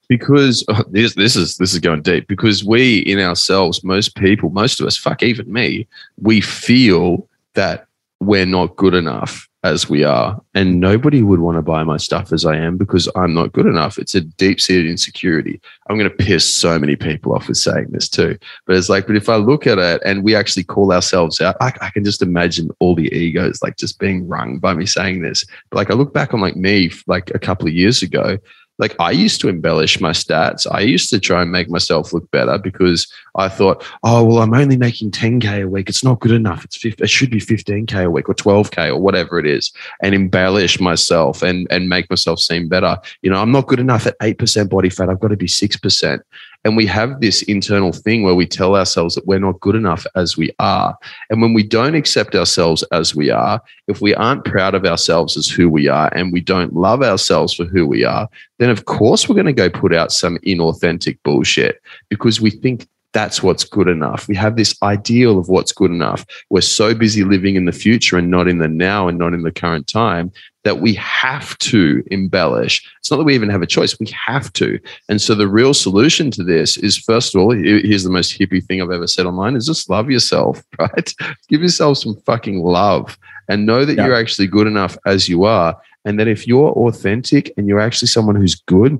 Because 0.07 0.63
oh, 0.69 0.83
this 0.89 1.15
this 1.15 1.35
is 1.35 1.57
this 1.57 1.73
is 1.73 1.79
going 1.79 2.01
deep. 2.01 2.27
Because 2.27 2.63
we 2.63 2.99
in 2.99 3.19
ourselves, 3.19 3.83
most 3.83 4.15
people, 4.15 4.49
most 4.49 4.79
of 4.79 4.87
us, 4.87 4.97
fuck 4.97 5.23
even 5.23 5.51
me, 5.51 5.87
we 6.21 6.39
feel 6.39 7.27
that 7.55 7.87
we're 8.25 8.45
not 8.45 8.75
good 8.75 8.93
enough 8.93 9.47
as 9.63 9.89
we 9.89 10.03
are. 10.03 10.41
And 10.53 10.79
nobody 10.79 11.21
would 11.21 11.39
want 11.39 11.57
to 11.57 11.61
buy 11.61 11.83
my 11.83 11.97
stuff 11.97 12.33
as 12.33 12.45
I 12.45 12.57
am 12.57 12.77
because 12.77 13.09
I'm 13.15 13.33
not 13.33 13.53
good 13.53 13.65
enough. 13.65 13.97
It's 13.97 14.13
a 14.13 14.21
deep 14.21 14.59
seated 14.59 14.89
insecurity. 14.89 15.61
I'm 15.87 15.97
going 15.97 16.09
to 16.09 16.15
piss 16.15 16.51
so 16.53 16.77
many 16.77 16.97
people 16.97 17.33
off 17.33 17.47
with 17.47 17.57
saying 17.57 17.87
this 17.91 18.09
too. 18.09 18.37
But 18.67 18.75
it's 18.75 18.89
like, 18.89 19.07
but 19.07 19.15
if 19.15 19.29
I 19.29 19.37
look 19.37 19.65
at 19.65 19.79
it 19.79 20.01
and 20.05 20.23
we 20.23 20.35
actually 20.35 20.65
call 20.65 20.91
ourselves 20.91 21.39
out, 21.39 21.55
I, 21.61 21.73
I 21.79 21.89
can 21.91 22.03
just 22.03 22.21
imagine 22.21 22.71
all 22.79 22.93
the 22.93 23.13
egos 23.15 23.63
like 23.63 23.77
just 23.77 23.99
being 23.99 24.27
wrung 24.27 24.59
by 24.59 24.73
me 24.73 24.85
saying 24.85 25.21
this. 25.21 25.45
But 25.69 25.77
like 25.77 25.91
I 25.91 25.93
look 25.93 26.13
back 26.13 26.33
on 26.33 26.41
like 26.41 26.57
me 26.57 26.91
like 27.07 27.31
a 27.33 27.39
couple 27.39 27.67
of 27.67 27.73
years 27.73 28.01
ago 28.01 28.37
like 28.79 28.95
I 28.99 29.11
used 29.11 29.39
to 29.41 29.49
embellish 29.49 30.01
my 30.01 30.11
stats. 30.11 30.65
I 30.69 30.79
used 30.81 31.09
to 31.11 31.19
try 31.19 31.41
and 31.41 31.51
make 31.51 31.69
myself 31.69 32.11
look 32.11 32.29
better 32.31 32.57
because 32.57 33.11
I 33.35 33.47
thought, 33.47 33.85
oh 34.03 34.23
well, 34.23 34.39
I'm 34.39 34.53
only 34.53 34.77
making 34.77 35.11
10k 35.11 35.63
a 35.63 35.67
week. 35.67 35.89
It's 35.89 36.03
not 36.03 36.19
good 36.19 36.31
enough. 36.31 36.65
It's 36.65 36.83
it 36.83 37.09
should 37.09 37.29
be 37.29 37.39
15k 37.39 38.05
a 38.05 38.09
week 38.09 38.29
or 38.29 38.33
12k 38.33 38.89
or 38.89 38.97
whatever 38.97 39.39
it 39.39 39.45
is, 39.45 39.71
and 40.01 40.15
embellish 40.15 40.79
myself 40.79 41.43
and 41.43 41.67
and 41.69 41.87
make 41.87 42.09
myself 42.09 42.39
seem 42.39 42.67
better. 42.67 42.97
You 43.21 43.29
know, 43.29 43.37
I'm 43.37 43.51
not 43.51 43.67
good 43.67 43.79
enough 43.79 44.07
at 44.07 44.15
eight 44.21 44.39
percent 44.39 44.69
body 44.69 44.89
fat. 44.89 45.09
I've 45.09 45.19
got 45.19 45.29
to 45.29 45.37
be 45.37 45.47
six 45.47 45.77
percent. 45.77 46.23
And 46.65 46.77
we 46.77 46.85
have 46.87 47.19
this 47.19 47.41
internal 47.43 47.91
thing 47.91 48.23
where 48.23 48.35
we 48.35 48.45
tell 48.45 48.75
ourselves 48.75 49.15
that 49.15 49.27
we're 49.27 49.39
not 49.39 49.59
good 49.59 49.75
enough 49.75 50.05
as 50.15 50.37
we 50.37 50.51
are. 50.59 50.97
And 51.29 51.41
when 51.41 51.53
we 51.53 51.63
don't 51.63 51.95
accept 51.95 52.35
ourselves 52.35 52.83
as 52.91 53.15
we 53.15 53.29
are, 53.29 53.61
if 53.87 54.01
we 54.01 54.15
aren't 54.15 54.45
proud 54.45 54.73
of 54.73 54.85
ourselves 54.85 55.35
as 55.35 55.49
who 55.49 55.69
we 55.69 55.87
are 55.87 56.09
and 56.15 56.31
we 56.31 56.41
don't 56.41 56.73
love 56.73 57.03
ourselves 57.03 57.53
for 57.53 57.65
who 57.65 57.85
we 57.85 58.03
are, 58.05 58.29
then 58.59 58.69
of 58.69 58.85
course 58.85 59.27
we're 59.27 59.35
going 59.35 59.45
to 59.45 59.53
go 59.53 59.69
put 59.69 59.93
out 59.93 60.11
some 60.11 60.37
inauthentic 60.39 61.17
bullshit 61.23 61.81
because 62.09 62.39
we 62.39 62.49
think 62.49 62.87
that's 63.13 63.43
what's 63.43 63.63
good 63.63 63.87
enough. 63.87 64.27
We 64.27 64.35
have 64.35 64.55
this 64.55 64.75
ideal 64.81 65.37
of 65.37 65.47
what's 65.47 65.71
good 65.71 65.91
enough. 65.91 66.25
We're 66.49 66.61
so 66.61 66.95
busy 66.95 67.23
living 67.23 67.55
in 67.55 67.65
the 67.65 67.71
future 67.71 68.17
and 68.17 68.31
not 68.31 68.47
in 68.47 68.57
the 68.57 68.67
now 68.67 69.07
and 69.07 69.19
not 69.19 69.33
in 69.33 69.43
the 69.43 69.51
current 69.51 69.85
time 69.85 70.31
that 70.63 70.79
we 70.79 70.93
have 70.95 71.57
to 71.59 72.03
embellish. 72.11 72.89
It's 72.99 73.11
not 73.11 73.17
that 73.17 73.23
we 73.23 73.35
even 73.35 73.49
have 73.49 73.61
a 73.61 73.67
choice, 73.67 73.99
we 73.99 74.07
have 74.25 74.51
to. 74.53 74.79
And 75.09 75.21
so 75.21 75.35
the 75.35 75.47
real 75.47 75.73
solution 75.73 76.31
to 76.31 76.43
this 76.43 76.77
is 76.77 76.97
first 76.97 77.35
of 77.35 77.41
all, 77.41 77.51
here's 77.51 78.03
the 78.03 78.09
most 78.09 78.37
hippie 78.37 78.63
thing 78.63 78.81
I've 78.81 78.91
ever 78.91 79.07
said 79.07 79.25
online 79.25 79.55
is 79.55 79.67
just 79.67 79.89
love 79.89 80.09
yourself, 80.09 80.63
right? 80.79 81.13
Give 81.49 81.61
yourself 81.61 81.97
some 81.97 82.15
fucking 82.21 82.63
love 82.63 83.17
and 83.49 83.65
know 83.65 83.85
that 83.85 83.97
yeah. 83.97 84.05
you're 84.05 84.15
actually 84.15 84.47
good 84.47 84.67
enough 84.67 84.97
as 85.05 85.27
you 85.27 85.43
are 85.43 85.77
And 86.05 86.19
that 86.19 86.27
if 86.27 86.47
you're 86.47 86.71
authentic 86.71 87.51
and 87.57 87.67
you're 87.67 87.79
actually 87.79 88.07
someone 88.07 88.35
who's 88.35 88.55
good, 88.55 88.99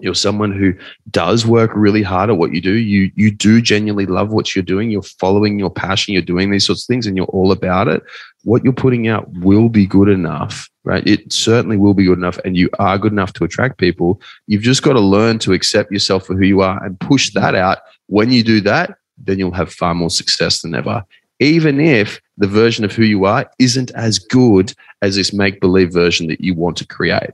you're 0.00 0.14
someone 0.14 0.52
who 0.52 0.74
does 1.10 1.46
work 1.46 1.70
really 1.74 2.02
hard 2.02 2.30
at 2.30 2.36
what 2.36 2.52
you 2.52 2.60
do. 2.60 2.72
You 2.72 3.10
you 3.14 3.30
do 3.30 3.60
genuinely 3.60 4.06
love 4.06 4.32
what 4.32 4.54
you're 4.54 4.62
doing. 4.62 4.90
You're 4.90 5.02
following 5.02 5.58
your 5.58 5.70
passion. 5.70 6.14
You're 6.14 6.22
doing 6.22 6.50
these 6.50 6.66
sorts 6.66 6.82
of 6.82 6.86
things 6.86 7.06
and 7.06 7.16
you're 7.16 7.26
all 7.26 7.52
about 7.52 7.88
it. 7.88 8.02
What 8.42 8.64
you're 8.64 8.72
putting 8.72 9.08
out 9.08 9.30
will 9.38 9.68
be 9.68 9.86
good 9.86 10.08
enough 10.08 10.68
right? 10.86 11.06
It 11.06 11.32
certainly 11.32 11.78
will 11.78 11.94
be 11.94 12.04
good 12.04 12.18
enough 12.18 12.38
and 12.44 12.58
you 12.58 12.68
are 12.78 12.98
good 12.98 13.12
enough 13.12 13.32
to 13.34 13.44
attract 13.44 13.78
people. 13.78 14.20
You've 14.46 14.60
just 14.60 14.82
got 14.82 14.92
to 14.92 15.00
learn 15.00 15.38
to 15.38 15.54
accept 15.54 15.90
yourself 15.90 16.26
for 16.26 16.34
who 16.34 16.44
you 16.44 16.60
are 16.60 16.84
and 16.84 17.00
push 17.00 17.32
that 17.32 17.54
out. 17.54 17.78
When 18.06 18.30
you 18.30 18.42
do 18.42 18.60
that 18.62 18.98
then 19.16 19.38
you'll 19.38 19.52
have 19.52 19.72
far 19.72 19.94
more 19.94 20.10
success 20.10 20.60
than 20.60 20.74
ever. 20.74 21.02
Even 21.40 21.80
if 21.80 22.20
the 22.36 22.46
version 22.46 22.84
of 22.84 22.92
who 22.92 23.04
you 23.04 23.24
are 23.24 23.50
isn't 23.58 23.90
as 23.92 24.18
good 24.18 24.74
as 25.00 25.16
this 25.16 25.32
make 25.32 25.60
believe 25.60 25.92
version 25.92 26.26
that 26.26 26.40
you 26.40 26.52
want 26.52 26.76
to 26.76 26.86
create. 26.86 27.30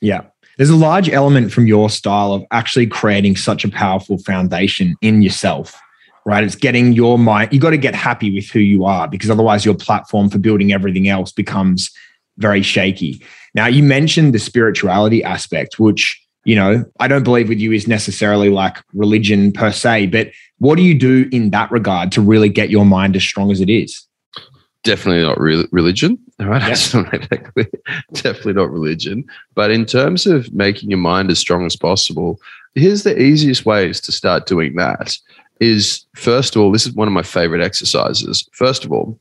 Yeah 0.00 0.22
there's 0.56 0.70
a 0.70 0.76
large 0.76 1.08
element 1.08 1.52
from 1.52 1.66
your 1.66 1.90
style 1.90 2.32
of 2.32 2.44
actually 2.50 2.86
creating 2.86 3.36
such 3.36 3.64
a 3.64 3.68
powerful 3.68 4.18
foundation 4.18 4.94
in 5.02 5.22
yourself 5.22 5.80
right? 6.26 6.42
It's 6.42 6.56
getting 6.56 6.92
your 6.92 7.18
mind 7.18 7.52
you 7.52 7.60
got 7.60 7.70
to 7.70 7.78
get 7.78 7.94
happy 7.94 8.34
with 8.34 8.50
who 8.50 8.58
you 8.58 8.84
are 8.84 9.08
because 9.08 9.30
otherwise 9.30 9.64
your 9.64 9.74
platform 9.74 10.28
for 10.28 10.38
building 10.38 10.72
everything 10.72 11.08
else 11.08 11.32
becomes 11.32 11.90
very 12.36 12.62
shaky. 12.62 13.22
Now 13.54 13.66
you 13.68 13.82
mentioned 13.82 14.34
the 14.34 14.38
spirituality 14.38 15.24
aspect 15.24 15.78
which 15.78 16.20
you 16.44 16.54
know 16.54 16.84
i 17.00 17.08
don't 17.08 17.24
believe 17.24 17.48
with 17.48 17.58
you 17.58 17.72
is 17.72 17.88
necessarily 17.88 18.48
like 18.48 18.76
religion 18.94 19.50
per 19.50 19.72
se 19.72 20.06
but 20.06 20.30
what 20.58 20.76
do 20.76 20.82
you 20.82 20.96
do 20.96 21.28
in 21.32 21.50
that 21.50 21.70
regard 21.72 22.12
to 22.12 22.20
really 22.20 22.48
get 22.48 22.70
your 22.70 22.84
mind 22.84 23.16
as 23.16 23.24
strong 23.24 23.50
as 23.50 23.60
it 23.60 23.68
is 23.68 24.05
definitely 24.86 25.22
not 25.22 25.40
re- 25.40 25.68
religion. 25.72 26.18
All 26.40 26.46
right. 26.46 26.60
definitely 28.12 28.52
not 28.52 28.70
religion. 28.70 29.24
But 29.54 29.70
in 29.70 29.84
terms 29.84 30.26
of 30.26 30.52
making 30.54 30.90
your 30.90 30.98
mind 30.98 31.30
as 31.30 31.38
strong 31.38 31.66
as 31.66 31.76
possible, 31.76 32.40
here's 32.74 33.02
the 33.02 33.20
easiest 33.20 33.66
ways 33.66 34.00
to 34.02 34.12
start 34.12 34.46
doing 34.46 34.76
that 34.76 35.16
is 35.60 36.04
first 36.14 36.54
of 36.54 36.62
all, 36.62 36.70
this 36.70 36.86
is 36.86 36.92
one 36.92 37.08
of 37.08 37.14
my 37.14 37.22
favorite 37.22 37.62
exercises. 37.62 38.48
First 38.52 38.84
of 38.84 38.92
all, 38.92 39.18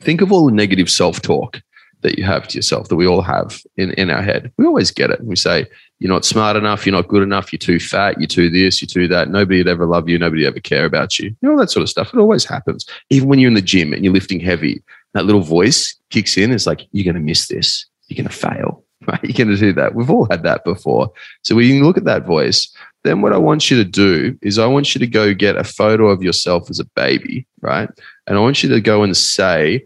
think 0.00 0.20
of 0.20 0.32
all 0.32 0.46
the 0.46 0.52
negative 0.52 0.90
self-talk 0.90 1.60
that 2.02 2.18
you 2.18 2.24
have 2.24 2.48
to 2.48 2.58
yourself 2.58 2.88
that 2.88 2.96
we 2.96 3.06
all 3.06 3.22
have 3.22 3.62
in, 3.76 3.92
in 3.92 4.10
our 4.10 4.22
head. 4.22 4.52
We 4.56 4.66
always 4.66 4.90
get 4.90 5.10
it. 5.10 5.24
We 5.24 5.36
say, 5.36 5.66
you're 5.98 6.12
not 6.12 6.24
smart 6.24 6.56
enough, 6.56 6.84
you're 6.84 6.94
not 6.94 7.08
good 7.08 7.22
enough, 7.22 7.52
you're 7.52 7.58
too 7.58 7.78
fat, 7.78 8.18
you're 8.18 8.26
too 8.26 8.50
this, 8.50 8.82
you're 8.82 8.88
too 8.88 9.06
that. 9.08 9.30
Nobody 9.30 9.58
would 9.58 9.68
ever 9.68 9.86
love 9.86 10.08
you, 10.08 10.18
nobody 10.18 10.44
ever 10.44 10.58
care 10.58 10.84
about 10.84 11.18
you. 11.18 11.34
You 11.40 11.48
know, 11.48 11.58
that 11.58 11.70
sort 11.70 11.82
of 11.82 11.88
stuff. 11.88 12.12
It 12.12 12.18
always 12.18 12.44
happens. 12.44 12.86
Even 13.10 13.28
when 13.28 13.38
you're 13.38 13.48
in 13.48 13.54
the 13.54 13.62
gym 13.62 13.92
and 13.92 14.04
you're 14.04 14.12
lifting 14.12 14.40
heavy, 14.40 14.82
that 15.14 15.24
little 15.24 15.42
voice 15.42 15.96
kicks 16.10 16.36
in. 16.36 16.52
It's 16.52 16.66
like, 16.66 16.86
you're 16.92 17.04
going 17.04 17.14
to 17.14 17.20
miss 17.20 17.48
this. 17.48 17.86
You're 18.08 18.16
going 18.16 18.28
to 18.28 18.34
fail. 18.34 18.84
Right? 19.04 19.18
You're 19.24 19.32
going 19.32 19.48
to 19.48 19.56
do 19.56 19.72
that. 19.72 19.96
We've 19.96 20.10
all 20.10 20.28
had 20.30 20.44
that 20.44 20.62
before. 20.62 21.12
So 21.42 21.56
when 21.56 21.66
you 21.66 21.82
look 21.82 21.96
at 21.96 22.04
that 22.04 22.24
voice, 22.24 22.72
then 23.02 23.20
what 23.20 23.32
I 23.32 23.36
want 23.36 23.68
you 23.68 23.76
to 23.78 23.84
do 23.84 24.38
is 24.42 24.60
I 24.60 24.66
want 24.66 24.94
you 24.94 25.00
to 25.00 25.08
go 25.08 25.34
get 25.34 25.56
a 25.56 25.64
photo 25.64 26.06
of 26.06 26.22
yourself 26.22 26.70
as 26.70 26.78
a 26.78 26.84
baby, 26.84 27.44
right? 27.62 27.90
And 28.28 28.38
I 28.38 28.40
want 28.40 28.62
you 28.62 28.68
to 28.68 28.80
go 28.80 29.02
and 29.02 29.16
say 29.16 29.84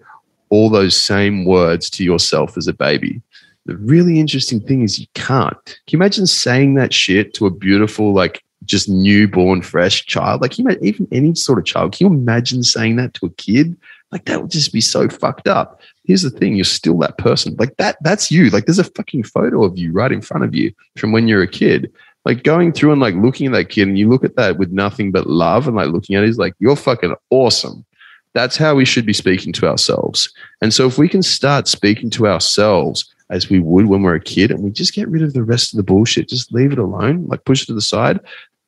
all 0.50 0.68
those 0.68 0.96
same 0.96 1.44
words 1.44 1.88
to 1.90 2.04
yourself 2.04 2.56
as 2.56 2.66
a 2.66 2.72
baby. 2.72 3.22
The 3.64 3.76
really 3.78 4.20
interesting 4.20 4.60
thing 4.60 4.82
is 4.82 4.98
you 4.98 5.06
can't. 5.14 5.64
Can 5.64 5.82
you 5.88 5.98
imagine 5.98 6.26
saying 6.26 6.74
that 6.74 6.92
shit 6.92 7.34
to 7.34 7.46
a 7.46 7.50
beautiful, 7.50 8.12
like 8.12 8.44
just 8.64 8.88
newborn, 8.88 9.62
fresh 9.62 10.06
child? 10.06 10.40
Like, 10.40 10.58
you 10.58 10.68
even 10.82 11.08
any 11.10 11.34
sort 11.34 11.58
of 11.58 11.64
child, 11.64 11.92
can 11.92 12.06
you 12.06 12.12
imagine 12.12 12.62
saying 12.62 12.96
that 12.96 13.14
to 13.14 13.26
a 13.26 13.30
kid? 13.30 13.76
Like 14.16 14.24
that 14.24 14.40
would 14.40 14.50
just 14.50 14.72
be 14.72 14.80
so 14.80 15.10
fucked 15.10 15.46
up. 15.46 15.78
Here's 16.04 16.22
the 16.22 16.30
thing: 16.30 16.56
you're 16.56 16.64
still 16.64 16.96
that 17.00 17.18
person. 17.18 17.54
Like 17.58 17.76
that. 17.76 17.98
That's 18.00 18.30
you. 18.30 18.48
Like 18.48 18.64
there's 18.64 18.78
a 18.78 18.84
fucking 18.84 19.24
photo 19.24 19.62
of 19.62 19.76
you 19.76 19.92
right 19.92 20.10
in 20.10 20.22
front 20.22 20.42
of 20.42 20.54
you 20.54 20.72
from 20.96 21.12
when 21.12 21.28
you're 21.28 21.42
a 21.42 21.46
kid. 21.46 21.92
Like 22.24 22.42
going 22.42 22.72
through 22.72 22.92
and 22.92 23.00
like 23.00 23.14
looking 23.14 23.48
at 23.48 23.52
that 23.52 23.68
kid, 23.68 23.88
and 23.88 23.98
you 23.98 24.08
look 24.08 24.24
at 24.24 24.36
that 24.36 24.56
with 24.56 24.72
nothing 24.72 25.12
but 25.12 25.26
love, 25.26 25.66
and 25.66 25.76
like 25.76 25.88
looking 25.88 26.16
at 26.16 26.22
it 26.22 26.30
is 26.30 26.38
like 26.38 26.54
you're 26.60 26.76
fucking 26.76 27.14
awesome. 27.28 27.84
That's 28.32 28.56
how 28.56 28.74
we 28.74 28.86
should 28.86 29.04
be 29.04 29.12
speaking 29.12 29.52
to 29.52 29.66
ourselves. 29.66 30.32
And 30.62 30.72
so 30.72 30.86
if 30.86 30.96
we 30.96 31.10
can 31.10 31.22
start 31.22 31.68
speaking 31.68 32.08
to 32.10 32.26
ourselves 32.26 33.14
as 33.28 33.50
we 33.50 33.60
would 33.60 33.84
when 33.84 34.00
we're 34.00 34.14
a 34.14 34.20
kid, 34.20 34.50
and 34.50 34.64
we 34.64 34.70
just 34.70 34.94
get 34.94 35.08
rid 35.08 35.24
of 35.24 35.34
the 35.34 35.44
rest 35.44 35.74
of 35.74 35.76
the 35.76 35.82
bullshit, 35.82 36.30
just 36.30 36.54
leave 36.54 36.72
it 36.72 36.78
alone, 36.78 37.26
like 37.26 37.44
push 37.44 37.64
it 37.64 37.66
to 37.66 37.74
the 37.74 37.82
side. 37.82 38.18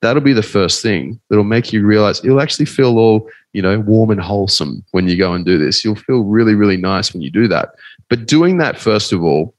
That'll 0.02 0.20
be 0.20 0.34
the 0.34 0.42
first 0.42 0.82
thing 0.82 1.18
that'll 1.30 1.42
make 1.42 1.72
you 1.72 1.86
realize 1.86 2.22
you'll 2.22 2.42
actually 2.42 2.66
feel 2.66 2.98
all 2.98 3.30
you 3.52 3.62
know, 3.62 3.80
warm 3.80 4.10
and 4.10 4.20
wholesome 4.20 4.84
when 4.90 5.08
you 5.08 5.16
go 5.16 5.32
and 5.32 5.44
do 5.44 5.58
this. 5.58 5.84
You'll 5.84 5.96
feel 5.96 6.22
really, 6.22 6.54
really 6.54 6.76
nice 6.76 7.12
when 7.12 7.22
you 7.22 7.30
do 7.30 7.48
that. 7.48 7.70
But 8.08 8.26
doing 8.26 8.58
that, 8.58 8.78
first 8.78 9.12
of 9.12 9.22
all, 9.22 9.54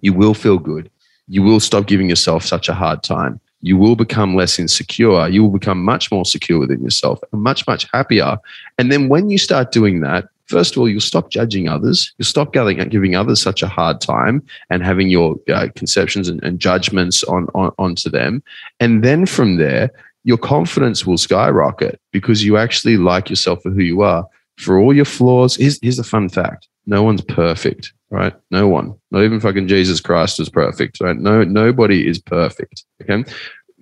you 0.00 0.12
will 0.12 0.34
feel 0.34 0.58
good. 0.58 0.90
You 1.28 1.42
will 1.42 1.60
stop 1.60 1.86
giving 1.86 2.08
yourself 2.08 2.44
such 2.44 2.68
a 2.68 2.74
hard 2.74 3.02
time. 3.02 3.40
You 3.62 3.78
will 3.78 3.96
become 3.96 4.34
less 4.34 4.58
insecure. 4.58 5.26
You 5.28 5.42
will 5.42 5.50
become 5.50 5.82
much 5.82 6.12
more 6.12 6.26
secure 6.26 6.58
within 6.58 6.82
yourself 6.82 7.20
and 7.32 7.42
much, 7.42 7.66
much 7.66 7.86
happier. 7.92 8.36
And 8.78 8.92
then 8.92 9.08
when 9.08 9.30
you 9.30 9.38
start 9.38 9.72
doing 9.72 10.00
that, 10.00 10.28
first 10.46 10.74
of 10.74 10.80
all, 10.80 10.88
you'll 10.88 11.00
stop 11.00 11.30
judging 11.30 11.68
others. 11.68 12.12
You'll 12.18 12.26
stop 12.26 12.52
giving 12.52 13.16
others 13.16 13.40
such 13.40 13.62
a 13.62 13.68
hard 13.68 14.02
time 14.02 14.42
and 14.68 14.84
having 14.84 15.08
your 15.08 15.36
uh, 15.48 15.68
conceptions 15.74 16.28
and, 16.28 16.42
and 16.42 16.58
judgments 16.58 17.24
on, 17.24 17.46
on 17.54 17.72
onto 17.78 18.10
them. 18.10 18.42
And 18.80 19.02
then 19.02 19.24
from 19.24 19.56
there, 19.56 19.90
your 20.24 20.38
confidence 20.38 21.06
will 21.06 21.18
skyrocket 21.18 22.00
because 22.12 22.44
you 22.44 22.56
actually 22.56 22.96
like 22.96 23.30
yourself 23.30 23.62
for 23.62 23.70
who 23.70 23.82
you 23.82 24.02
are. 24.02 24.26
For 24.58 24.78
all 24.78 24.94
your 24.94 25.04
flaws, 25.04 25.56
here's, 25.56 25.78
here's 25.82 25.98
a 25.98 26.04
fun 26.04 26.28
fact 26.28 26.68
no 26.86 27.02
one's 27.02 27.22
perfect, 27.22 27.92
right? 28.10 28.34
No 28.50 28.68
one, 28.68 28.94
not 29.10 29.24
even 29.24 29.40
fucking 29.40 29.68
Jesus 29.68 30.00
Christ 30.00 30.38
is 30.38 30.48
perfect, 30.48 31.00
right? 31.00 31.16
No, 31.16 31.42
nobody 31.44 32.06
is 32.06 32.18
perfect. 32.18 32.84
Okay. 33.02 33.24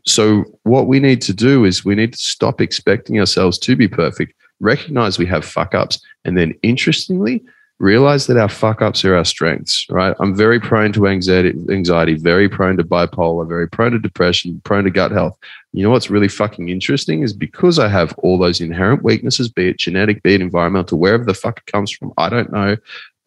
So, 0.04 0.44
what 0.62 0.86
we 0.86 0.98
need 1.00 1.20
to 1.22 1.32
do 1.32 1.64
is 1.64 1.84
we 1.84 1.94
need 1.94 2.12
to 2.12 2.18
stop 2.18 2.60
expecting 2.60 3.18
ourselves 3.20 3.58
to 3.58 3.76
be 3.76 3.88
perfect, 3.88 4.34
recognize 4.60 5.18
we 5.18 5.26
have 5.26 5.44
fuck 5.44 5.74
ups, 5.74 6.00
and 6.24 6.36
then 6.36 6.54
interestingly, 6.62 7.42
realize 7.78 8.28
that 8.28 8.36
our 8.36 8.48
fuck 8.48 8.80
ups 8.80 9.04
are 9.04 9.16
our 9.16 9.24
strengths, 9.24 9.86
right? 9.90 10.14
I'm 10.20 10.34
very 10.34 10.60
prone 10.60 10.92
to 10.92 11.08
anxiety, 11.08 11.52
anxiety, 11.70 12.14
very 12.14 12.48
prone 12.48 12.76
to 12.76 12.84
bipolar, 12.84 13.46
very 13.46 13.68
prone 13.68 13.92
to 13.92 13.98
depression, 13.98 14.60
prone 14.64 14.84
to 14.84 14.90
gut 14.90 15.10
health. 15.10 15.36
You 15.72 15.82
know 15.82 15.90
what's 15.90 16.10
really 16.10 16.28
fucking 16.28 16.68
interesting 16.68 17.22
is 17.22 17.32
because 17.32 17.78
I 17.78 17.88
have 17.88 18.14
all 18.18 18.38
those 18.38 18.60
inherent 18.60 19.02
weaknesses, 19.02 19.48
be 19.48 19.68
it 19.68 19.78
genetic, 19.78 20.22
be 20.22 20.34
it 20.34 20.42
environmental, 20.42 20.98
wherever 20.98 21.24
the 21.24 21.34
fuck 21.34 21.58
it 21.58 21.72
comes 21.72 21.90
from, 21.90 22.12
I 22.18 22.28
don't 22.28 22.52
know. 22.52 22.76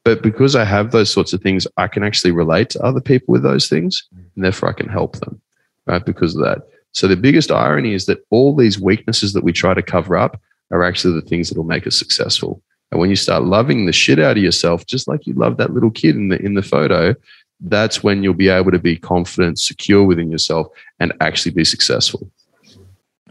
But 0.04 0.22
because 0.22 0.56
I 0.56 0.64
have 0.64 0.92
those 0.92 1.12
sorts 1.12 1.34
of 1.34 1.42
things, 1.42 1.66
I 1.78 1.88
can 1.88 2.04
actually 2.04 2.32
relate 2.32 2.70
to 2.72 2.84
other 2.84 3.02
people 3.02 3.32
with 3.32 3.42
those 3.42 3.68
things, 3.68 4.08
and 4.14 4.46
therefore 4.46 4.70
I 4.70 4.74
can 4.74 4.88
help 4.88 5.18
them, 5.18 5.42
right? 5.88 6.06
Because 6.06 6.36
of 6.36 6.44
that. 6.44 6.60
So 6.92 7.08
the 7.08 7.18
biggest 7.18 7.52
irony 7.52 7.94
is 7.94 8.06
that 8.06 8.24
all 8.30 8.56
these 8.56 8.80
weaknesses 8.80 9.34
that 9.34 9.44
we 9.44 9.52
try 9.52 9.74
to 9.74 9.82
cover 9.82 10.16
up 10.16 10.40
are 10.72 10.84
actually 10.84 11.20
the 11.20 11.28
things 11.28 11.50
that 11.50 11.58
will 11.58 11.66
make 11.66 11.88
us 11.88 11.98
successful. 11.98 12.62
And 12.92 13.02
when 13.02 13.10
you 13.10 13.16
start 13.16 13.44
loving 13.44 13.86
the 13.86 13.92
shit 13.92 14.20
out 14.20 14.38
of 14.38 14.44
yourself, 14.44 14.86
just 14.86 15.08
like 15.08 15.26
you 15.26 15.34
love 15.34 15.58
that 15.58 15.74
little 15.74 15.92
kid 15.92 16.16
in 16.16 16.30
the 16.30 16.40
in 16.42 16.54
the 16.54 16.62
photo, 16.62 17.16
that's 17.60 18.04
when 18.04 18.24
you'll 18.24 18.34
be 18.34 18.50
able 18.50 18.72
to 18.72 18.80
be 18.80 18.98
confident, 18.98 19.60
secure 19.60 20.04
within 20.04 20.32
yourself, 20.32 20.68
and 21.00 21.14
actually 21.22 21.54
be 21.54 21.66
successful. 21.66 22.30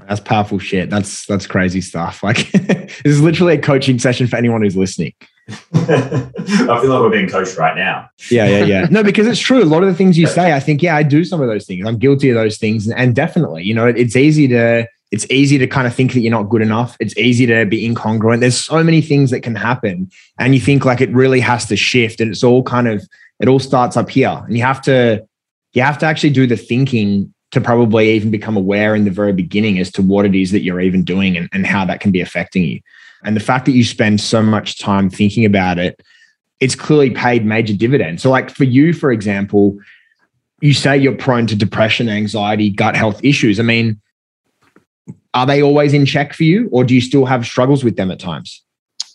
That's 0.08 0.20
powerful 0.20 0.58
shit. 0.58 0.90
That's 0.90 1.24
that's 1.26 1.46
crazy 1.46 1.80
stuff. 1.80 2.22
Like 2.22 2.50
this 2.52 3.00
is 3.04 3.22
literally 3.22 3.54
a 3.54 3.60
coaching 3.60 3.98
session 3.98 4.26
for 4.26 4.36
anyone 4.36 4.62
who's 4.62 4.76
listening. 4.76 5.14
I 5.48 5.60
feel 5.74 6.66
like 6.66 6.80
we're 6.88 7.10
being 7.10 7.28
coached 7.28 7.56
right 7.58 7.76
now. 7.76 8.08
Yeah, 8.30 8.46
yeah, 8.46 8.64
yeah. 8.64 8.86
No, 8.90 9.02
because 9.02 9.26
it's 9.26 9.40
true. 9.40 9.62
A 9.62 9.64
lot 9.64 9.82
of 9.82 9.88
the 9.88 9.94
things 9.94 10.16
you 10.16 10.26
say, 10.26 10.54
I 10.54 10.60
think, 10.60 10.82
yeah, 10.82 10.96
I 10.96 11.02
do 11.02 11.22
some 11.24 11.40
of 11.40 11.48
those 11.48 11.66
things. 11.66 11.86
I'm 11.86 11.98
guilty 11.98 12.30
of 12.30 12.34
those 12.34 12.56
things, 12.56 12.86
and, 12.86 12.98
and 12.98 13.14
definitely, 13.14 13.62
you 13.62 13.74
know, 13.74 13.86
it, 13.86 13.98
it's 13.98 14.16
easy 14.16 14.48
to 14.48 14.86
it's 15.14 15.30
easy 15.30 15.58
to 15.58 15.66
kind 15.68 15.86
of 15.86 15.94
think 15.94 16.12
that 16.14 16.20
you're 16.20 16.32
not 16.32 16.48
good 16.48 16.60
enough. 16.60 16.96
It's 16.98 17.16
easy 17.16 17.46
to 17.46 17.64
be 17.66 17.88
incongruent. 17.88 18.40
There's 18.40 18.58
so 18.58 18.82
many 18.82 19.00
things 19.00 19.30
that 19.30 19.42
can 19.42 19.54
happen. 19.54 20.10
And 20.40 20.56
you 20.56 20.60
think 20.60 20.84
like 20.84 21.00
it 21.00 21.10
really 21.10 21.38
has 21.38 21.66
to 21.66 21.76
shift. 21.76 22.20
And 22.20 22.32
it's 22.32 22.42
all 22.42 22.64
kind 22.64 22.88
of, 22.88 23.08
it 23.40 23.48
all 23.48 23.58
starts 23.58 23.96
up 23.96 24.10
here. 24.10 24.42
And 24.46 24.56
you 24.56 24.62
have 24.62 24.80
to, 24.82 25.26
you 25.72 25.82
have 25.82 25.98
to 25.98 26.06
actually 26.06 26.30
do 26.30 26.46
the 26.46 26.56
thinking 26.56 27.32
to 27.50 27.60
probably 27.60 28.10
even 28.10 28.30
become 28.30 28.56
aware 28.56 28.94
in 28.94 29.04
the 29.04 29.10
very 29.10 29.32
beginning 29.32 29.78
as 29.78 29.90
to 29.92 30.02
what 30.02 30.26
it 30.26 30.34
is 30.34 30.50
that 30.50 30.62
you're 30.62 30.80
even 30.80 31.04
doing 31.04 31.36
and, 31.36 31.48
and 31.52 31.66
how 31.66 31.84
that 31.84 32.00
can 32.00 32.10
be 32.10 32.20
affecting 32.20 32.64
you. 32.64 32.80
And 33.24 33.36
the 33.36 33.40
fact 33.40 33.64
that 33.66 33.72
you 33.72 33.84
spend 33.84 34.20
so 34.20 34.42
much 34.42 34.78
time 34.78 35.08
thinking 35.08 35.44
about 35.44 35.78
it, 35.78 36.02
it's 36.60 36.74
clearly 36.74 37.10
paid 37.10 37.44
major 37.44 37.74
dividends. 37.74 38.22
So, 38.22 38.30
like 38.30 38.50
for 38.50 38.64
you, 38.64 38.92
for 38.92 39.12
example, 39.12 39.78
you 40.60 40.74
say 40.74 40.96
you're 40.96 41.16
prone 41.16 41.46
to 41.48 41.56
depression, 41.56 42.08
anxiety, 42.08 42.70
gut 42.70 42.96
health 42.96 43.22
issues. 43.22 43.60
I 43.60 43.62
mean, 43.62 44.00
are 45.32 45.46
they 45.46 45.62
always 45.62 45.92
in 45.92 46.06
check 46.06 46.32
for 46.32 46.44
you, 46.44 46.68
or 46.72 46.84
do 46.84 46.94
you 46.94 47.00
still 47.00 47.26
have 47.26 47.44
struggles 47.44 47.84
with 47.84 47.96
them 47.96 48.10
at 48.10 48.20
times? 48.20 48.62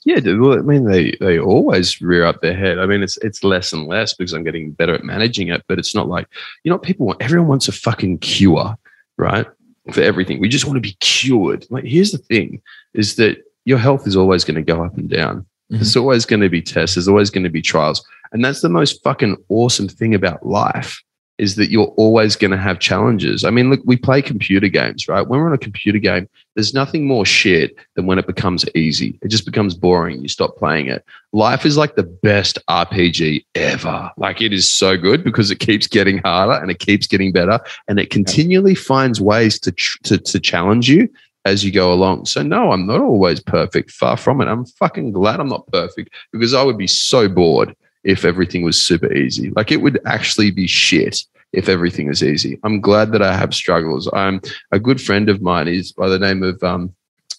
Yeah, 0.06 0.20
well, 0.38 0.54
I 0.54 0.62
mean, 0.62 0.86
they 0.86 1.18
they 1.20 1.40
always 1.40 2.02
rear 2.02 2.26
up 2.26 2.42
their 2.42 2.56
head. 2.56 2.80
I 2.80 2.86
mean, 2.86 3.04
it's 3.04 3.18
it's 3.18 3.44
less 3.44 3.74
and 3.74 3.88
less 3.88 4.14
because 4.14 4.34
I'm 4.34 4.44
getting 4.44 4.72
better 4.72 4.94
at 4.94 5.04
managing 5.04 5.50
it. 5.50 5.64
But 5.68 5.78
it's 5.78 5.94
not 5.94 6.08
like 6.08 6.28
you 6.64 6.72
know, 6.72 6.78
people 6.78 7.06
want. 7.06 7.22
Everyone 7.22 7.50
wants 7.50 7.68
a 7.68 7.74
fucking 7.74 8.20
cure, 8.20 8.78
right? 9.18 9.46
For 9.92 10.02
everything, 10.02 10.40
we 10.40 10.48
just 10.48 10.66
want 10.66 10.78
to 10.78 10.82
be 10.82 10.96
cured. 11.00 11.66
Like, 11.70 11.84
here's 11.84 12.12
the 12.12 12.18
thing: 12.18 12.62
is 12.94 13.16
that 13.18 13.44
your 13.66 13.78
health 13.78 14.08
is 14.08 14.16
always 14.16 14.44
going 14.44 14.56
to 14.56 14.62
go 14.62 14.84
up 14.84 14.98
and 14.98 15.10
down. 15.10 15.42
Mm-hmm. 15.42 15.76
There's 15.76 15.98
always 15.98 16.26
going 16.26 16.42
to 16.42 16.50
be 16.50 16.62
tests. 16.62 16.96
There's 16.96 17.08
always 17.08 17.30
going 17.30 17.44
to 17.44 17.50
be 17.50 17.62
trials. 17.62 18.04
And 18.32 18.44
that's 18.44 18.62
the 18.62 18.70
most 18.70 19.04
fucking 19.04 19.38
awesome 19.50 19.88
thing 19.88 20.16
about 20.16 20.46
life 20.46 21.02
is 21.40 21.56
that 21.56 21.72
you're 21.72 21.94
always 21.96 22.36
going 22.36 22.52
to 22.52 22.58
have 22.58 22.80
challenges. 22.80 23.46
I 23.46 23.50
mean, 23.50 23.70
look, 23.70 23.80
we 23.86 23.96
play 23.96 24.22
computer 24.22 24.68
games, 24.68 25.08
right? 25.08 25.26
When 25.26 25.40
we're 25.40 25.48
on 25.48 25.54
a 25.54 25.58
computer 25.58 25.98
game, 25.98 26.28
there's 26.54 26.74
nothing 26.74 27.08
more 27.08 27.26
shit 27.26 27.76
than 27.96 28.06
when 28.06 28.20
it 28.20 28.28
becomes 28.28 28.66
easy. 28.76 29.18
It 29.22 29.30
just 29.30 29.46
becomes 29.46 29.74
boring. 29.74 30.22
You 30.22 30.28
stop 30.28 30.58
playing 30.58 30.88
it. 30.88 31.04
Life 31.32 31.66
is 31.66 31.78
like 31.78 31.96
the 31.96 32.04
best 32.04 32.60
RPG 32.70 33.46
ever. 33.56 34.12
Like 34.18 34.42
it 34.42 34.52
is 34.52 34.70
so 34.70 34.98
good 34.98 35.24
because 35.24 35.50
it 35.50 35.60
keeps 35.60 35.88
getting 35.88 36.18
harder 36.20 36.62
and 36.62 36.70
it 36.70 36.80
keeps 36.80 37.08
getting 37.08 37.32
better 37.32 37.60
and 37.88 38.00
it 38.00 38.10
continually 38.10 38.76
finds 38.76 39.22
ways 39.22 39.60
to, 39.62 39.72
to, 40.04 40.18
to 40.18 40.40
challenge 40.40 40.90
you 40.90 41.10
as 41.46 41.64
you 41.64 41.72
go 41.72 41.94
along. 41.94 42.26
So 42.26 42.44
no, 42.44 42.74
I'm 42.74 42.86
not 42.86 43.00
always 43.00 43.40
perfect. 43.40 43.92
Far 43.92 44.18
from 44.18 44.42
it. 44.42 44.50
I'm 44.50 44.66
fucking 44.66 45.14
glad 45.14 45.40
I'm 45.40 45.48
not 45.48 45.68
perfect 45.68 46.14
because 46.34 46.54
I 46.54 46.64
would 46.64 46.78
be 46.78 46.88
so 46.88 47.30
bored 47.30 47.76
if 48.04 48.26
everything 48.26 48.64
was 48.64 48.82
super 48.82 49.12
easy. 49.14 49.52
Like 49.52 49.72
it 49.72 49.82
would 49.82 50.00
actually 50.06 50.52
be 50.52 50.68
shit 50.68 51.24
if 51.52 51.68
everything 51.68 52.10
is 52.10 52.24
easy. 52.24 52.60
I'm 52.64 52.80
glad 52.80 53.12
that 53.12 53.22
I 53.22 53.36
have 53.36 53.54
struggles. 53.54 54.10
I'm 54.14 54.42
a 54.72 54.80
good 54.80 55.02
friend 55.02 55.30
of 55.30 55.42
mine 55.42 55.68
is 55.68 55.92
by 55.92 56.08
the 56.08 56.20
name 56.20 56.44
of 56.44 56.62
um, 56.64 56.94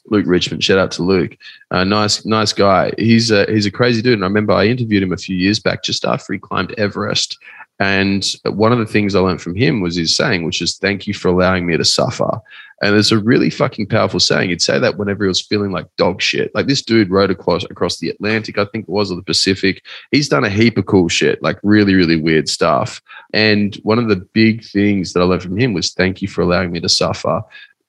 Luke 0.07 0.27
Richmond. 0.27 0.65
Shout 0.65 0.79
out 0.79 0.91
to 0.93 1.03
Luke. 1.03 1.37
Uh, 1.71 1.85
nice, 1.85 2.25
nice 2.25 2.53
guy. 2.53 2.93
He's 2.99 3.31
a, 3.31 3.47
he's 3.47 3.67
a 3.67 3.71
crazy 3.71 4.03
dude. 4.03 4.15
And 4.15 4.25
I 4.25 4.27
remember 4.27 4.53
I 4.53 4.67
interviewed 4.67 5.03
him 5.03 5.13
a 5.13 5.17
few 5.17 5.37
years 5.37 5.61
back 5.61 5.83
just 5.83 6.05
after 6.05 6.33
he 6.33 6.39
climbed 6.39 6.75
Everest. 6.79 7.39
And 7.79 8.27
one 8.45 8.73
of 8.73 8.79
the 8.79 8.87
things 8.87 9.15
I 9.15 9.21
learned 9.21 9.41
from 9.41 9.55
him 9.55 9.81
was 9.81 9.97
his 9.97 10.15
saying, 10.15 10.45
which 10.45 10.61
is, 10.61 10.77
Thank 10.77 11.07
you 11.07 11.15
for 11.15 11.29
allowing 11.29 11.67
me 11.67 11.77
to 11.77 11.85
suffer. 11.85 12.41
And 12.83 12.95
there's 12.95 13.13
a 13.13 13.19
really 13.19 13.51
fucking 13.51 13.87
powerful 13.89 14.21
saying. 14.21 14.51
He'd 14.51 14.63
say 14.63 14.79
that 14.79 14.97
whenever 14.97 15.25
he 15.25 15.29
was 15.29 15.41
feeling 15.41 15.71
like 15.71 15.87
dog 15.97 16.23
shit. 16.23 16.55
Like 16.55 16.67
this 16.67 16.83
dude 16.83 17.11
rode 17.11 17.31
across 17.31 17.65
across 17.65 17.99
the 17.99 18.09
Atlantic, 18.09 18.59
I 18.59 18.65
think 18.67 18.85
it 18.85 18.91
was, 18.91 19.13
or 19.13 19.17
the 19.17 19.23
Pacific. 19.23 19.85
He's 20.11 20.29
done 20.29 20.45
a 20.45 20.51
heap 20.51 20.79
of 20.79 20.87
cool 20.87 21.09
shit, 21.09 21.43
like 21.43 21.59
really, 21.63 21.95
really 21.95 22.17
weird 22.17 22.49
stuff. 22.49 23.03
And 23.33 23.75
one 23.83 23.99
of 23.99 24.09
the 24.09 24.17
big 24.17 24.65
things 24.65 25.13
that 25.13 25.21
I 25.21 25.25
learned 25.25 25.43
from 25.43 25.59
him 25.59 25.75
was 25.75 25.93
thank 25.93 26.23
you 26.23 26.29
for 26.29 26.43
allowing 26.43 26.73
me 26.73 26.81
to 26.81 26.89
suffer 26.89 27.43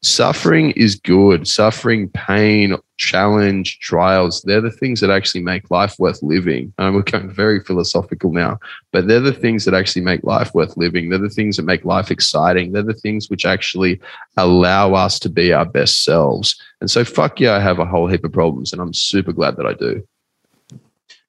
suffering 0.03 0.71
is 0.71 0.95
good. 0.95 1.47
Suffering, 1.47 2.09
pain, 2.09 2.75
challenge, 2.97 3.79
trials, 3.79 4.41
they're 4.43 4.61
the 4.61 4.71
things 4.71 4.99
that 4.99 5.09
actually 5.09 5.41
make 5.41 5.69
life 5.71 5.97
worth 5.99 6.21
living. 6.21 6.73
And 6.77 6.95
we're 6.95 7.03
very 7.27 7.63
philosophical 7.63 8.31
now, 8.31 8.59
but 8.91 9.07
they're 9.07 9.19
the 9.19 9.33
things 9.33 9.65
that 9.65 9.73
actually 9.73 10.03
make 10.03 10.23
life 10.23 10.53
worth 10.53 10.77
living. 10.77 11.09
They're 11.09 11.19
the 11.19 11.29
things 11.29 11.57
that 11.57 11.63
make 11.63 11.85
life 11.85 12.11
exciting. 12.11 12.71
They're 12.71 12.83
the 12.83 12.93
things 12.93 13.29
which 13.29 13.45
actually 13.45 13.99
allow 14.37 14.93
us 14.93 15.19
to 15.19 15.29
be 15.29 15.51
our 15.53 15.65
best 15.65 16.03
selves. 16.03 16.59
And 16.79 16.89
so, 16.89 17.03
fuck 17.03 17.39
yeah, 17.39 17.55
I 17.55 17.59
have 17.59 17.79
a 17.79 17.85
whole 17.85 18.07
heap 18.07 18.23
of 18.23 18.31
problems, 18.31 18.71
and 18.71 18.81
I'm 18.81 18.93
super 18.93 19.33
glad 19.33 19.57
that 19.57 19.65
I 19.65 19.73
do. 19.73 20.07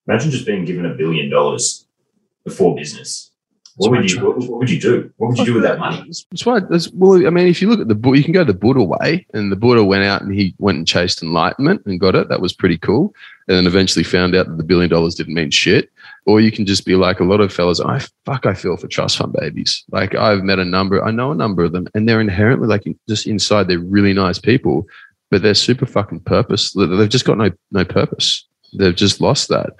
Imagine 0.07 0.31
just 0.31 0.47
being 0.47 0.65
given 0.65 0.87
a 0.87 0.95
billion 0.95 1.31
dollars 1.31 1.87
before 2.45 2.75
business 2.75 3.32
what 3.77 3.91
would 3.91 4.11
you 4.11 4.25
what, 4.25 4.39
what, 4.39 4.59
would 4.59 4.71
you 4.71 4.81
do? 4.81 5.13
What 5.17 5.29
would 5.29 5.39
you 5.39 5.45
do 5.45 5.55
with 5.55 5.63
that 5.63 5.79
money? 5.79 6.05
That's 6.07 6.47
right. 6.47 6.63
That's, 6.69 6.91
well, 6.93 7.27
I 7.27 7.31
mean, 7.31 7.47
if 7.47 7.63
you 7.63 7.69
look 7.69 7.81
at 7.81 7.89
the 7.89 7.95
book, 7.95 8.17
you 8.17 8.25
can 8.25 8.33
go 8.33 8.45
the 8.45 8.55
Buddha 8.55 8.83
way, 8.83 9.27
and 9.33 9.51
the 9.51 9.57
Buddha 9.57 9.85
went 9.85 10.05
out 10.05 10.23
and 10.23 10.35
he 10.35 10.55
went 10.59 10.79
and 10.79 10.87
chased 10.87 11.23
enlightenment 11.23 11.83
and 11.87 11.99
got 11.99 12.15
it. 12.15 12.29
That 12.29 12.41
was 12.41 12.53
pretty 12.53 12.79
cool. 12.79 13.15
And 13.49 13.57
then 13.57 13.67
eventually 13.67 14.05
found 14.05 14.35
out 14.35 14.47
that 14.47 14.57
the 14.57 14.65
billion 14.65 14.91
dollars 14.91 15.15
didn't 15.15 15.35
mean 15.35 15.51
shit. 15.51 15.91
Or 16.27 16.41
you 16.41 16.53
can 16.53 16.67
just 16.67 16.85
be 16.85 16.95
like 16.95 17.19
a 17.19 17.25
lot 17.25 17.41
of 17.41 17.53
fellas. 17.53 17.81
I 17.81 18.01
fuck, 18.25 18.47
I 18.47 18.55
feel 18.55 18.77
for 18.77 18.87
trust 18.87 19.17
fund 19.17 19.33
babies. 19.33 19.85
Like 19.91 20.15
I've 20.15 20.45
met 20.45 20.59
a 20.59 20.65
number, 20.65 21.03
I 21.03 21.11
know 21.11 21.33
a 21.33 21.35
number 21.35 21.65
of 21.65 21.73
them, 21.73 21.89
and 21.95 22.09
they're 22.09 22.21
inherently 22.21 22.69
like 22.69 22.85
just 23.09 23.27
inside, 23.27 23.69
they're 23.69 23.79
really 23.79 24.13
nice 24.13 24.39
people, 24.39 24.87
but 25.31 25.43
they're 25.43 25.55
super 25.55 25.87
fucking 25.87 26.21
purpose. 26.21 26.73
They've 26.73 27.09
just 27.09 27.25
got 27.25 27.39
no 27.39 27.51
no 27.73 27.85
purpose. 27.85 28.47
They've 28.75 28.95
just 28.95 29.21
lost 29.21 29.49
that. 29.49 29.71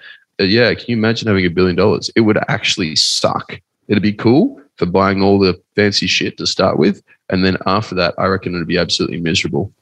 Uh, 0.41 0.45
yeah, 0.45 0.75
can 0.75 0.87
you 0.89 0.97
imagine 0.97 1.29
having 1.29 1.47
a 1.47 1.51
billion 1.51 1.77
dollars? 1.77 2.11
It 2.17 2.23
would 2.23 2.39
actually 2.49 2.97
suck 2.97 3.61
It'd 3.89 4.03
be 4.03 4.13
cool 4.13 4.61
for 4.77 4.87
buying 4.87 5.23
all 5.23 5.39
the 5.39 5.61
fancy 5.77 6.07
shit 6.07 6.39
to 6.39 6.47
start 6.47 6.79
with. 6.79 7.03
And 7.29 7.45
then 7.45 7.57
after 7.67 7.95
that, 7.97 8.15
I 8.19 8.27
reckon 8.27 8.55
it'd 8.55 8.67
be 8.67 8.79
absolutely 8.79 9.21
miserable. 9.21 9.73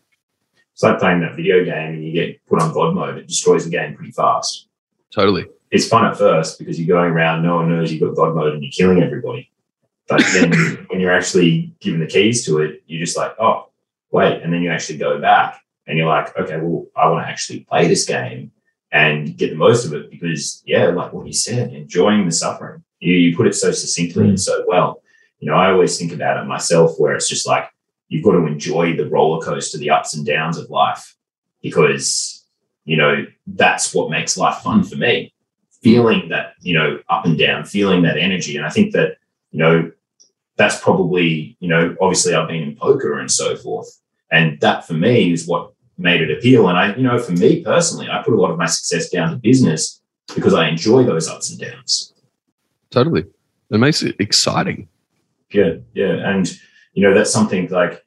It's 0.72 0.82
like 0.82 0.98
playing 0.98 1.20
that 1.20 1.36
video 1.36 1.64
game 1.64 1.94
and 1.94 2.04
you 2.04 2.12
get 2.12 2.44
put 2.46 2.62
on 2.62 2.72
God 2.72 2.94
mode. 2.94 3.18
It 3.18 3.26
destroys 3.26 3.64
the 3.64 3.70
game 3.70 3.94
pretty 3.94 4.12
fast. 4.12 4.66
Totally. 5.10 5.46
It's 5.70 5.88
fun 5.88 6.04
at 6.06 6.16
first 6.16 6.58
because 6.58 6.80
you're 6.80 6.96
going 6.96 7.12
around, 7.12 7.42
no 7.42 7.56
one 7.56 7.68
knows 7.68 7.92
you've 7.92 8.00
got 8.00 8.16
God 8.16 8.34
mode 8.34 8.54
and 8.54 8.62
you're 8.62 8.72
killing 8.72 9.02
everybody. 9.02 9.50
But 10.08 10.24
then 10.32 10.52
when 10.88 11.00
you're 11.00 11.12
actually 11.12 11.74
given 11.80 12.00
the 12.00 12.06
keys 12.06 12.44
to 12.46 12.58
it, 12.58 12.82
you're 12.86 13.04
just 13.04 13.16
like, 13.16 13.34
oh, 13.38 13.68
wait. 14.10 14.42
And 14.42 14.52
then 14.52 14.62
you 14.62 14.70
actually 14.70 14.98
go 14.98 15.20
back 15.20 15.60
and 15.86 15.96
you're 15.96 16.08
like, 16.08 16.36
okay, 16.36 16.56
well, 16.56 16.86
I 16.96 17.08
want 17.08 17.24
to 17.24 17.30
actually 17.30 17.60
play 17.60 17.86
this 17.86 18.04
game 18.06 18.50
and 18.92 19.36
get 19.36 19.50
the 19.50 19.56
most 19.56 19.84
of 19.84 19.92
it 19.92 20.10
because, 20.10 20.62
yeah, 20.66 20.86
like 20.86 21.12
what 21.12 21.26
you 21.26 21.32
said, 21.32 21.72
enjoying 21.72 22.26
the 22.26 22.32
suffering. 22.32 22.82
You, 23.00 23.14
you 23.14 23.36
put 23.36 23.46
it 23.46 23.54
so 23.54 23.72
succinctly 23.72 24.26
mm. 24.26 24.30
and 24.30 24.40
so 24.40 24.64
well. 24.68 25.02
You 25.40 25.50
know, 25.50 25.56
I 25.56 25.70
always 25.70 25.98
think 25.98 26.12
about 26.12 26.36
it 26.36 26.46
myself 26.46 26.98
where 26.98 27.14
it's 27.14 27.28
just 27.28 27.46
like 27.46 27.68
you've 28.08 28.24
got 28.24 28.32
to 28.32 28.46
enjoy 28.46 28.96
the 28.96 29.08
roller 29.08 29.44
coaster, 29.44 29.78
the 29.78 29.90
ups 29.90 30.14
and 30.14 30.24
downs 30.24 30.58
of 30.58 30.70
life, 30.70 31.16
because, 31.62 32.44
you 32.84 32.96
know, 32.96 33.24
that's 33.46 33.94
what 33.94 34.10
makes 34.10 34.36
life 34.36 34.62
fun 34.62 34.84
for 34.84 34.96
me. 34.96 35.32
Feeling 35.82 36.28
that, 36.28 36.54
you 36.60 36.74
know, 36.74 36.98
up 37.08 37.24
and 37.24 37.38
down, 37.38 37.64
feeling 37.64 38.02
that 38.02 38.18
energy. 38.18 38.56
And 38.56 38.66
I 38.66 38.68
think 38.68 38.92
that, 38.92 39.16
you 39.50 39.58
know, 39.58 39.90
that's 40.56 40.78
probably, 40.78 41.56
you 41.60 41.68
know, 41.68 41.96
obviously 42.02 42.34
I've 42.34 42.48
been 42.48 42.62
in 42.62 42.76
poker 42.76 43.18
and 43.18 43.30
so 43.30 43.56
forth. 43.56 43.88
And 44.30 44.60
that 44.60 44.86
for 44.86 44.92
me 44.92 45.32
is 45.32 45.46
what 45.46 45.72
made 45.96 46.20
it 46.20 46.36
appeal. 46.36 46.68
And 46.68 46.76
I, 46.76 46.94
you 46.94 47.02
know, 47.02 47.18
for 47.18 47.32
me 47.32 47.64
personally, 47.64 48.10
I 48.10 48.22
put 48.22 48.34
a 48.34 48.40
lot 48.40 48.50
of 48.50 48.58
my 48.58 48.66
success 48.66 49.08
down 49.08 49.30
to 49.30 49.36
business 49.36 50.02
because 50.34 50.52
I 50.52 50.68
enjoy 50.68 51.04
those 51.04 51.28
ups 51.28 51.50
and 51.50 51.58
downs 51.58 52.09
totally. 52.90 53.24
It 53.70 53.78
makes 53.78 54.02
it 54.02 54.16
exciting. 54.18 54.88
Yeah, 55.50 55.74
yeah, 55.94 56.28
and 56.28 56.50
you 56.94 57.02
know 57.02 57.14
that's 57.14 57.32
something 57.32 57.68
like 57.68 58.04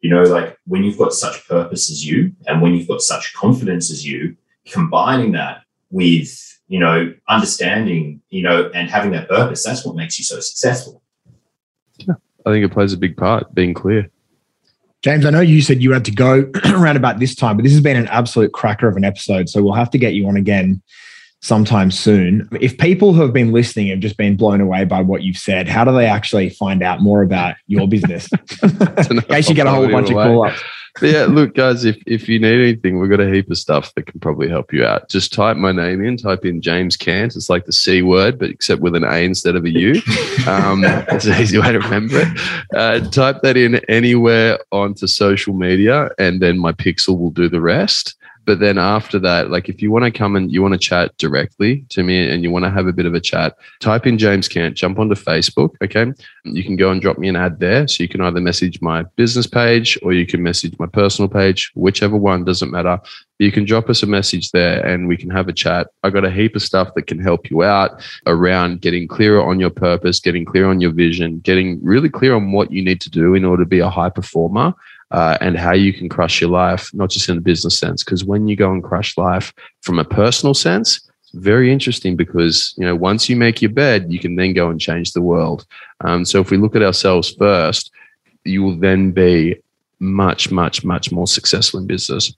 you 0.00 0.10
know 0.10 0.22
like 0.22 0.56
when 0.66 0.84
you've 0.84 0.98
got 0.98 1.12
such 1.12 1.46
purpose 1.48 1.90
as 1.90 2.06
you, 2.06 2.32
and 2.46 2.62
when 2.62 2.74
you've 2.74 2.88
got 2.88 3.00
such 3.00 3.34
confidence 3.34 3.90
as 3.90 4.06
you, 4.06 4.36
combining 4.66 5.32
that 5.32 5.62
with 5.90 6.58
you 6.68 6.78
know 6.78 7.12
understanding 7.28 8.22
you 8.30 8.42
know 8.42 8.70
and 8.74 8.90
having 8.90 9.10
that 9.12 9.28
purpose, 9.28 9.64
that's 9.64 9.84
what 9.84 9.96
makes 9.96 10.18
you 10.18 10.24
so 10.24 10.40
successful. 10.40 11.02
Yeah, 11.98 12.14
I 12.46 12.50
think 12.50 12.64
it 12.64 12.72
plays 12.72 12.92
a 12.92 12.98
big 12.98 13.16
part. 13.16 13.54
Being 13.54 13.74
clear. 13.74 14.10
James, 15.02 15.24
I 15.24 15.30
know 15.30 15.40
you 15.40 15.62
said 15.62 15.82
you 15.82 15.92
had 15.92 16.04
to 16.04 16.10
go 16.10 16.50
around 16.66 16.96
about 16.96 17.18
this 17.18 17.34
time, 17.34 17.56
but 17.56 17.62
this 17.62 17.72
has 17.72 17.80
been 17.80 17.96
an 17.96 18.08
absolute 18.08 18.52
cracker 18.52 18.86
of 18.86 18.96
an 18.96 19.04
episode. 19.04 19.48
So 19.48 19.62
we'll 19.62 19.72
have 19.72 19.90
to 19.90 19.98
get 19.98 20.12
you 20.12 20.28
on 20.28 20.36
again 20.36 20.82
sometime 21.40 21.90
soon. 21.90 22.48
If 22.60 22.76
people 22.78 23.12
who 23.12 23.22
have 23.22 23.32
been 23.32 23.52
listening 23.52 23.88
have 23.88 24.00
just 24.00 24.16
been 24.16 24.36
blown 24.36 24.60
away 24.60 24.84
by 24.84 25.00
what 25.00 25.22
you've 25.22 25.38
said, 25.38 25.68
how 25.68 25.84
do 25.84 25.92
they 25.92 26.06
actually 26.06 26.50
find 26.50 26.82
out 26.82 27.00
more 27.00 27.22
about 27.22 27.56
your 27.66 27.88
business? 27.88 28.28
In 29.10 29.20
case 29.22 29.48
you 29.48 29.54
get 29.54 29.66
a 29.66 29.70
whole 29.70 29.88
bunch 29.88 30.10
away. 30.10 30.24
of 30.24 30.28
call 30.28 30.46
ups. 30.46 30.62
yeah, 31.00 31.24
look, 31.24 31.54
guys, 31.54 31.84
if, 31.84 31.96
if 32.06 32.28
you 32.28 32.38
need 32.38 32.60
anything, 32.60 32.98
we've 32.98 33.08
got 33.08 33.20
a 33.20 33.32
heap 33.32 33.50
of 33.50 33.56
stuff 33.56 33.94
that 33.94 34.06
can 34.06 34.20
probably 34.20 34.48
help 34.48 34.72
you 34.72 34.84
out. 34.84 35.08
Just 35.08 35.32
type 35.32 35.56
my 35.56 35.72
name 35.72 36.04
in, 36.04 36.16
type 36.16 36.44
in 36.44 36.60
James 36.60 36.96
Cant. 36.96 37.36
It's 37.36 37.48
like 37.48 37.64
the 37.64 37.72
C 37.72 38.02
word, 38.02 38.38
but 38.38 38.50
except 38.50 38.82
with 38.82 38.94
an 38.94 39.04
A 39.04 39.24
instead 39.24 39.56
of 39.56 39.64
a 39.64 39.70
U. 39.70 40.00
Um, 40.46 40.82
it's 40.84 41.26
an 41.26 41.40
easy 41.40 41.58
way 41.58 41.70
to 41.70 41.78
remember 41.78 42.20
it. 42.20 42.40
Uh, 42.74 43.00
type 43.10 43.42
that 43.42 43.58
in 43.58 43.76
anywhere 43.90 44.58
onto 44.72 45.06
social 45.06 45.52
media, 45.52 46.08
and 46.18 46.40
then 46.40 46.58
my 46.58 46.72
pixel 46.72 47.18
will 47.18 47.30
do 47.30 47.48
the 47.48 47.60
rest. 47.60 48.16
But 48.50 48.58
then 48.58 48.78
after 48.78 49.20
that, 49.20 49.52
like 49.52 49.68
if 49.68 49.80
you 49.80 49.92
want 49.92 50.06
to 50.06 50.10
come 50.10 50.34
and 50.34 50.50
you 50.50 50.60
want 50.60 50.74
to 50.74 50.78
chat 50.78 51.16
directly 51.18 51.84
to 51.90 52.02
me 52.02 52.28
and 52.28 52.42
you 52.42 52.50
want 52.50 52.64
to 52.64 52.70
have 52.72 52.88
a 52.88 52.92
bit 52.92 53.06
of 53.06 53.14
a 53.14 53.20
chat, 53.20 53.56
type 53.78 54.08
in 54.08 54.18
James 54.18 54.48
Cant, 54.48 54.76
jump 54.76 54.98
onto 54.98 55.14
Facebook. 55.14 55.76
Okay. 55.84 56.12
You 56.42 56.64
can 56.64 56.74
go 56.74 56.90
and 56.90 57.00
drop 57.00 57.16
me 57.16 57.28
an 57.28 57.36
ad 57.36 57.60
there. 57.60 57.86
So 57.86 58.02
you 58.02 58.08
can 58.08 58.20
either 58.20 58.40
message 58.40 58.82
my 58.82 59.04
business 59.14 59.46
page 59.46 59.96
or 60.02 60.12
you 60.12 60.26
can 60.26 60.42
message 60.42 60.76
my 60.80 60.86
personal 60.86 61.28
page, 61.28 61.70
whichever 61.76 62.16
one 62.16 62.44
doesn't 62.44 62.72
matter. 62.72 62.98
You 63.38 63.52
can 63.52 63.64
drop 63.64 63.88
us 63.88 64.02
a 64.02 64.06
message 64.06 64.50
there 64.50 64.84
and 64.84 65.06
we 65.06 65.16
can 65.16 65.30
have 65.30 65.46
a 65.46 65.52
chat. 65.52 65.86
I 66.02 66.10
got 66.10 66.24
a 66.24 66.30
heap 66.30 66.56
of 66.56 66.62
stuff 66.62 66.92
that 66.96 67.06
can 67.06 67.20
help 67.20 67.50
you 67.50 67.62
out 67.62 68.02
around 68.26 68.80
getting 68.80 69.06
clearer 69.06 69.40
on 69.40 69.60
your 69.60 69.70
purpose, 69.70 70.18
getting 70.18 70.44
clear 70.44 70.68
on 70.68 70.80
your 70.80 70.90
vision, 70.90 71.38
getting 71.38 71.78
really 71.84 72.08
clear 72.08 72.34
on 72.34 72.50
what 72.50 72.72
you 72.72 72.82
need 72.82 73.00
to 73.02 73.10
do 73.10 73.34
in 73.34 73.44
order 73.44 73.62
to 73.62 73.68
be 73.68 73.78
a 73.78 73.88
high 73.88 74.10
performer 74.10 74.74
uh, 75.10 75.36
and 75.40 75.56
how 75.56 75.72
you 75.72 75.92
can 75.92 76.08
crush 76.08 76.40
your 76.40 76.50
life, 76.50 76.92
not 76.94 77.10
just 77.10 77.28
in 77.28 77.34
the 77.34 77.40
business 77.40 77.78
sense. 77.78 78.04
Because 78.04 78.24
when 78.24 78.48
you 78.48 78.56
go 78.56 78.72
and 78.72 78.82
crush 78.82 79.16
life 79.16 79.52
from 79.82 79.98
a 79.98 80.04
personal 80.04 80.54
sense, 80.54 81.10
it's 81.22 81.32
very 81.32 81.72
interesting 81.72 82.16
because 82.16 82.74
you 82.76 82.86
know 82.86 82.96
once 82.96 83.28
you 83.28 83.36
make 83.36 83.60
your 83.60 83.70
bed, 83.72 84.12
you 84.12 84.18
can 84.18 84.36
then 84.36 84.52
go 84.52 84.70
and 84.70 84.80
change 84.80 85.12
the 85.12 85.22
world. 85.22 85.66
Um, 86.02 86.24
so 86.24 86.40
if 86.40 86.50
we 86.50 86.56
look 86.56 86.76
at 86.76 86.82
ourselves 86.82 87.34
first, 87.34 87.90
you 88.44 88.62
will 88.62 88.76
then 88.76 89.10
be 89.12 89.56
much, 89.98 90.50
much, 90.50 90.82
much 90.82 91.12
more 91.12 91.26
successful 91.26 91.78
in 91.78 91.86
business 91.86 92.34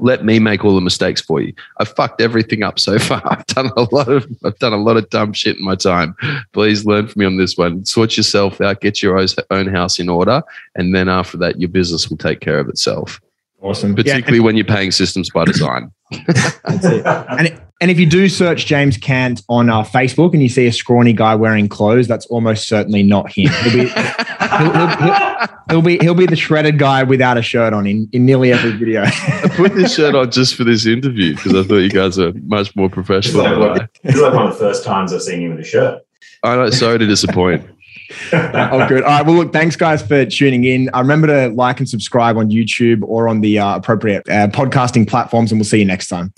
let 0.00 0.24
me 0.24 0.38
make 0.38 0.64
all 0.64 0.74
the 0.74 0.80
mistakes 0.80 1.20
for 1.20 1.40
you. 1.40 1.52
I've 1.78 1.88
fucked 1.88 2.20
everything 2.20 2.62
up 2.62 2.78
so 2.78 2.98
far. 3.10 3.22
I've 3.24 3.46
done 3.46 3.70
a 3.76 3.94
lot 3.94 4.08
of 4.08 4.26
I've 4.44 4.58
done 4.58 4.72
a 4.72 4.82
lot 4.82 4.96
of 4.96 5.08
dumb 5.10 5.32
shit 5.32 5.58
in 5.58 5.64
my 5.64 5.74
time. 5.76 6.14
Please 6.52 6.86
learn 6.86 7.08
from 7.08 7.20
me 7.20 7.26
on 7.26 7.36
this 7.36 7.56
one. 7.56 7.84
Sort 7.84 8.16
yourself 8.16 8.60
out, 8.60 8.80
get 8.80 9.02
your 9.02 9.18
own 9.50 9.66
house 9.66 9.98
in 9.98 10.08
order, 10.08 10.42
and 10.74 10.94
then 10.94 11.08
after 11.08 11.36
that, 11.38 11.60
your 11.60 11.68
business 11.68 12.08
will 12.08 12.16
take 12.16 12.40
care 12.40 12.58
of 12.58 12.68
itself. 12.68 13.20
Awesome. 13.62 13.94
particularly 13.94 14.40
when 14.40 14.56
you're 14.56 14.64
paying 14.64 14.90
systems 14.90 15.30
by 15.30 15.44
design. 15.44 15.90
That's 16.26 16.84
it. 16.84 17.06
And 17.06 17.60
and 17.82 17.90
if 17.90 17.98
you 17.98 18.04
do 18.06 18.28
search 18.28 18.66
James 18.66 18.96
Cant 18.98 19.42
on 19.48 19.70
uh, 19.70 19.82
Facebook 19.82 20.32
and 20.34 20.42
you 20.42 20.48
see 20.50 20.66
a 20.66 20.72
scrawny 20.72 21.12
guy 21.14 21.34
wearing 21.34 21.66
clothes, 21.68 22.06
that's 22.06 22.26
almost 22.26 22.68
certainly 22.68 23.02
not 23.02 23.32
him. 23.32 23.48
He'll 23.62 23.72
be, 23.72 23.88
he'll, 23.88 24.72
he'll- 24.72 24.96
he'll- 24.96 25.46
he'll 25.70 25.82
be 25.82 25.98
he'll 25.98 26.14
be 26.14 26.26
the 26.26 26.36
shredded 26.36 26.78
guy 26.78 27.02
without 27.04 27.38
a 27.38 27.42
shirt 27.42 27.72
on 27.72 27.86
in, 27.86 28.08
in 28.12 28.26
nearly 28.26 28.52
every 28.52 28.72
video. 28.72 29.02
I 29.04 29.48
put 29.54 29.74
this 29.74 29.94
shirt 29.94 30.14
on 30.14 30.30
just 30.30 30.56
for 30.56 30.64
this 30.64 30.84
interview 30.86 31.34
because 31.36 31.54
I 31.54 31.62
thought 31.62 31.76
you 31.78 31.90
guys 31.90 32.18
are 32.18 32.32
much 32.44 32.74
more 32.76 32.86
It's 32.86 32.94
professional 32.94 33.58
like, 33.58 33.88
it's 34.02 34.18
like 34.20 34.34
one 34.34 34.46
of 34.48 34.52
the 34.52 34.58
first 34.58 34.84
times 34.84 35.12
I've 35.12 35.22
seen 35.22 35.40
you 35.40 35.52
in 35.52 35.58
a 35.60 35.64
shirt. 35.64 36.02
I 36.42 36.56
know, 36.56 36.70
sorry 36.70 36.98
to 36.98 37.06
disappoint. 37.06 37.64
oh, 38.32 38.86
good. 38.88 39.02
All 39.02 39.10
right. 39.10 39.24
Well, 39.24 39.36
look, 39.36 39.52
thanks 39.52 39.76
guys 39.76 40.02
for 40.02 40.24
tuning 40.24 40.64
in. 40.64 40.90
Uh, 40.94 41.00
remember 41.00 41.26
to 41.26 41.48
like 41.54 41.78
and 41.78 41.88
subscribe 41.88 42.36
on 42.36 42.50
YouTube 42.50 43.02
or 43.02 43.28
on 43.28 43.40
the 43.40 43.58
uh, 43.58 43.76
appropriate 43.76 44.28
uh, 44.28 44.48
podcasting 44.48 45.08
platforms, 45.08 45.52
and 45.52 45.60
we'll 45.60 45.64
see 45.66 45.78
you 45.78 45.84
next 45.84 46.08
time. 46.08 46.32